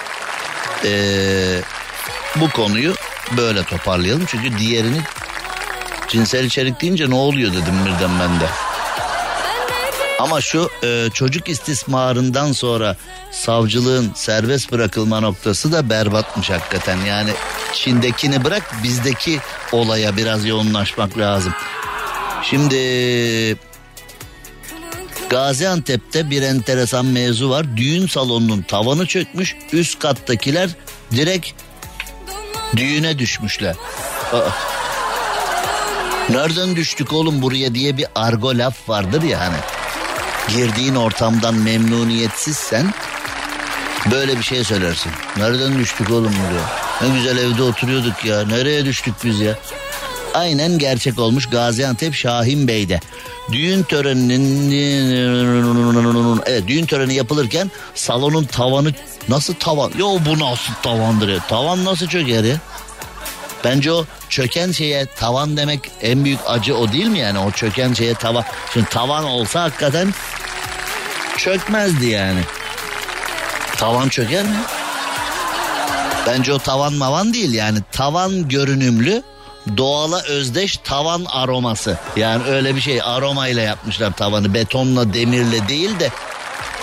E, 0.86 0.92
bu 2.36 2.50
konuyu 2.50 2.96
böyle 3.38 3.64
toparlayalım. 3.64 4.26
Çünkü 4.26 4.58
diğerini 4.58 5.02
cinsel 6.08 6.46
içerik 6.46 6.82
deyince 6.82 7.10
ne 7.10 7.16
oluyor 7.16 7.54
dedim 7.54 7.86
birden 7.86 8.20
ben 8.20 8.40
de. 8.40 8.46
Ama 10.20 10.42
şu 10.42 10.70
e, 10.84 11.10
çocuk 11.14 11.50
istismarından 11.50 12.52
sonra 12.52 12.96
savcılığın 13.32 14.12
serbest 14.16 14.72
bırakılma 14.72 15.20
noktası 15.20 15.72
da 15.72 15.90
berbatmış 15.90 16.50
hakikaten. 16.50 16.98
Yani 16.98 17.30
Çin'dekini 17.74 18.44
bırak 18.44 18.76
bizdeki 18.84 19.40
olaya 19.72 20.18
biraz 20.18 20.46
yoğunlaşmak 20.46 21.18
lazım. 21.18 21.54
Şimdi 22.44 22.78
Gaziantep'te 25.30 26.30
bir 26.30 26.42
enteresan 26.42 27.06
mevzu 27.06 27.50
var. 27.50 27.78
Düğün 27.78 28.08
salonunun 28.08 28.62
tavanı 28.62 29.06
çökmüş. 29.06 29.56
Üst 29.74 30.00
kattakiler 30.00 30.70
direkt 31.12 31.52
düğüne 32.78 33.20
düşmüşler. 33.20 33.76
Nereden 36.30 36.76
düştük 36.76 37.14
oğlum 37.14 37.42
buraya 37.42 37.76
diye 37.76 37.98
bir 37.98 38.06
argo 38.16 38.58
laf 38.58 38.90
vardır 38.90 39.24
ya 39.24 39.40
hani. 39.40 39.58
Girdiğin 40.50 40.96
ortamdan 40.96 41.56
memnuniyetsizsen 41.56 42.94
böyle 44.12 44.38
bir 44.38 44.44
şey 44.44 44.64
söylersin. 44.64 45.12
Nereden 45.38 45.80
düştük 45.80 46.10
oğlum 46.10 46.34
buraya? 46.34 46.66
Ne 47.02 47.18
güzel 47.18 47.38
evde 47.38 47.64
oturuyorduk 47.64 48.26
ya. 48.26 48.46
Nereye 48.46 48.86
düştük 48.86 49.14
biz 49.24 49.40
ya? 49.40 49.60
Aynen 50.34 50.78
gerçek 50.78 51.20
olmuş 51.20 51.46
Gaziantep 51.46 52.14
Şahin 52.16 52.68
Bey'de. 52.68 53.00
Düğün 53.52 53.84
töreninin 53.84 54.72
evet 56.46 56.68
düğün 56.68 56.86
töreni 56.86 57.14
yapılırken 57.14 57.72
salonun 57.96 58.44
tavanı 58.44 58.94
nasıl 59.30 59.54
tavan? 59.54 59.92
Yo 59.98 60.18
bu 60.26 60.40
nasıl 60.40 60.74
tavandır 60.84 61.30
ya? 61.30 61.40
Tavan 61.48 61.86
nasıl 61.86 62.08
çöker 62.08 62.44
ya? 62.44 62.56
Bence 63.64 63.92
o 63.92 64.06
çöken 64.30 64.72
şeye 64.72 65.06
tavan 65.06 65.58
demek 65.58 65.92
en 66.02 66.26
büyük 66.26 66.40
acı 66.48 66.78
o 66.78 66.92
değil 66.92 67.08
mi 67.08 67.20
yani? 67.20 67.40
O 67.40 67.52
çöken 67.52 67.94
şeye 67.94 68.14
tavan. 68.14 68.44
Şimdi 68.74 68.90
tavan 68.90 69.24
olsa 69.24 69.64
hakikaten 69.64 70.14
çökmezdi 71.38 72.06
yani. 72.06 72.40
Tavan 73.78 74.10
çöker 74.10 74.44
mi? 74.44 74.58
Bence 76.28 76.54
o 76.54 76.60
tavan 76.60 76.94
mavan 76.94 77.34
değil 77.34 77.54
yani 77.54 77.80
tavan 77.92 78.48
görünümlü 78.48 79.24
doğala 79.78 80.22
özdeş 80.24 80.78
tavan 80.78 81.26
aroması. 81.26 81.98
Yani 82.16 82.44
öyle 82.44 82.76
bir 82.76 82.82
şey 82.82 83.02
aromayla 83.04 83.62
yapmışlar 83.62 84.14
tavanı 84.14 84.54
betonla 84.54 85.14
demirle 85.14 85.68
değil 85.68 86.00
de 86.00 86.10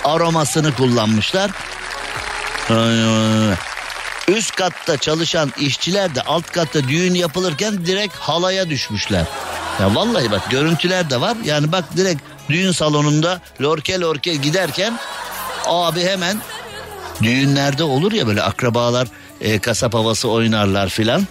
aromasını 0.03 0.75
kullanmışlar. 0.75 1.51
Üst 4.27 4.55
katta 4.55 4.97
çalışan 4.97 5.53
işçiler 5.59 6.15
de 6.15 6.21
alt 6.21 6.51
katta 6.51 6.83
düğün 6.83 7.13
yapılırken 7.13 7.85
direkt 7.85 8.15
halaya 8.15 8.69
düşmüşler. 8.69 9.25
Ya 9.81 9.95
vallahi 9.95 10.31
bak 10.31 10.51
görüntüler 10.51 11.09
de 11.09 11.21
var. 11.21 11.37
Yani 11.43 11.71
bak 11.71 11.97
direkt 11.97 12.21
düğün 12.49 12.71
salonunda 12.71 13.41
lorke 13.61 13.99
lorke 13.99 14.35
giderken 14.35 14.99
abi 15.65 16.03
hemen 16.03 16.41
düğünlerde 17.23 17.83
olur 17.83 18.11
ya 18.11 18.27
böyle 18.27 18.41
akrabalar 18.41 19.07
e, 19.41 19.59
kasap 19.59 19.93
havası 19.93 20.29
oynarlar 20.29 20.89
filan. 20.89 21.27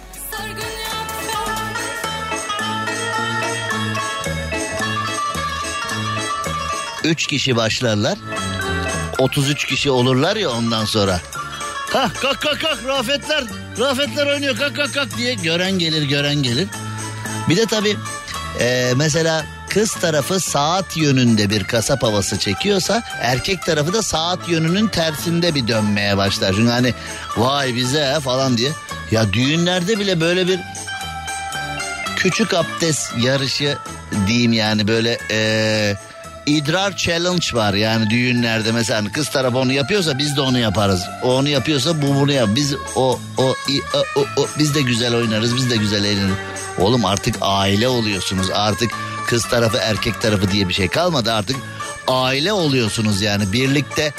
Üç 7.03 7.27
kişi 7.27 7.55
başlarlar. 7.55 8.17
33 9.19 9.65
kişi 9.65 9.91
olurlar 9.91 10.35
ya 10.35 10.49
ondan 10.49 10.85
sonra. 10.85 11.21
Kalk 11.89 12.21
kalk 12.21 12.41
kalk 12.41 12.61
kalk 12.61 12.85
Rafetler 12.87 13.43
Rafetler 13.79 14.27
oynuyor 14.27 14.57
kalk 14.57 14.75
kalk 14.75 14.93
kalk 14.93 15.17
diye 15.17 15.33
gören 15.33 15.79
gelir 15.79 16.03
gören 16.03 16.35
gelir. 16.35 16.67
Bir 17.49 17.57
de 17.57 17.65
tabii 17.65 17.97
e, 18.59 18.93
mesela 18.95 19.45
kız 19.69 19.93
tarafı 19.93 20.39
saat 20.39 20.97
yönünde 20.97 21.49
bir 21.49 21.63
kasap 21.63 22.03
havası 22.03 22.39
çekiyorsa 22.39 23.03
erkek 23.21 23.65
tarafı 23.65 23.93
da 23.93 24.01
saat 24.01 24.49
yönünün 24.49 24.87
tersinde 24.87 25.55
bir 25.55 25.67
dönmeye 25.67 26.17
başlar. 26.17 26.53
Çünkü 26.53 26.71
hani 26.71 26.93
vay 27.37 27.75
bize 27.75 28.19
falan 28.23 28.57
diye. 28.57 28.71
Ya 29.11 29.33
düğünlerde 29.33 29.99
bile 29.99 30.21
böyle 30.21 30.47
bir 30.47 30.59
küçük 32.15 32.53
abdest 32.53 33.13
yarışı 33.17 33.77
diyeyim 34.27 34.53
yani 34.53 34.87
böyle 34.87 35.17
e, 35.31 35.97
idrar 36.45 36.97
challenge 36.97 37.45
var 37.53 37.73
yani 37.73 38.09
düğünlerde 38.09 38.71
mesela 38.71 38.99
hani 38.99 39.11
kız 39.11 39.29
tarafı 39.29 39.57
onu 39.57 39.71
yapıyorsa 39.71 40.17
biz 40.17 40.37
de 40.37 40.41
onu 40.41 40.59
yaparız. 40.59 41.03
O 41.23 41.35
onu 41.35 41.49
yapıyorsa 41.49 42.01
bu 42.01 42.15
bunu 42.15 42.31
yap. 42.31 42.49
Biz 42.55 42.75
o 42.95 43.19
o, 43.37 43.55
i, 43.69 43.81
o, 43.93 44.19
o, 44.19 44.41
o 44.41 44.47
biz 44.59 44.75
de 44.75 44.81
güzel 44.81 45.15
oynarız 45.15 45.55
biz 45.55 45.69
de 45.69 45.75
güzel 45.77 46.03
eğleniriz. 46.03 46.35
Oğlum 46.79 47.05
artık 47.05 47.35
aile 47.41 47.87
oluyorsunuz 47.87 48.47
artık 48.53 48.91
kız 49.27 49.45
tarafı 49.45 49.77
erkek 49.77 50.21
tarafı 50.21 50.51
diye 50.51 50.69
bir 50.69 50.73
şey 50.73 50.87
kalmadı 50.87 51.33
artık 51.33 51.55
aile 52.07 52.53
oluyorsunuz 52.53 53.21
yani 53.21 53.53
birlikte 53.53 54.13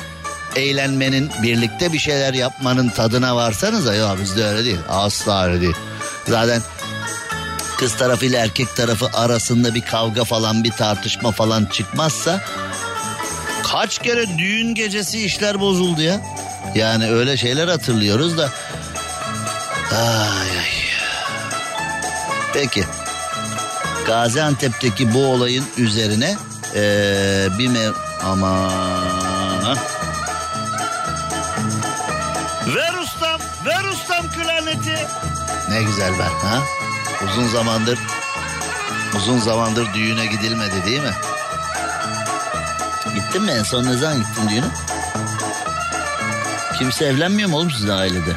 eğlenmenin 0.56 1.30
birlikte 1.42 1.92
bir 1.92 1.98
şeyler 1.98 2.34
yapmanın 2.34 2.88
tadına 2.88 3.36
varsanız 3.36 3.86
ya 3.96 4.16
bizde 4.22 4.44
öyle 4.44 4.64
değil 4.64 4.78
asla 4.88 5.44
öyle 5.44 5.60
değil. 5.60 5.76
Zaten 6.28 6.62
kız 7.78 7.96
tarafıyla 7.96 8.44
erkek 8.44 8.76
tarafı 8.76 9.10
arasında 9.14 9.74
bir 9.74 9.82
kavga 9.82 10.24
falan 10.24 10.64
bir 10.64 10.70
tartışma 10.70 11.30
falan 11.32 11.64
çıkmazsa 11.64 12.40
kaç 13.72 13.98
kere 13.98 14.38
düğün 14.38 14.74
gecesi 14.74 15.24
işler 15.24 15.60
bozuldu 15.60 16.02
ya. 16.02 16.20
Yani 16.74 17.10
öyle 17.10 17.36
şeyler 17.36 17.68
hatırlıyoruz 17.68 18.38
da. 18.38 18.50
Ay 19.92 20.58
ay. 20.58 20.66
Peki. 22.52 22.84
Gaziantep'teki 24.06 25.14
bu 25.14 25.26
olayın 25.26 25.64
üzerine 25.76 26.36
ee, 26.74 27.48
bir 27.58 27.68
mev... 27.68 27.92
Aman. 28.24 29.76
Ver 32.74 32.94
ustam 33.02 33.40
Ver 33.66 33.84
ustam 33.84 34.30
klarneti. 34.30 35.06
Ne 35.70 35.82
güzel 35.82 36.18
be 36.18 36.22
ha? 36.22 36.62
Uzun 37.24 37.48
zamandır 37.48 37.98
uzun 39.16 39.38
zamandır 39.38 39.94
düğüne 39.94 40.26
gidilmedi 40.26 40.84
değil 40.86 41.00
mi? 41.02 41.14
Gittin 43.14 43.42
mi 43.42 43.50
en 43.50 43.62
son 43.62 43.84
ne 43.84 43.96
zaman 43.96 44.18
gittin 44.18 44.48
düğüne? 44.48 44.66
Kimse 46.78 47.04
evlenmiyor 47.04 47.48
mu 47.48 47.56
oğlum 47.56 47.70
sizin 47.70 47.88
ailede? 47.88 48.32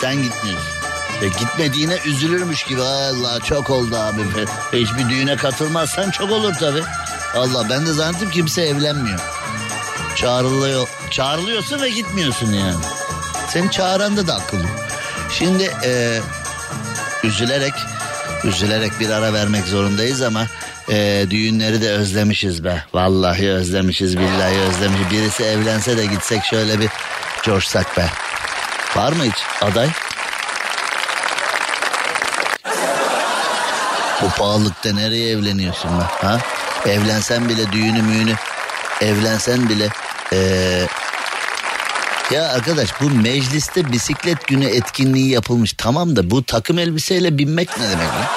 Sen 0.00 0.22
gitmiyorsun. 0.22 0.68
E 1.22 1.28
gitmediğine 1.28 1.98
üzülürmüş 2.04 2.62
gibi 2.64 2.82
Allah 2.82 3.40
çok 3.40 3.70
oldu 3.70 3.96
abi. 3.96 4.22
Hiçbir 4.72 5.08
düğüne 5.08 5.36
katılmazsan 5.36 6.10
çok 6.10 6.30
olur 6.30 6.54
tabi. 6.54 6.82
Allah 7.34 7.70
ben 7.70 7.86
de 7.86 7.92
zannettim 7.92 8.30
kimse 8.30 8.62
evlenmiyor. 8.62 9.20
Çağrılıyor, 10.16 10.88
çağrılıyorsun 11.10 11.82
ve 11.82 11.90
gitmiyorsun 11.90 12.52
yani. 12.52 12.84
Seni 13.48 13.70
çağıranda 13.70 14.26
da 14.26 14.34
akıllı. 14.34 14.66
Şimdi 15.30 15.74
e, 15.84 16.20
üzülerek 17.24 17.74
üzülerek 18.44 19.00
bir 19.00 19.10
ara 19.10 19.32
vermek 19.32 19.64
zorundayız 19.64 20.22
ama 20.22 20.46
e, 20.88 21.26
düğünleri 21.30 21.82
de 21.82 21.90
özlemişiz 21.90 22.64
be. 22.64 22.84
Vallahi 22.94 23.50
özlemişiz 23.50 24.18
billahi 24.18 24.58
özlemişiz. 24.58 25.10
Birisi 25.10 25.44
evlense 25.44 25.96
de 25.96 26.06
gitsek 26.06 26.44
şöyle 26.44 26.80
bir 26.80 26.88
coşsak 27.42 27.96
be. 27.96 28.06
Var 28.96 29.12
mı 29.12 29.24
hiç 29.24 29.62
aday? 29.62 29.88
Bu 34.22 34.28
pahalılıkta 34.38 34.92
nereye 34.92 35.30
evleniyorsun 35.30 35.90
be? 35.90 36.04
Ha? 36.04 36.38
Evlensen 36.86 37.48
bile 37.48 37.72
düğünü 37.72 38.02
müğünü 38.02 38.34
evlensen 39.00 39.68
bile 39.68 39.88
ee, 40.32 40.86
ya 42.30 42.48
arkadaş 42.48 43.00
bu 43.00 43.10
mecliste 43.10 43.92
bisiklet 43.92 44.46
günü 44.46 44.64
etkinliği 44.66 45.30
yapılmış 45.30 45.72
tamam 45.72 46.16
da 46.16 46.30
bu 46.30 46.44
takım 46.44 46.78
elbiseyle 46.78 47.38
binmek 47.38 47.78
ne 47.78 47.90
demek 47.90 48.06
ya? 48.06 48.30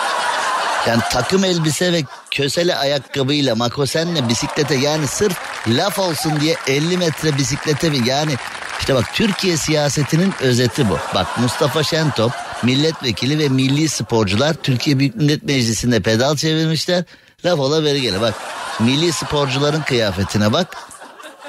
Yani 0.87 1.01
takım 1.11 1.43
elbise 1.43 1.93
ve 1.93 2.03
kösele 2.31 2.75
ayakkabıyla 2.75 3.55
makosenle 3.55 4.29
bisiklete 4.29 4.75
yani 4.75 5.07
sırf 5.07 5.37
laf 5.67 5.99
olsun 5.99 6.39
diye 6.39 6.55
50 6.67 6.97
metre 6.97 7.37
bisiklete 7.37 7.89
mi 7.89 7.97
yani 8.05 8.35
işte 8.79 8.95
bak 8.95 9.13
Türkiye 9.13 9.57
siyasetinin 9.57 10.33
özeti 10.41 10.89
bu. 10.89 10.97
Bak 11.15 11.37
Mustafa 11.39 11.83
Şentop 11.83 12.31
milletvekili 12.63 13.39
ve 13.39 13.49
milli 13.49 13.89
sporcular 13.89 14.53
Türkiye 14.53 14.99
Büyük 14.99 15.15
Millet 15.15 15.43
Meclisi'nde 15.43 15.99
pedal 15.99 16.35
çevirmişler. 16.35 17.03
Laf 17.45 17.59
ola 17.59 17.83
veri 17.83 18.01
gele 18.01 18.21
bak 18.21 18.33
milli 18.79 19.13
sporcuların 19.13 19.81
kıyafetine 19.81 20.53
bak. 20.53 20.77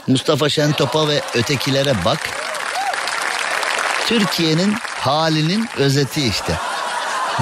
Mustafa 0.09 0.49
Şentop'a 0.49 1.09
ve 1.09 1.21
ötekilere 1.35 1.95
bak. 2.05 2.19
Türkiye'nin 4.07 4.75
halinin 5.01 5.69
özeti 5.77 6.27
işte. 6.27 6.53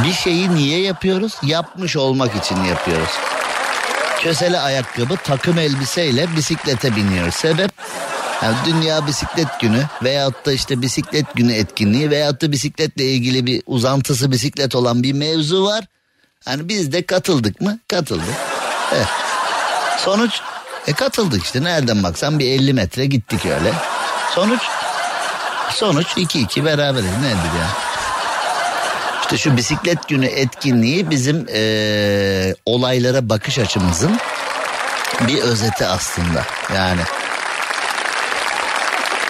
Bir 0.04 0.12
şeyi 0.12 0.54
niye 0.54 0.80
yapıyoruz? 0.80 1.34
Yapmış 1.42 1.96
olmak 1.96 2.36
için 2.36 2.64
yapıyoruz. 2.64 3.10
Kösele 4.20 4.58
ayakkabı, 4.58 5.16
takım 5.16 5.58
elbiseyle 5.58 6.36
bisiklete 6.36 6.96
biniyoruz. 6.96 7.34
Sebep? 7.34 7.70
Yani 8.42 8.56
Dünya 8.66 9.06
Bisiklet 9.06 9.60
Günü 9.60 9.82
veyahut 10.02 10.46
da 10.46 10.52
işte 10.52 10.82
bisiklet 10.82 11.34
günü 11.34 11.52
etkinliği 11.52 12.10
veyahut 12.10 12.42
da 12.42 12.52
bisikletle 12.52 13.04
ilgili 13.04 13.46
bir 13.46 13.62
uzantısı 13.66 14.32
bisiklet 14.32 14.74
olan 14.74 15.02
bir 15.02 15.12
mevzu 15.12 15.64
var. 15.64 15.84
Hani 16.44 16.68
biz 16.68 16.92
de 16.92 17.06
katıldık 17.06 17.60
mı? 17.60 17.78
Katıldık. 17.88 18.34
Evet. 18.94 19.06
Sonuç 19.98 20.40
e 20.86 20.92
katıldık 20.92 21.44
işte 21.44 21.64
nereden 21.64 22.02
baksan 22.02 22.38
bir 22.38 22.46
50 22.50 22.72
metre 22.72 23.06
gittik 23.06 23.46
öyle. 23.46 23.72
Sonuç 24.34 24.62
sonuç 25.70 26.06
2-2 26.06 26.64
beraberiz 26.64 27.16
nedir 27.22 27.58
ya? 27.60 27.68
İşte 29.22 29.38
şu 29.38 29.56
bisiklet 29.56 30.08
günü 30.08 30.26
etkinliği 30.26 31.10
bizim 31.10 31.46
ee, 31.54 32.54
olaylara 32.66 33.28
bakış 33.28 33.58
açımızın 33.58 34.18
bir 35.28 35.38
özeti 35.38 35.86
aslında. 35.86 36.44
Yani 36.74 37.00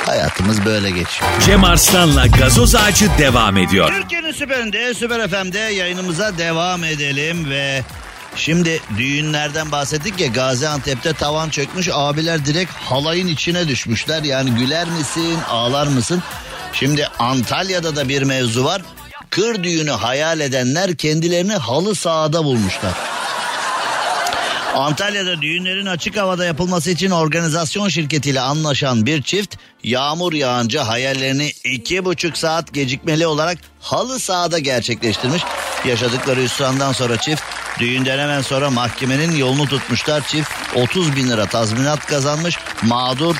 hayatımız 0.06 0.64
böyle 0.64 0.90
geçiyor. 0.90 1.30
Cem 1.46 1.64
Arslan'la 1.64 2.26
gazoz 2.26 2.74
ağacı 2.74 3.10
devam 3.18 3.56
ediyor. 3.56 3.92
Türkiye'nin 3.92 4.32
süperinde, 4.32 4.94
süper 4.94 5.28
FM'de 5.28 5.58
yayınımıza 5.58 6.38
devam 6.38 6.84
edelim 6.84 7.50
ve 7.50 7.82
şimdi 8.36 8.80
düğünlerden 8.98 9.72
bahsettik 9.72 10.20
ya 10.20 10.26
Gaziantep'te 10.26 11.12
tavan 11.12 11.50
çökmüş 11.50 11.88
abiler 11.92 12.46
direkt 12.46 12.72
halayın 12.72 13.26
içine 13.26 13.68
düşmüşler. 13.68 14.22
Yani 14.22 14.50
güler 14.50 14.88
misin, 14.88 15.38
ağlar 15.50 15.86
mısın? 15.86 16.22
Şimdi 16.72 17.06
Antalya'da 17.18 17.96
da 17.96 18.08
bir 18.08 18.22
mevzu 18.22 18.64
var. 18.64 18.82
Kır 19.30 19.62
düğünü 19.62 19.90
hayal 19.90 20.40
edenler 20.40 20.96
kendilerini 20.96 21.54
halı 21.54 21.94
sahada 21.94 22.44
bulmuşlar. 22.44 22.92
Antalya'da 24.74 25.42
düğünlerin 25.42 25.86
açık 25.86 26.16
havada 26.16 26.44
yapılması 26.44 26.90
için 26.90 27.10
organizasyon 27.10 27.88
şirketiyle 27.88 28.40
anlaşan 28.40 29.06
bir 29.06 29.22
çift 29.22 29.56
yağmur 29.84 30.32
yağınca 30.32 30.88
hayallerini 30.88 31.52
iki 31.64 32.04
buçuk 32.04 32.38
saat 32.38 32.74
gecikmeli 32.74 33.26
olarak 33.26 33.58
halı 33.80 34.20
sahada 34.20 34.58
gerçekleştirmiş. 34.58 35.42
Yaşadıkları 35.86 36.42
hüsrandan 36.42 36.92
sonra 36.92 37.16
çift 37.16 37.42
düğünden 37.78 38.18
hemen 38.18 38.42
sonra 38.42 38.70
mahkemenin 38.70 39.36
yolunu 39.36 39.68
tutmuşlar. 39.68 40.26
Çift 40.26 40.50
30 40.74 41.16
bin 41.16 41.28
lira 41.28 41.46
tazminat 41.46 42.06
kazanmış. 42.06 42.58
Mağdur 42.82 43.36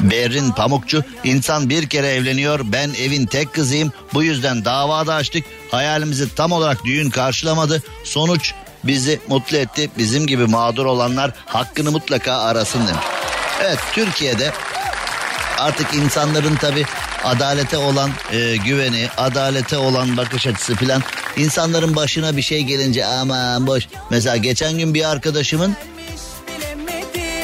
Berrin 0.00 0.50
Pamukçu 0.50 1.04
insan 1.24 1.70
bir 1.70 1.88
kere 1.88 2.08
evleniyor 2.08 2.60
ben 2.64 2.90
evin 3.00 3.26
tek 3.26 3.52
kızıyım 3.52 3.92
bu 4.14 4.22
yüzden 4.22 4.64
davada 4.64 5.14
açtık 5.14 5.44
hayalimizi 5.70 6.34
tam 6.34 6.52
olarak 6.52 6.84
düğün 6.84 7.10
karşılamadı 7.10 7.82
sonuç 8.04 8.54
bizi 8.84 9.20
mutlu 9.28 9.56
etti 9.56 9.90
bizim 9.98 10.26
gibi 10.26 10.46
mağdur 10.46 10.86
olanlar 10.86 11.30
hakkını 11.46 11.90
mutlaka 11.90 12.36
arasın 12.36 12.86
demiş. 12.86 13.04
Evet 13.62 13.78
Türkiye'de 13.92 14.52
artık 15.58 15.94
insanların 15.94 16.56
tabi 16.56 16.84
adalete 17.24 17.76
olan 17.76 18.10
e, 18.32 18.56
güveni, 18.56 19.08
adalete 19.16 19.76
olan 19.76 20.16
bakış 20.16 20.46
açısı 20.46 20.74
filan 20.74 21.02
insanların 21.36 21.96
başına 21.96 22.36
bir 22.36 22.42
şey 22.42 22.62
gelince 22.62 23.06
aman 23.06 23.66
boş. 23.66 23.88
Mesela 24.10 24.36
geçen 24.36 24.78
gün 24.78 24.94
bir 24.94 25.10
arkadaşımın 25.10 25.76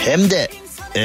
hem 0.04 0.30
de 0.30 0.48
e, 0.96 1.02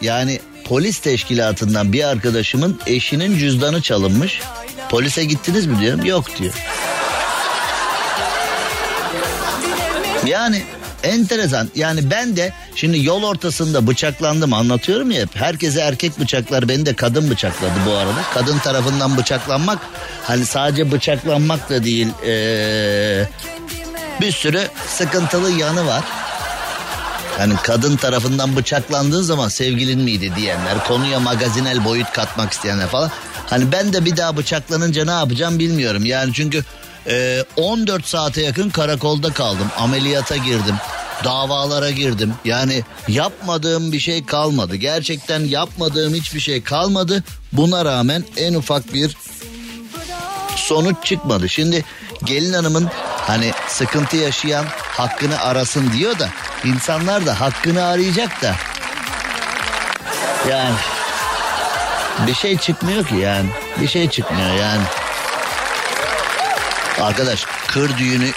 yani 0.00 0.40
polis 0.64 0.98
teşkilatından 0.98 1.92
bir 1.92 2.04
arkadaşımın 2.04 2.80
eşinin 2.86 3.38
cüzdanı 3.38 3.82
çalınmış. 3.82 4.40
Polise 4.88 5.24
gittiniz 5.24 5.66
mi 5.66 5.80
diyorum 5.80 6.04
yok 6.04 6.38
diyor. 6.38 6.54
Yani 10.26 10.62
enteresan 11.04 11.68
yani 11.74 12.10
ben 12.10 12.36
de 12.36 12.52
şimdi 12.74 13.04
yol 13.04 13.22
ortasında 13.22 13.86
bıçaklandım 13.86 14.52
anlatıyorum 14.52 15.10
ya. 15.10 15.26
Herkese 15.34 15.80
erkek 15.80 16.20
bıçaklar 16.20 16.68
beni 16.68 16.86
de 16.86 16.94
kadın 16.96 17.30
bıçakladı 17.30 17.72
bu 17.86 17.92
arada. 17.92 18.22
Kadın 18.34 18.58
tarafından 18.58 19.16
bıçaklanmak 19.16 19.78
hani 20.22 20.46
sadece 20.46 20.92
bıçaklanmak 20.92 21.70
da 21.70 21.84
değil 21.84 22.08
ee, 22.26 23.28
bir 24.20 24.32
sürü 24.32 24.60
sıkıntılı 24.88 25.50
yanı 25.50 25.86
var. 25.86 26.04
Yani 27.40 27.54
kadın 27.62 27.96
tarafından 27.96 28.56
bıçaklandığın 28.56 29.22
zaman 29.22 29.48
sevgilin 29.48 30.00
miydi 30.00 30.32
diyenler, 30.36 30.84
konuya 30.86 31.20
magazinel 31.20 31.84
boyut 31.84 32.12
katmak 32.12 32.52
isteyenler 32.52 32.86
falan. 32.86 33.10
Hani 33.46 33.72
ben 33.72 33.92
de 33.92 34.04
bir 34.04 34.16
daha 34.16 34.36
bıçaklanınca 34.36 35.04
ne 35.04 35.10
yapacağım 35.10 35.58
bilmiyorum. 35.58 36.04
Yani 36.04 36.32
çünkü 36.32 36.64
e, 37.06 37.44
14 37.56 38.06
saate 38.06 38.42
yakın 38.42 38.70
karakolda 38.70 39.32
kaldım. 39.32 39.70
Ameliyata 39.78 40.36
girdim. 40.36 40.74
Davalara 41.24 41.90
girdim. 41.90 42.34
Yani 42.44 42.82
yapmadığım 43.08 43.92
bir 43.92 44.00
şey 44.00 44.26
kalmadı. 44.26 44.76
Gerçekten 44.76 45.40
yapmadığım 45.40 46.14
hiçbir 46.14 46.40
şey 46.40 46.62
kalmadı. 46.62 47.24
Buna 47.52 47.84
rağmen 47.84 48.24
en 48.36 48.54
ufak 48.54 48.94
bir 48.94 49.16
sonuç 50.56 50.96
çıkmadı. 51.04 51.48
Şimdi 51.48 51.84
gelin 52.24 52.52
hanımın 52.52 52.90
hani 53.26 53.52
sıkıntı 53.68 54.16
yaşayan 54.16 54.64
hakkını 54.78 55.40
arasın 55.40 55.92
diyor 55.92 56.18
da 56.18 56.28
insanlar 56.64 57.26
da 57.26 57.40
hakkını 57.40 57.84
arayacak 57.84 58.42
da 58.42 58.54
yani 60.50 60.74
bir 62.26 62.34
şey 62.34 62.58
çıkmıyor 62.58 63.04
ki 63.06 63.14
yani 63.14 63.48
bir 63.80 63.88
şey 63.88 64.10
çıkmıyor 64.10 64.54
yani. 64.54 64.82
Arkadaş 67.00 67.44
kır 67.68 67.98
düğünü 67.98 68.30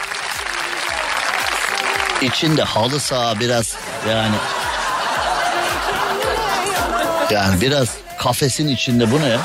içinde 2.22 2.64
halı 2.64 3.00
saha 3.00 3.40
biraz 3.40 3.76
yani 4.10 4.36
yani 7.32 7.62
biraz 7.62 7.88
kafesin 8.20 8.68
içinde 8.68 9.12
bu 9.12 9.22
ne 9.22 9.28
ya? 9.28 9.40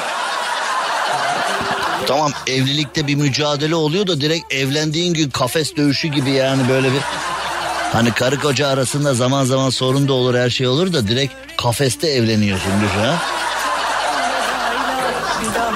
Tamam 2.07 2.33
evlilikte 2.47 3.07
bir 3.07 3.15
mücadele 3.15 3.75
oluyor 3.75 4.07
da 4.07 4.21
direkt 4.21 4.55
evlendiğin 4.55 5.15
gün 5.15 5.31
kafes 5.31 5.77
dövüşü 5.77 6.09
gibi 6.09 6.31
yani 6.31 6.69
böyle 6.69 6.93
bir 6.93 7.01
hani 7.93 8.13
karı 8.13 8.41
koca 8.41 8.69
arasında 8.69 9.15
zaman 9.15 9.45
zaman 9.45 9.71
sorun 9.71 10.09
da 10.09 10.13
olur 10.13 10.35
her 10.35 10.51
şey 10.51 10.69
olur 10.69 10.93
da 10.93 11.09
direkt 11.09 11.35
kafeste 11.57 12.09
evleniyorsun 12.09 12.73
düşün 12.83 13.01
ha. 13.01 13.17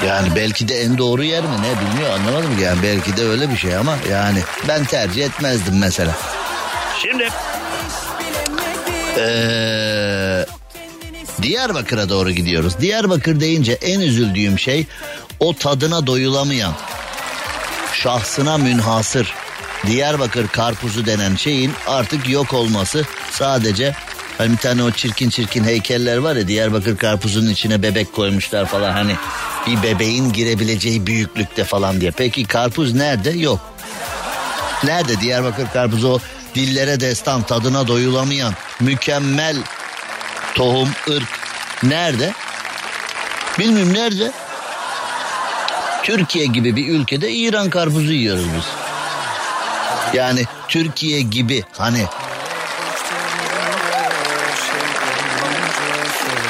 Yani 0.07 0.29
belki 0.37 0.69
de 0.69 0.81
en 0.81 0.99
doğru 0.99 1.25
yer 1.25 1.43
mi 1.43 1.57
ne 1.63 1.81
bilmiyor 1.81 2.11
anlamadım. 2.11 2.59
Yani 2.63 2.79
belki 2.83 3.17
de 3.17 3.25
öyle 3.25 3.51
bir 3.51 3.57
şey 3.57 3.77
ama 3.77 3.97
yani 4.11 4.39
ben 4.69 4.85
tercih 4.85 5.25
etmezdim 5.25 5.79
mesela. 5.79 6.15
Şimdi 7.03 7.29
ee, 9.19 10.47
Diyarbakır'a 11.43 12.09
doğru 12.09 12.31
gidiyoruz. 12.31 12.79
Diyarbakır 12.81 13.41
deyince 13.41 13.73
en 13.73 14.01
üzüldüğüm 14.01 14.59
şey 14.59 14.87
o 15.41 15.55
tadına 15.55 16.07
doyulamayan, 16.07 16.75
şahsına 17.93 18.59
münhasır 18.59 19.35
Diyarbakır 19.87 20.49
karpuzu 20.49 21.07
denen 21.07 21.37
şeyin 21.37 21.73
artık 21.87 22.29
yok 22.29 22.55
olması 22.55 23.05
sadece 23.31 23.95
hani 24.39 24.53
bir 24.53 24.57
tane 24.57 24.83
o 24.83 24.91
çirkin 24.91 25.31
çirkin 25.31 25.65
heykeller 25.65 26.17
var 26.17 26.37
ya 26.37 26.49
Diyarbakır 26.49 26.97
karpuzunun 26.97 27.51
içine 27.51 27.83
bebek 27.83 28.13
koymuşlar 28.13 28.67
falan 28.67 28.93
hani 28.93 29.17
bir 29.67 29.83
bebeğin 29.83 30.33
girebileceği 30.33 31.07
büyüklükte 31.07 31.65
falan 31.65 32.01
diye. 32.01 32.11
Peki 32.11 32.47
karpuz 32.47 32.95
nerede? 32.95 33.31
Yok. 33.31 33.61
Nerede 34.85 35.21
Diyarbakır 35.21 35.69
karpuzu 35.73 36.09
o 36.09 36.19
dillere 36.55 37.01
destan 37.01 37.43
tadına 37.43 37.89
doyulamayan 37.89 38.55
mükemmel 38.81 39.57
tohum 40.55 40.89
ırk 41.09 41.29
nerede? 41.83 42.33
Bilmiyorum 43.59 43.95
nerede? 43.95 44.33
Türkiye 46.03 46.47
gibi 46.47 46.77
bir 46.77 46.89
ülkede 46.89 47.33
İran 47.33 47.71
karpuzu 47.71 48.13
yiyoruz 48.13 48.45
biz. 48.57 48.65
Yani 50.15 50.45
Türkiye 50.69 51.21
gibi 51.21 51.65
hani 51.79 52.07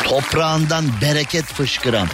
toprağından 0.05 0.85
bereket 1.01 1.45
fışkıran. 1.45 2.09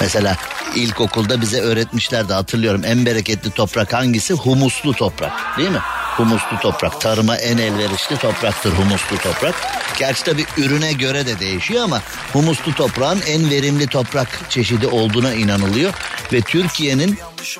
Mesela 0.00 0.36
ilkokulda 0.74 1.40
bize 1.40 1.60
öğretmişlerdi 1.60 2.32
hatırlıyorum 2.32 2.82
en 2.84 3.06
bereketli 3.06 3.50
toprak 3.50 3.92
hangisi? 3.92 4.34
Humuslu 4.34 4.92
toprak 4.92 5.58
değil 5.58 5.70
mi? 5.70 5.80
Humuslu 6.16 6.58
toprak 6.62 7.00
tarıma 7.00 7.36
en 7.36 7.58
elverişli 7.58 8.16
topraktır 8.16 8.72
humuslu 8.72 9.18
toprak. 9.18 9.54
Gerçi 9.98 10.24
tabii 10.24 10.44
ürüne 10.56 10.92
göre 10.92 11.26
de 11.26 11.40
değişiyor 11.40 11.84
ama 11.84 12.02
humuslu 12.32 12.74
toprağın 12.74 13.20
en 13.26 13.50
verimli 13.50 13.86
toprak 13.86 14.28
çeşidi 14.48 14.86
olduğuna 14.86 15.34
inanılıyor. 15.34 15.92
Ve 16.32 16.40
Türkiye'nin 16.40 17.18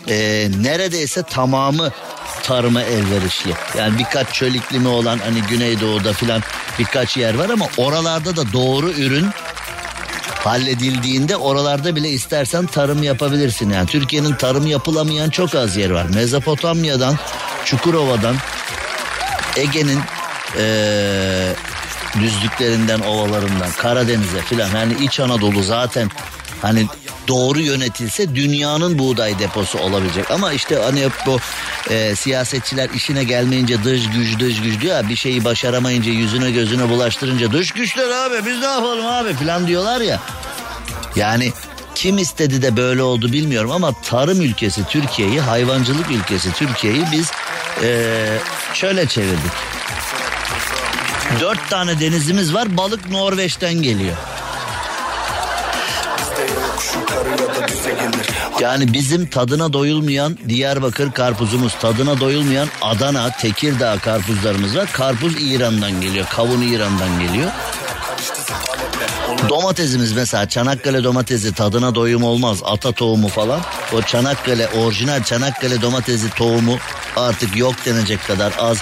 e, 0.08 0.48
neredeyse 0.62 1.22
tamamı 1.22 1.92
tarıma 2.42 2.82
elverişli. 2.82 3.52
Yani 3.78 3.98
birkaç 3.98 4.32
çöl 4.32 4.54
iklimi 4.54 4.88
olan 4.88 5.18
hani 5.18 5.42
Güneydoğu'da 5.42 6.12
filan 6.12 6.42
birkaç 6.78 7.16
yer 7.16 7.34
var 7.34 7.50
ama 7.50 7.66
oralarda 7.76 8.36
da 8.36 8.52
doğru 8.52 8.90
ürün 8.90 9.26
halledildiğinde 10.46 11.36
oralarda 11.36 11.96
bile 11.96 12.10
istersen 12.10 12.66
tarım 12.66 13.02
yapabilirsin. 13.02 13.70
Yani 13.70 13.86
Türkiye'nin 13.86 14.34
tarım 14.34 14.66
yapılamayan 14.66 15.30
çok 15.30 15.54
az 15.54 15.76
yer 15.76 15.90
var. 15.90 16.06
Mezopotamya'dan, 16.14 17.18
Çukurova'dan, 17.64 18.36
Ege'nin 19.56 20.00
ee, 20.58 21.54
düzlüklerinden, 22.20 23.00
ovalarından, 23.00 23.70
Karadeniz'e 23.76 24.40
filan. 24.40 24.70
Yani 24.76 24.94
İç 25.00 25.20
Anadolu 25.20 25.62
zaten 25.62 26.10
hani 26.62 26.86
doğru 27.28 27.60
yönetilse 27.60 28.34
dünyanın 28.34 28.98
buğday 28.98 29.38
deposu 29.38 29.78
olabilecek. 29.78 30.30
Ama 30.30 30.52
işte 30.52 30.76
hani 30.76 31.04
hep 31.04 31.12
bu 31.26 31.38
e, 31.90 32.16
siyasetçiler 32.16 32.90
işine 32.90 33.24
gelmeyince 33.24 33.84
dış 33.84 34.02
güç 34.10 34.40
dış 34.40 34.62
güç 34.62 34.80
diyor 34.80 34.96
ya 34.96 35.08
bir 35.08 35.16
şeyi 35.16 35.44
başaramayınca 35.44 36.12
yüzüne 36.12 36.50
gözüne 36.50 36.88
bulaştırınca 36.88 37.52
dış 37.52 37.70
güçler 37.70 38.10
abi 38.10 38.46
biz 38.46 38.58
ne 38.58 38.66
yapalım 38.66 39.06
abi 39.06 39.34
filan 39.34 39.66
diyorlar 39.66 40.00
ya. 40.00 40.20
Yani 41.16 41.52
kim 41.94 42.18
istedi 42.18 42.62
de 42.62 42.76
böyle 42.76 43.02
oldu 43.02 43.32
bilmiyorum 43.32 43.70
ama 43.70 43.92
tarım 44.02 44.40
ülkesi 44.40 44.84
Türkiye'yi, 44.88 45.40
hayvancılık 45.40 46.10
ülkesi 46.10 46.52
Türkiye'yi 46.52 47.04
biz 47.12 47.30
e, 47.82 48.38
şöyle 48.74 49.06
çevirdik. 49.06 49.52
Dört 51.40 51.70
tane 51.70 52.00
denizimiz 52.00 52.54
var 52.54 52.76
balık 52.76 53.10
Norveç'ten 53.10 53.74
geliyor. 53.74 54.16
Yani 58.60 58.92
bizim 58.92 59.26
tadına 59.26 59.72
doyulmayan 59.72 60.38
Diyarbakır 60.48 61.12
karpuzumuz, 61.12 61.74
tadına 61.74 62.20
doyulmayan 62.20 62.68
Adana, 62.82 63.30
Tekirdağ 63.30 63.98
karpuzlarımız 63.98 64.76
var. 64.76 64.92
Karpuz 64.92 65.34
İran'dan 65.40 66.00
geliyor, 66.00 66.26
kavun 66.30 66.62
İran'dan 66.62 67.20
geliyor. 67.20 67.50
Domatesimiz 69.48 70.12
mesela 70.12 70.48
Çanakkale 70.48 71.04
domatesi 71.04 71.54
tadına 71.54 71.94
doyum 71.94 72.24
olmaz. 72.24 72.60
Ata 72.64 72.92
tohumu 72.92 73.28
falan. 73.28 73.60
O 73.92 74.02
Çanakkale 74.02 74.68
orijinal 74.68 75.22
Çanakkale 75.22 75.82
domatesi 75.82 76.30
tohumu 76.30 76.78
artık 77.16 77.56
yok 77.56 77.74
denecek 77.86 78.26
kadar 78.26 78.52
az. 78.58 78.78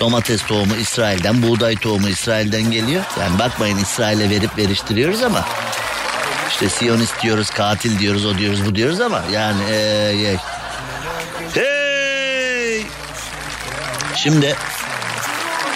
Domates 0.00 0.42
tohumu 0.42 0.74
İsrail'den, 0.74 1.42
buğday 1.42 1.76
tohumu 1.76 2.08
İsrail'den 2.08 2.70
geliyor. 2.70 3.04
Yani 3.20 3.38
bakmayın 3.38 3.78
İsrail'e 3.78 4.30
verip 4.30 4.58
veriştiriyoruz 4.58 5.22
ama 5.22 5.44
işte 6.56 6.68
Siyonist 6.68 7.22
diyoruz, 7.22 7.50
katil 7.50 7.98
diyoruz, 7.98 8.26
o 8.26 8.38
diyoruz, 8.38 8.64
bu 8.66 8.74
diyoruz 8.74 9.00
ama 9.00 9.24
yani 9.32 9.62
ee. 9.70 10.36
Hey! 11.54 12.82
Şimdi 14.16 14.56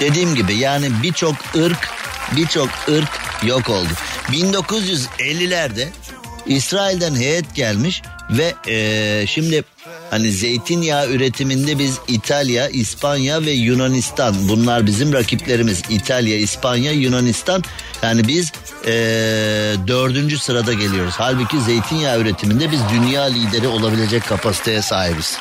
dediğim 0.00 0.34
gibi 0.34 0.54
yani 0.54 0.88
birçok 1.02 1.34
ırk, 1.56 1.88
birçok 2.36 2.68
ırk 2.88 3.08
yok 3.42 3.68
oldu. 3.68 3.88
1950'lerde 4.28 5.88
İsrail'den 6.46 7.14
heyet 7.14 7.54
gelmiş 7.54 8.02
ve 8.30 8.54
ee, 8.68 9.26
şimdi 9.26 9.64
hani 10.10 10.32
zeytinyağı 10.32 11.08
üretiminde 11.08 11.78
biz 11.78 11.98
İtalya, 12.08 12.68
İspanya 12.68 13.42
ve 13.42 13.50
Yunanistan 13.50 14.48
bunlar 14.48 14.86
bizim 14.86 15.12
rakiplerimiz. 15.12 15.82
İtalya, 15.90 16.38
İspanya, 16.38 16.92
Yunanistan 16.92 17.64
yani 18.02 18.28
biz 18.28 18.52
ee, 18.86 18.90
dördüncü 19.86 20.38
sırada 20.38 20.72
geliyoruz. 20.72 21.14
Halbuki 21.18 21.60
zeytinyağı 21.60 22.20
üretiminde 22.20 22.70
biz 22.70 22.80
dünya 22.92 23.22
lideri 23.22 23.68
olabilecek 23.68 24.28
kapasiteye 24.28 24.82
sahibiz. 24.82 25.38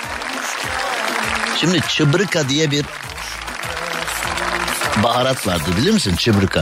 Şimdi 1.62 1.82
çıbrıka 1.90 2.50
diye 2.50 2.72
bir 2.72 2.86
baharat 5.04 5.48
vardı 5.48 5.70
bilir 5.78 5.92
misin 5.92 6.16
çıbrıka? 6.16 6.62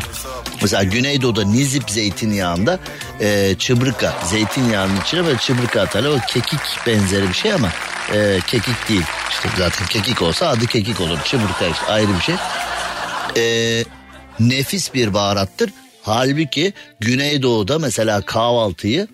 Mesela 0.61 0.83
Güneydoğu'da 0.83 1.43
Nizip 1.43 1.89
zeytinyağında 1.89 2.79
e, 3.19 3.55
çıbrıka 3.59 4.13
zeytinyağının 4.25 5.01
içine 5.01 5.25
böyle 5.25 5.37
çıbrıka 5.37 5.81
atarlar. 5.81 6.09
O 6.09 6.19
kekik 6.27 6.59
benzeri 6.87 7.29
bir 7.29 7.33
şey 7.33 7.53
ama 7.53 7.69
e, 8.13 8.39
kekik 8.47 8.89
değil. 8.89 9.05
İşte 9.29 9.49
zaten 9.57 9.87
kekik 9.87 10.21
olsa 10.21 10.47
adı 10.47 10.67
kekik 10.67 11.01
olur. 11.01 11.17
Çıbrıka 11.25 11.65
işte 11.65 11.85
ayrı 11.85 12.09
bir 12.15 12.21
şey. 12.21 12.35
E, 13.37 13.83
nefis 14.39 14.93
bir 14.93 15.13
baharattır. 15.13 15.69
Halbuki 16.07 16.73
Güneydoğu'da 16.99 17.79
mesela 17.79 18.21
kahvaltıyı 18.21 19.07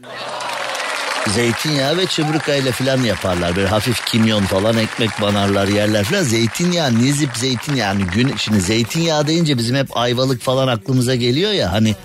zeytinyağı 1.27 1.97
ve 1.97 2.05
çıbrıkayla 2.05 2.71
falan 2.71 3.03
yaparlar. 3.03 3.55
Böyle 3.55 3.67
hafif 3.67 4.05
kimyon 4.05 4.43
falan 4.43 4.77
ekmek 4.77 5.21
banarlar 5.21 5.67
yerler 5.67 6.03
falan. 6.03 6.23
Zeytinyağı, 6.23 6.99
nizip 6.99 7.29
zeytinyağı. 7.37 7.87
Yani 7.87 8.03
gün, 8.15 8.33
şimdi 8.37 8.61
zeytinyağı 8.61 9.27
deyince 9.27 9.57
bizim 9.57 9.75
hep 9.75 9.97
ayvalık 9.97 10.41
falan 10.41 10.67
aklımıza 10.67 11.15
geliyor 11.15 11.51
ya. 11.51 11.71
Hani 11.71 11.95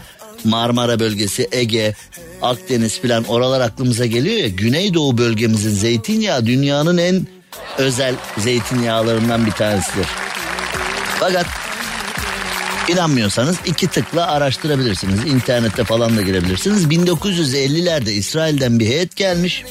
Marmara 0.45 1.01
bölgesi, 1.01 1.49
Ege, 1.53 1.95
Akdeniz 2.43 3.03
falan 3.03 3.25
oralar 3.25 3.61
aklımıza 3.61 4.07
geliyor 4.07 4.37
ya. 4.37 4.49
Güneydoğu 4.49 5.19
bölgemizin 5.19 5.75
zeytinyağı 5.75 6.47
dünyanın 6.47 6.99
en 6.99 7.27
özel 7.79 8.15
zeytinyağlarından 8.39 9.47
bir 9.47 9.53
tanesidir. 9.53 10.07
Fakat 11.21 11.47
İnanmıyorsanız 12.89 13.57
iki 13.65 13.89
tıkla 13.89 14.27
araştırabilirsiniz. 14.27 15.25
İnternette 15.27 15.85
falan 15.85 16.17
da 16.17 16.23
girebilirsiniz. 16.23 16.85
1950'lerde 16.85 18.11
İsrail'den 18.11 18.79
bir 18.79 18.87
heyet 18.87 19.17
gelmiş 19.17 19.65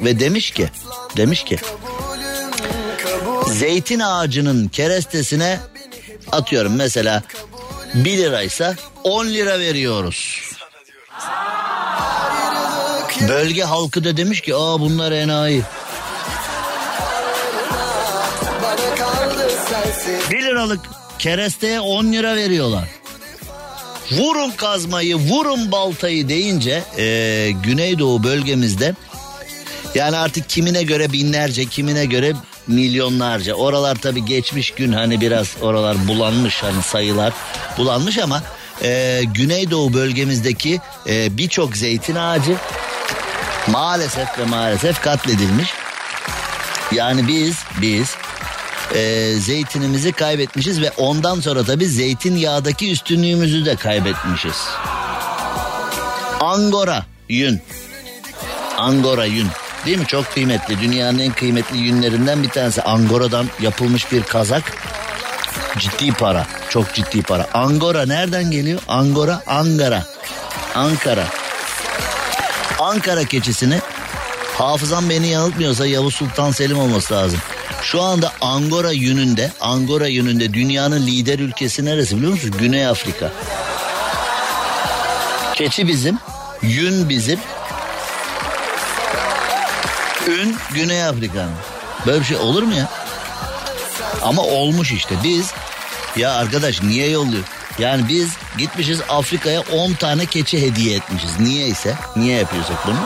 ve 0.00 0.20
demiş 0.20 0.50
ki 0.50 0.70
demiş 1.16 1.44
ki 1.44 1.58
zeytin 3.46 4.00
ağacının 4.00 4.68
kerestesine 4.68 5.60
atıyorum 6.32 6.76
mesela 6.76 7.22
1 7.94 8.18
liraysa 8.18 8.74
10 9.04 9.26
lira 9.26 9.58
veriyoruz. 9.58 10.50
Bölge 13.28 13.64
halkı 13.64 14.04
da 14.04 14.16
demiş 14.16 14.40
ki 14.40 14.54
aa 14.54 14.80
bunlar 14.80 15.12
enayi. 15.12 15.62
1 20.30 20.42
liralık 20.42 20.99
keresteye 21.20 21.80
10 21.80 22.12
lira 22.12 22.36
veriyorlar. 22.36 22.88
Vurun 24.12 24.50
kazmayı, 24.50 25.16
vurun 25.16 25.72
baltayı 25.72 26.28
deyince 26.28 26.82
e, 26.98 27.50
Güneydoğu 27.62 28.24
bölgemizde 28.24 28.94
yani 29.94 30.16
artık 30.16 30.48
kimine 30.48 30.82
göre 30.82 31.12
binlerce, 31.12 31.64
kimine 31.64 32.04
göre 32.04 32.32
milyonlarca. 32.66 33.54
Oralar 33.54 33.96
tabii 33.96 34.24
geçmiş 34.24 34.70
gün 34.70 34.92
hani 34.92 35.20
biraz 35.20 35.56
oralar 35.62 36.08
bulanmış 36.08 36.62
hani 36.62 36.82
sayılar 36.82 37.32
bulanmış 37.78 38.18
ama 38.18 38.42
e, 38.82 39.22
Güneydoğu 39.34 39.94
bölgemizdeki 39.94 40.80
e, 41.08 41.36
birçok 41.38 41.76
zeytin 41.76 42.14
ağacı 42.14 42.56
maalesef 43.66 44.38
ve 44.38 44.44
maalesef 44.44 45.02
katledilmiş. 45.02 45.68
Yani 46.92 47.28
biz 47.28 47.56
biz 47.82 48.16
e, 48.94 49.34
zeytinimizi 49.34 50.12
kaybetmişiz 50.12 50.80
ve 50.80 50.90
ondan 50.90 51.40
sonra 51.40 51.64
tabii 51.64 51.86
zeytinyağdaki 51.86 52.92
üstünlüğümüzü 52.92 53.64
de 53.64 53.76
kaybetmişiz. 53.76 54.56
Angora 56.40 57.04
yün. 57.28 57.60
Angora 58.78 59.24
yün. 59.24 59.48
Değil 59.86 59.98
mi? 59.98 60.06
Çok 60.06 60.32
kıymetli. 60.34 60.80
Dünyanın 60.80 61.18
en 61.18 61.32
kıymetli 61.32 61.78
yünlerinden 61.78 62.42
bir 62.42 62.48
tanesi. 62.48 62.82
Angora'dan 62.82 63.46
yapılmış 63.60 64.12
bir 64.12 64.22
kazak. 64.22 64.62
Ciddi 65.78 66.12
para. 66.12 66.46
Çok 66.68 66.94
ciddi 66.94 67.22
para. 67.22 67.46
Angora 67.54 68.06
nereden 68.06 68.50
geliyor? 68.50 68.80
Angora, 68.88 69.42
Ankara. 69.46 70.04
Ankara. 70.74 71.24
Ankara 72.78 73.24
keçisini 73.24 73.80
hafızam 74.58 75.10
beni 75.10 75.28
yanıltmıyorsa 75.28 75.86
Yavuz 75.86 76.14
Sultan 76.14 76.50
Selim 76.50 76.78
olması 76.78 77.14
lazım. 77.14 77.40
Şu 77.82 78.02
anda 78.02 78.32
Angora 78.40 78.92
yününde, 78.92 79.52
Angora 79.60 80.06
yününde 80.06 80.54
dünyanın 80.54 81.06
lider 81.06 81.38
ülkesi 81.38 81.84
neresi 81.84 82.16
biliyor 82.16 82.32
musunuz? 82.32 82.58
Güney 82.58 82.86
Afrika. 82.86 83.32
Keçi 85.54 85.88
bizim, 85.88 86.18
yün 86.62 87.08
bizim. 87.08 87.38
Ün 90.28 90.56
Güney 90.74 91.04
Afrika'nın. 91.04 91.52
Böyle 92.06 92.20
bir 92.20 92.24
şey 92.24 92.36
olur 92.36 92.62
mu 92.62 92.74
ya? 92.74 92.88
Ama 94.22 94.42
olmuş 94.42 94.92
işte. 94.92 95.14
Biz 95.24 95.52
ya 96.16 96.32
arkadaş 96.32 96.82
niye 96.82 97.10
yolluyor? 97.10 97.44
Yani 97.78 98.08
biz 98.08 98.30
gitmişiz 98.58 99.00
Afrika'ya 99.08 99.60
10 99.60 99.92
tane 99.92 100.26
keçi 100.26 100.62
hediye 100.62 100.96
etmişiz. 100.96 101.40
Niye 101.40 101.66
ise? 101.66 101.94
Niye 102.16 102.38
yapıyorsak 102.38 102.86
bunu? 102.86 102.98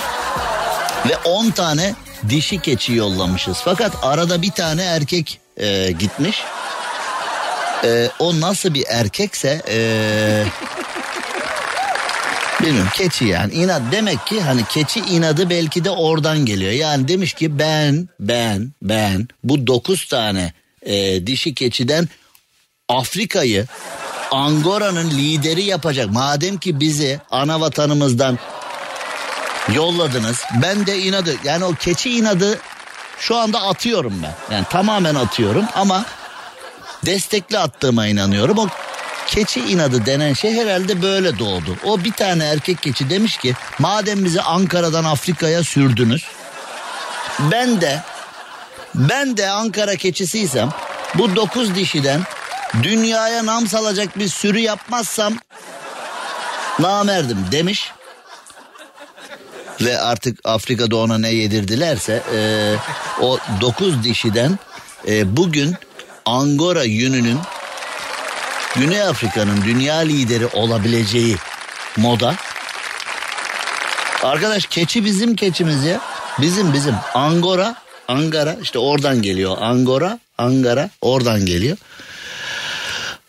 Ve 1.09 1.16
10 1.16 1.50
tane 1.50 1.94
dişi 2.28 2.59
keçi 2.59 2.92
yollamışız. 2.92 3.57
Fakat 3.64 3.92
arada 4.02 4.42
bir 4.42 4.50
tane 4.50 4.82
erkek 4.82 5.40
e, 5.57 5.92
gitmiş. 5.92 6.42
E, 7.84 8.11
o 8.18 8.40
nasıl 8.40 8.74
bir 8.74 8.84
erkekse 8.88 9.62
e, 9.68 9.78
bilmiyorum 12.62 12.90
keçi 12.94 13.24
yani 13.24 13.55
inat 13.55 13.82
demek 13.92 14.26
ki 14.26 14.40
hani 14.40 14.64
keçi 14.64 15.00
inadı 15.00 15.50
belki 15.50 15.84
de 15.84 15.90
oradan 15.90 16.38
geliyor. 16.38 16.72
Yani 16.72 17.09
demiş 17.09 17.34
ki 17.34 17.59
ben 17.59 18.09
ben 18.20 18.72
ben 18.82 19.28
bu 19.44 19.66
9 19.66 20.09
tane 20.09 20.52
e, 20.82 21.26
dişi 21.26 21.55
keçiden 21.55 22.09
Afrika'yı 22.88 23.66
Angora'nın 24.30 25.11
lideri 25.11 25.62
yapacak. 25.62 26.11
Madem 26.11 26.59
ki 26.59 26.80
bizi 26.80 27.20
ana 27.30 27.61
vatanımızdan 27.61 28.38
yolladınız. 29.72 30.44
Ben 30.62 30.86
de 30.86 30.98
inadı 30.98 31.34
yani 31.44 31.64
o 31.64 31.74
keçi 31.74 32.10
inadı 32.10 32.58
şu 33.18 33.36
anda 33.36 33.62
atıyorum 33.62 34.22
ben. 34.22 34.54
Yani 34.54 34.64
tamamen 34.70 35.14
atıyorum 35.14 35.64
ama 35.74 36.04
destekli 37.06 37.58
attığıma 37.58 38.06
inanıyorum. 38.06 38.58
O 38.58 38.68
keçi 39.26 39.60
inadı 39.60 40.06
denen 40.06 40.32
şey 40.32 40.54
herhalde 40.54 41.02
böyle 41.02 41.38
doğdu. 41.38 41.76
O 41.84 42.04
bir 42.04 42.12
tane 42.12 42.44
erkek 42.44 42.82
keçi 42.82 43.10
demiş 43.10 43.36
ki 43.36 43.54
madem 43.78 44.24
bizi 44.24 44.42
Ankara'dan 44.42 45.04
Afrika'ya 45.04 45.64
sürdünüz. 45.64 46.24
Ben 47.38 47.80
de 47.80 48.02
ben 48.94 49.36
de 49.36 49.50
Ankara 49.50 49.96
keçisiysem 49.96 50.68
bu 51.14 51.36
dokuz 51.36 51.74
dişiden 51.74 52.20
dünyaya 52.82 53.46
nam 53.46 53.66
salacak 53.66 54.18
bir 54.18 54.28
sürü 54.28 54.58
yapmazsam 54.58 55.34
namerdim 56.78 57.46
demiş. 57.52 57.92
Ve 59.81 60.01
artık 60.01 60.39
Afrika'da 60.45 60.97
ona 60.97 61.18
ne 61.18 61.33
yedirdilerse 61.33 62.22
e, 62.35 62.41
o 63.20 63.39
dokuz 63.61 64.05
dişiden 64.05 64.59
e, 65.09 65.37
bugün 65.37 65.75
Angora 66.27 66.85
yününün 66.85 67.39
Güney 68.77 69.03
Afrika'nın 69.03 69.62
dünya 69.62 69.97
lideri 69.97 70.47
olabileceği 70.47 71.37
moda. 71.97 72.35
Arkadaş 74.22 74.66
keçi 74.66 75.05
bizim 75.05 75.37
keçimiz 75.37 75.85
ya. 75.85 76.01
Bizim 76.39 76.72
bizim 76.72 76.95
Angora, 77.14 77.75
Angara 78.09 78.57
işte 78.62 78.79
oradan 78.79 79.22
geliyor. 79.22 79.57
Angora, 79.61 80.18
Angara 80.39 80.91
oradan 81.01 81.47
geliyor. 81.47 81.77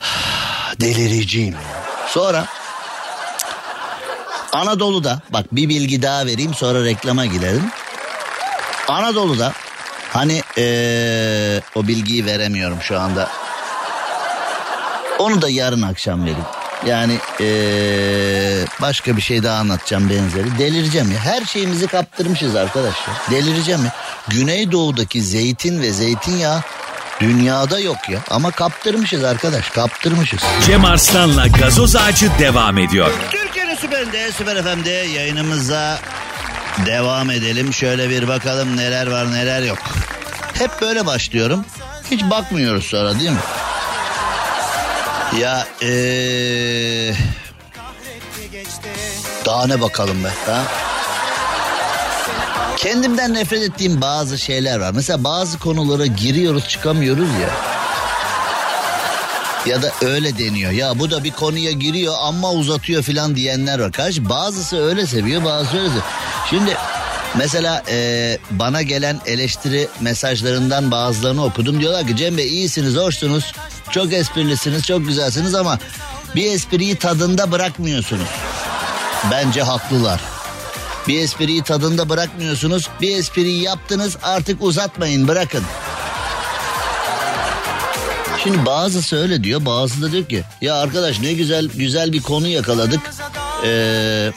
Delireceğim. 0.79 1.55
Sonra 2.07 2.45
Anadolu'da 4.55 5.21
bak 5.33 5.45
bir 5.51 5.69
bilgi 5.69 6.01
daha 6.01 6.25
vereyim 6.25 6.53
sonra 6.53 6.83
reklama 6.83 7.25
girelim. 7.25 7.63
Anadolu'da 8.87 9.53
hani 10.13 10.41
ee, 10.57 11.61
o 11.75 11.87
bilgiyi 11.87 12.25
veremiyorum 12.25 12.77
şu 12.81 12.99
anda. 12.99 13.29
Onu 15.19 15.41
da 15.41 15.49
yarın 15.49 15.81
akşam 15.81 16.21
vereyim. 16.21 16.45
Yani 16.85 17.17
ee, 17.41 18.65
başka 18.81 19.17
bir 19.17 19.21
şey 19.21 19.43
daha 19.43 19.59
anlatacağım 19.59 20.09
benzeri. 20.09 20.57
Delireceğim 20.57 21.11
ya. 21.11 21.19
Her 21.19 21.45
şeyimizi 21.45 21.87
kaptırmışız 21.87 22.55
arkadaşlar. 22.55 23.15
Delireceğim 23.31 23.85
ya. 23.85 23.91
Güneydoğu'daki 24.27 25.21
zeytin 25.21 25.81
ve 25.81 25.91
zeytinyağı 25.91 26.61
dünyada 27.19 27.79
yok 27.79 28.09
ya. 28.09 28.19
Ama 28.29 28.51
kaptırmışız 28.51 29.23
arkadaş. 29.23 29.69
Kaptırmışız. 29.69 30.39
Cem 30.65 30.85
Arslan'la 30.85 31.47
gazoz 31.47 31.95
ağacı 31.95 32.31
devam 32.39 32.77
ediyor. 32.77 33.11
Süperinde, 33.85 34.31
süper 34.31 34.63
FM'de 34.63 34.89
yayınımıza 34.89 35.99
devam 36.85 37.29
edelim. 37.29 37.73
Şöyle 37.73 38.09
bir 38.09 38.27
bakalım 38.27 38.77
neler 38.77 39.07
var 39.07 39.31
neler 39.31 39.61
yok. 39.61 39.77
Hep 40.53 40.81
böyle 40.81 41.05
başlıyorum. 41.05 41.65
Hiç 42.11 42.23
bakmıyoruz 42.23 42.85
sonra 42.85 43.19
değil 43.19 43.31
mi? 43.31 43.37
Ya 45.39 45.67
ee... 45.81 47.13
Daha 49.45 49.67
ne 49.67 49.81
bakalım 49.81 50.23
be 50.23 50.29
ha? 50.45 50.61
Kendimden 52.77 53.33
nefret 53.33 53.61
ettiğim 53.61 54.01
bazı 54.01 54.37
şeyler 54.37 54.79
var. 54.79 54.91
Mesela 54.95 55.23
bazı 55.23 55.59
konulara 55.59 56.05
giriyoruz 56.05 56.67
çıkamıyoruz 56.67 57.29
ya. 57.41 57.74
Ya 59.65 59.81
da 59.81 59.91
öyle 60.01 60.37
deniyor. 60.37 60.71
Ya 60.71 60.99
bu 60.99 61.11
da 61.11 61.23
bir 61.23 61.31
konuya 61.31 61.71
giriyor 61.71 62.15
ama 62.21 62.51
uzatıyor 62.51 63.03
filan 63.03 63.35
diyenler 63.35 63.79
var. 63.79 63.91
Karşı 63.91 64.29
bazısı 64.29 64.77
öyle 64.87 65.07
seviyor 65.07 65.43
bazısı 65.43 65.77
öyle 65.77 65.87
seviyor. 65.87 66.05
Şimdi 66.49 66.77
mesela 67.35 67.83
e, 67.89 68.37
bana 68.51 68.81
gelen 68.81 69.19
eleştiri 69.25 69.87
mesajlarından 70.01 70.91
bazılarını 70.91 71.43
okudum. 71.43 71.79
Diyorlar 71.79 72.07
ki 72.07 72.15
Cem 72.15 72.37
Bey 72.37 72.47
iyisiniz, 72.47 72.95
hoşsunuz, 72.95 73.53
çok 73.91 74.13
esprilisiniz, 74.13 74.85
çok 74.85 75.07
güzelsiniz 75.07 75.55
ama 75.55 75.79
bir 76.35 76.51
espriyi 76.51 76.95
tadında 76.95 77.51
bırakmıyorsunuz. 77.51 78.29
Bence 79.31 79.61
haklılar. 79.61 80.21
Bir 81.07 81.19
espriyi 81.19 81.63
tadında 81.63 82.09
bırakmıyorsunuz. 82.09 82.89
Bir 83.01 83.17
espriyi 83.17 83.61
yaptınız 83.61 84.17
artık 84.23 84.63
uzatmayın 84.63 85.27
bırakın. 85.27 85.63
Şimdi 88.45 88.65
bazısı 88.65 89.21
öyle 89.21 89.43
diyor 89.43 89.65
bazısı 89.65 90.01
da 90.01 90.11
diyor 90.11 90.25
ki 90.25 90.43
ya 90.61 90.75
arkadaş 90.75 91.19
ne 91.19 91.33
güzel 91.33 91.69
güzel 91.75 92.13
bir 92.13 92.21
konu 92.21 92.47
yakaladık. 92.47 92.99
Ee, 93.65 94.31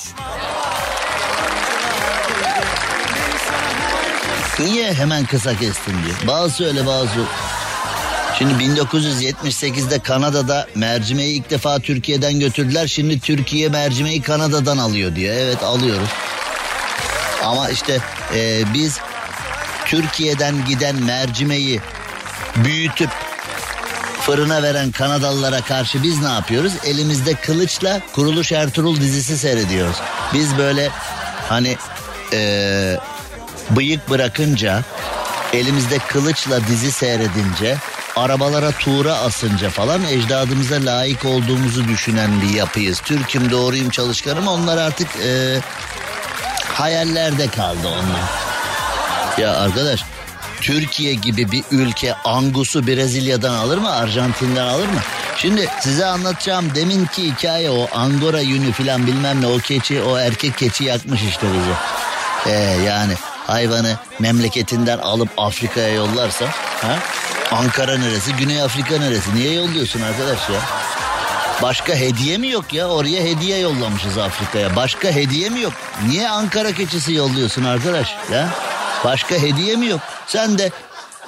niye 4.58 4.92
hemen 4.92 5.26
kısa 5.26 5.58
kestin 5.58 5.92
diyor. 5.92 6.16
Bazısı 6.26 6.64
öyle 6.64 6.86
bazı 6.86 7.10
Şimdi 8.38 8.64
1978'de 8.64 9.98
Kanada'da 9.98 10.66
mercimeği 10.74 11.40
ilk 11.40 11.50
defa 11.50 11.78
Türkiye'den 11.78 12.40
götürdüler. 12.40 12.86
Şimdi 12.86 13.20
Türkiye 13.20 13.68
mercimeği 13.68 14.22
Kanada'dan 14.22 14.78
alıyor 14.78 15.14
diyor. 15.16 15.34
Evet 15.34 15.62
alıyoruz. 15.62 16.08
Ama 17.44 17.70
işte 17.70 17.98
e, 18.34 18.62
biz 18.74 18.98
Türkiye'den 19.86 20.54
giden 20.68 20.96
mercimeği 20.96 21.80
büyütüp 22.56 23.10
fırına 24.28 24.62
veren 24.62 24.90
Kanadalılara 24.90 25.60
karşı 25.60 26.02
biz 26.02 26.22
ne 26.22 26.28
yapıyoruz? 26.28 26.72
Elimizde 26.84 27.34
kılıçla 27.34 28.00
Kuruluş 28.14 28.52
Ertuğrul 28.52 28.96
dizisi 28.96 29.38
seyrediyoruz. 29.38 29.96
Biz 30.34 30.58
böyle 30.58 30.90
hani 31.48 31.76
e, 32.32 32.96
bıyık 33.70 34.10
bırakınca 34.10 34.82
elimizde 35.52 35.98
kılıçla 35.98 36.66
dizi 36.66 36.92
seyredince 36.92 37.76
arabalara 38.16 38.72
tuğra 38.72 39.14
asınca 39.14 39.70
falan 39.70 40.04
ecdadımıza 40.04 40.76
layık 40.76 41.24
olduğumuzu 41.24 41.88
düşünen 41.88 42.42
bir 42.42 42.50
yapıyız. 42.50 43.00
Türk'üm 43.00 43.50
doğruyum 43.50 43.90
çalışkanım 43.90 44.48
onlar 44.48 44.78
artık 44.78 45.08
e, 45.24 45.60
hayallerde 46.74 47.48
kaldı 47.48 47.88
onlar. 47.88 48.30
Ya 49.38 49.56
arkadaş 49.56 50.04
Türkiye 50.60 51.14
gibi 51.14 51.52
bir 51.52 51.64
ülke 51.70 52.14
Angus'u 52.24 52.86
Brezilya'dan 52.86 53.54
alır 53.54 53.78
mı? 53.78 53.90
Arjantin'den 53.90 54.66
alır 54.66 54.86
mı? 54.86 55.00
Şimdi 55.36 55.68
size 55.80 56.06
anlatacağım 56.06 56.74
deminki 56.74 57.22
hikaye 57.32 57.70
o 57.70 57.88
Angora 57.94 58.40
yünü 58.40 58.72
filan 58.72 59.06
bilmem 59.06 59.40
ne 59.42 59.46
o 59.46 59.58
keçi 59.58 60.02
o 60.02 60.18
erkek 60.18 60.58
keçi 60.58 60.84
yakmış 60.84 61.22
işte 61.22 61.46
bizi. 61.46 61.70
Ee, 62.46 62.60
yani 62.86 63.12
hayvanı 63.46 63.96
memleketinden 64.18 64.98
alıp 64.98 65.28
Afrika'ya 65.36 65.88
yollarsa 65.88 66.44
ha? 66.82 66.98
Ankara 67.52 67.98
neresi, 67.98 68.32
Güney 68.32 68.62
Afrika 68.62 68.98
neresi? 68.98 69.34
Niye 69.34 69.52
yolluyorsun 69.52 70.00
arkadaş 70.02 70.48
ya? 70.50 70.60
Başka 71.62 71.94
hediye 71.94 72.38
mi 72.38 72.48
yok 72.48 72.72
ya? 72.72 72.88
Oraya 72.88 73.22
hediye 73.22 73.58
yollamışız 73.58 74.18
Afrika'ya. 74.18 74.76
Başka 74.76 75.08
hediye 75.08 75.48
mi 75.48 75.60
yok? 75.60 75.72
Niye 76.06 76.28
Ankara 76.28 76.72
keçisi 76.72 77.12
yolluyorsun 77.12 77.64
arkadaş? 77.64 78.14
Ya? 78.32 78.48
Başka 79.04 79.34
hediye 79.34 79.76
mi 79.76 79.86
yok? 79.86 80.00
Sen 80.28 80.58
de 80.58 80.70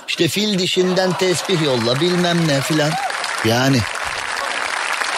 işte 0.09 0.29
fil 0.29 0.59
dişinden 0.59 1.13
tesbih 1.13 1.63
yolla 1.63 2.01
bilmem 2.01 2.49
ne 2.49 2.61
filan. 2.61 2.91
Yani 3.45 3.79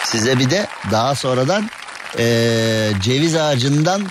size 0.03 0.39
bir 0.39 0.49
de 0.49 0.67
daha 0.91 1.15
sonradan 1.15 1.69
eee, 2.17 2.91
ceviz 3.01 3.35
ağacından 3.35 4.01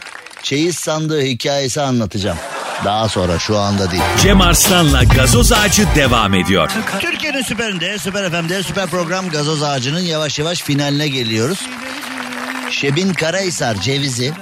çeyiz 0.42 0.76
sandığı 0.76 1.22
hikayesi 1.22 1.80
anlatacağım. 1.80 2.38
Daha 2.84 3.08
sonra 3.08 3.38
şu 3.38 3.58
anda 3.58 3.90
değil. 3.90 4.02
Cem 4.22 4.40
Arslan'la 4.40 5.04
gazoz 5.04 5.52
ağacı 5.52 5.86
devam 5.96 6.34
ediyor. 6.34 6.70
Türkiye'nin 7.00 7.42
süperinde, 7.42 7.98
süper 7.98 8.30
FM'de, 8.30 8.62
süper 8.62 8.86
program 8.86 9.28
Gazoz 9.28 9.62
Ağacı'nın 9.62 10.00
yavaş 10.00 10.38
yavaş 10.38 10.62
finaline 10.62 11.08
geliyoruz. 11.08 11.58
Şebin 12.70 13.12
Karahisar 13.14 13.74
cevizi, 13.80 14.32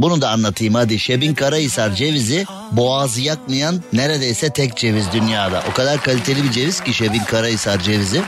bunu 0.00 0.20
da 0.20 0.30
anlatayım 0.30 0.74
hadi. 0.74 0.98
Şebin 0.98 1.34
Karahisar 1.34 1.94
cevizi 1.94 2.46
boğazı 2.72 3.20
yakmayan 3.20 3.82
neredeyse 3.92 4.50
tek 4.50 4.76
ceviz 4.76 5.12
dünyada. 5.12 5.62
O 5.70 5.74
kadar 5.74 6.02
kaliteli 6.02 6.44
bir 6.44 6.50
ceviz 6.50 6.80
ki 6.80 6.94
Şebin 6.94 7.24
Karahisar 7.24 7.80
cevizi. 7.80 8.22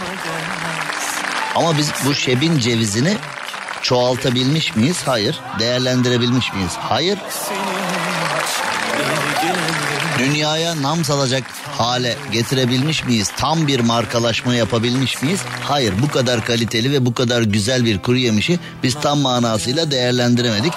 Ama 1.55 1.79
biz 1.79 1.91
bu 2.07 2.15
Şebin 2.15 2.59
cevizini 2.59 3.17
çoğaltabilmiş 3.83 4.77
miyiz? 4.77 5.03
Hayır. 5.07 5.41
Değerlendirebilmiş 5.59 6.53
miyiz? 6.53 6.73
Hayır. 6.79 7.19
Dünyaya 10.19 10.83
nam 10.83 11.05
salacak 11.05 11.45
hale 11.79 12.17
getirebilmiş 12.33 13.05
miyiz? 13.05 13.31
Tam 13.37 13.67
bir 13.67 13.81
markalaşma 13.81 14.55
yapabilmiş 14.55 15.23
miyiz? 15.23 15.41
Hayır. 15.61 15.95
Bu 16.03 16.09
kadar 16.09 16.45
kaliteli 16.45 16.93
ve 16.93 17.07
bu 17.07 17.15
kadar 17.15 17.43
güzel 17.43 17.85
bir 17.85 17.99
kuru 17.99 18.17
yemişi 18.17 18.59
biz 18.83 18.95
tam 18.95 19.19
manasıyla 19.19 19.91
değerlendiremedik. 19.91 20.73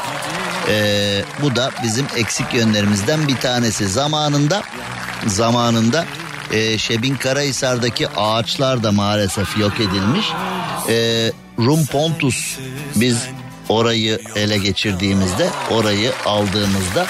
Ee, 0.69 1.23
bu 1.41 1.55
da 1.55 1.71
bizim 1.83 2.05
eksik 2.15 2.53
yönlerimizden 2.53 3.27
bir 3.27 3.35
tanesi. 3.35 3.87
Zamanında 3.87 4.63
zamanında 5.27 6.05
e, 6.51 6.77
Şebin 6.77 7.15
Karahisar'daki 7.15 8.07
ağaçlar 8.09 8.83
da 8.83 8.91
maalesef 8.91 9.57
yok 9.57 9.73
edilmiş. 9.79 10.25
E, 10.89 11.31
Rum 11.59 11.85
Pontus 11.85 12.57
biz 12.95 13.17
orayı 13.69 14.19
ele 14.35 14.57
geçirdiğimizde 14.57 15.49
orayı 15.69 16.11
aldığımızda 16.25 17.05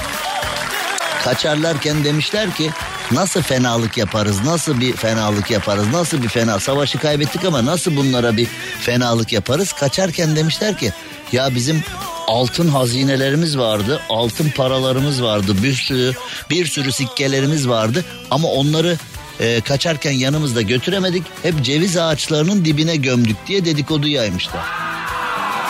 kaçarlarken 1.24 2.04
demişler 2.04 2.52
ki 2.52 2.72
nasıl 3.12 3.42
fenalık 3.42 3.98
yaparız 3.98 4.44
nasıl 4.46 4.80
bir 4.80 4.94
fenalık 4.94 5.52
yaparız 5.52 5.88
nasıl 5.94 6.24
bir 6.24 6.28
fena 6.28 6.60
savaşı 6.60 6.98
kaybettik 6.98 7.46
ama 7.46 7.66
nasıl 7.66 7.96
bunlara 7.96 8.38
bir 8.38 8.48
fenalık 8.80 9.34
yaparız 9.34 9.74
kaçarken 9.74 10.36
demişler 10.36 10.78
ki 10.78 10.92
ya 11.32 11.56
bizim 11.56 11.84
altın 12.28 12.68
hazinelerimiz 12.68 13.58
vardı 13.58 14.02
altın 14.10 14.50
paralarımız 14.50 15.24
vardı 15.24 15.56
bir 15.64 15.74
sürü 15.74 16.14
bir 16.50 16.66
sürü 16.66 16.92
sikkelerimiz 16.92 17.68
vardı 17.68 18.06
ama 18.32 18.48
onları 18.48 18.98
e, 19.40 19.62
kaçarken 19.62 20.12
yanımızda 20.12 20.62
götüremedik 20.62 21.24
hep 21.44 21.64
ceviz 21.64 21.98
ağaçlarının 21.98 22.66
dibine 22.66 22.96
gömdük 22.96 23.38
diye 23.48 23.66
dedikodu 23.66 24.08
yaymışlar. 24.08 24.66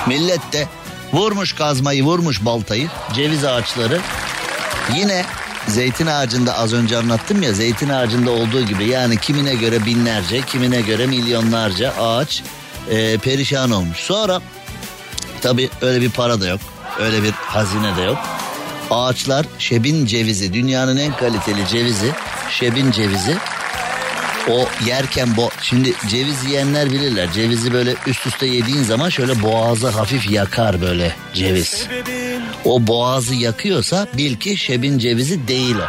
Millet 0.08 0.54
de 0.54 0.68
vurmuş 1.14 1.54
kazmayı 1.54 2.04
vurmuş 2.04 2.46
baltayı 2.46 2.88
ceviz 3.16 3.46
ağaçları 3.46 4.02
Yine 4.96 5.26
zeytin 5.68 6.08
ağacında 6.08 6.58
az 6.58 6.74
önce 6.74 6.98
anlattım 6.98 7.42
ya 7.42 7.54
zeytin 7.54 7.90
ağacında 7.90 8.32
olduğu 8.32 8.62
gibi 8.62 8.86
yani 8.86 9.18
kimine 9.18 9.56
göre 9.56 9.86
binlerce 9.86 10.42
kimine 10.42 10.82
göre 10.82 11.08
milyonlarca 11.08 11.94
ağaç 12.00 12.44
e, 12.90 13.18
perişan 13.18 13.72
olmuş. 13.72 13.98
Sonra 13.98 14.42
tabi 15.42 15.70
öyle 15.82 16.02
bir 16.02 16.10
para 16.10 16.42
da 16.42 16.48
yok 16.48 16.60
öyle 17.00 17.24
bir 17.24 17.32
hazine 17.32 17.98
de 17.98 18.02
yok. 18.02 18.18
Ağaçlar 18.92 19.46
şebin 19.60 20.06
cevizi 20.06 20.54
dünyanın 20.54 20.98
en 20.98 21.14
kaliteli 21.14 21.68
cevizi 21.68 22.12
şebin 22.50 22.92
cevizi 22.92 23.38
o 24.50 24.66
yerken 24.86 25.38
bo 25.38 25.50
şimdi 25.62 25.94
ceviz 26.08 26.46
yiyenler 26.46 26.92
bilirler. 26.92 27.32
Cevizi 27.34 27.74
böyle 27.74 27.96
üst 28.08 28.28
üste 28.28 28.46
yediğin 28.46 28.84
zaman 28.84 29.10
şöyle 29.10 29.42
boğazı 29.44 29.90
hafif 29.90 30.32
yakar 30.32 30.82
böyle 30.82 31.16
ceviz. 31.34 31.88
O 32.66 32.88
boğazı 32.88 33.36
yakıyorsa 33.36 34.08
bil 34.14 34.36
ki 34.36 34.58
şebin 34.58 34.98
cevizi 34.98 35.48
değil 35.48 35.76
o. 35.76 35.88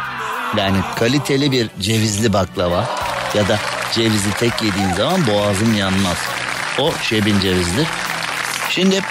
Yani 0.59 0.77
kaliteli 0.95 1.51
bir 1.51 1.69
cevizli 1.79 2.33
baklava 2.33 2.89
ya 3.35 3.47
da 3.47 3.59
cevizi 3.93 4.33
tek 4.39 4.61
yediğin 4.61 4.93
zaman 4.93 5.27
boğazın 5.27 5.73
yanmaz. 5.73 6.17
O 6.79 6.91
şebin 7.03 7.39
cevizdir. 7.39 7.87
Şimdi 8.69 9.01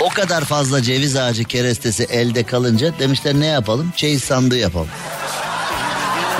o 0.00 0.08
kadar 0.08 0.44
fazla 0.44 0.82
ceviz 0.82 1.16
ağacı 1.16 1.44
kerestesi 1.44 2.04
elde 2.04 2.42
kalınca 2.42 2.98
demişler 2.98 3.34
ne 3.34 3.46
yapalım? 3.46 3.92
Çeyiz 3.96 4.24
sandığı 4.24 4.58
yapalım. 4.58 4.88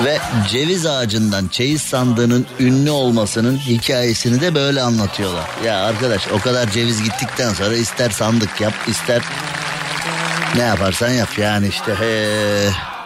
Ve 0.05 0.19
ceviz 0.49 0.85
ağacından 0.85 1.47
çeyiz 1.47 1.81
sandığının 1.81 2.45
ünlü 2.59 2.91
olmasının 2.91 3.57
hikayesini 3.57 4.41
de 4.41 4.55
böyle 4.55 4.81
anlatıyorlar. 4.81 5.45
Ya 5.65 5.83
arkadaş 5.83 6.27
o 6.27 6.39
kadar 6.39 6.71
ceviz 6.71 7.03
gittikten 7.03 7.53
sonra 7.53 7.75
ister 7.75 8.09
sandık 8.09 8.61
yap 8.61 8.73
ister 8.87 9.21
ne 10.55 10.61
yaparsan 10.61 11.09
yap 11.09 11.37
yani 11.37 11.67
işte 11.67 11.95
he, 11.95 12.29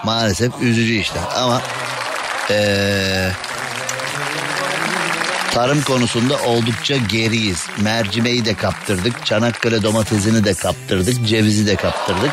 maalesef 0.04 0.62
üzücü 0.62 0.94
işte 0.94 1.20
ama 1.36 1.62
ee, 2.50 3.32
tarım 5.54 5.82
konusunda 5.82 6.38
oldukça 6.38 6.98
geriyiz. 6.98 7.66
Mercimeği 7.82 8.46
de 8.46 8.54
kaptırdık, 8.54 9.26
Çanakkale 9.26 9.84
domatesini 9.84 10.44
de 10.44 10.54
kaptırdık, 10.54 11.28
cevizi 11.28 11.68
de 11.68 11.76
kaptırdık. 11.76 12.32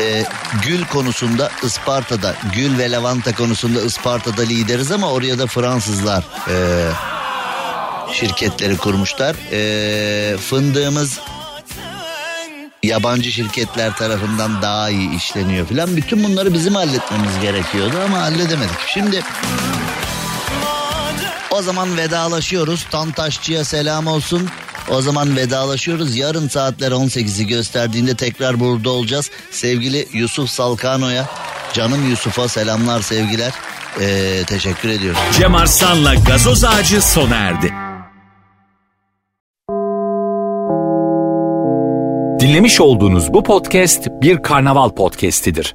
Ee, 0.00 0.24
gül 0.62 0.84
konusunda 0.84 1.50
Isparta'da, 1.62 2.34
gül 2.54 2.78
ve 2.78 2.90
lavanta 2.90 3.34
konusunda 3.34 3.82
Isparta'da 3.82 4.42
lideriz 4.42 4.92
ama 4.92 5.12
oraya 5.12 5.38
da 5.38 5.46
Fransızlar 5.46 6.24
ee, 6.48 6.88
şirketleri 8.12 8.76
kurmuşlar. 8.76 9.36
Ee, 9.52 10.36
fındığımız 10.36 11.20
yabancı 12.82 13.32
şirketler 13.32 13.96
tarafından 13.96 14.62
daha 14.62 14.90
iyi 14.90 15.16
işleniyor 15.16 15.66
filan. 15.66 15.96
Bütün 15.96 16.24
bunları 16.24 16.54
bizim 16.54 16.74
halletmemiz 16.74 17.40
gerekiyordu 17.42 17.96
ama 18.06 18.20
halledemedik. 18.20 18.78
Şimdi 18.86 19.22
o 21.56 21.62
zaman 21.62 21.96
vedalaşıyoruz. 21.96 22.86
Tantaşçı'ya 22.90 23.64
selam 23.64 24.06
olsun. 24.06 24.48
O 24.90 25.02
zaman 25.02 25.36
vedalaşıyoruz. 25.36 26.16
Yarın 26.16 26.48
saatler 26.48 26.92
18'i 26.92 27.46
gösterdiğinde 27.46 28.14
tekrar 28.14 28.60
burada 28.60 28.90
olacağız. 28.90 29.30
Sevgili 29.50 30.08
Yusuf 30.12 30.50
Salkano'ya, 30.50 31.26
canım 31.72 32.10
Yusuf'a 32.10 32.48
selamlar 32.48 33.02
sevgiler. 33.02 33.52
Ee, 34.00 34.42
teşekkür 34.46 34.88
ediyoruz. 34.88 35.20
Cem 35.38 35.54
Arslan'la 35.54 36.14
gazoz 36.14 36.64
ağacı 36.64 37.02
sona 37.02 37.34
erdi. 37.36 37.74
Dinlemiş 42.40 42.80
olduğunuz 42.80 43.32
bu 43.34 43.42
podcast 43.42 44.08
bir 44.22 44.42
karnaval 44.42 44.90
podcastidir. 44.90 45.74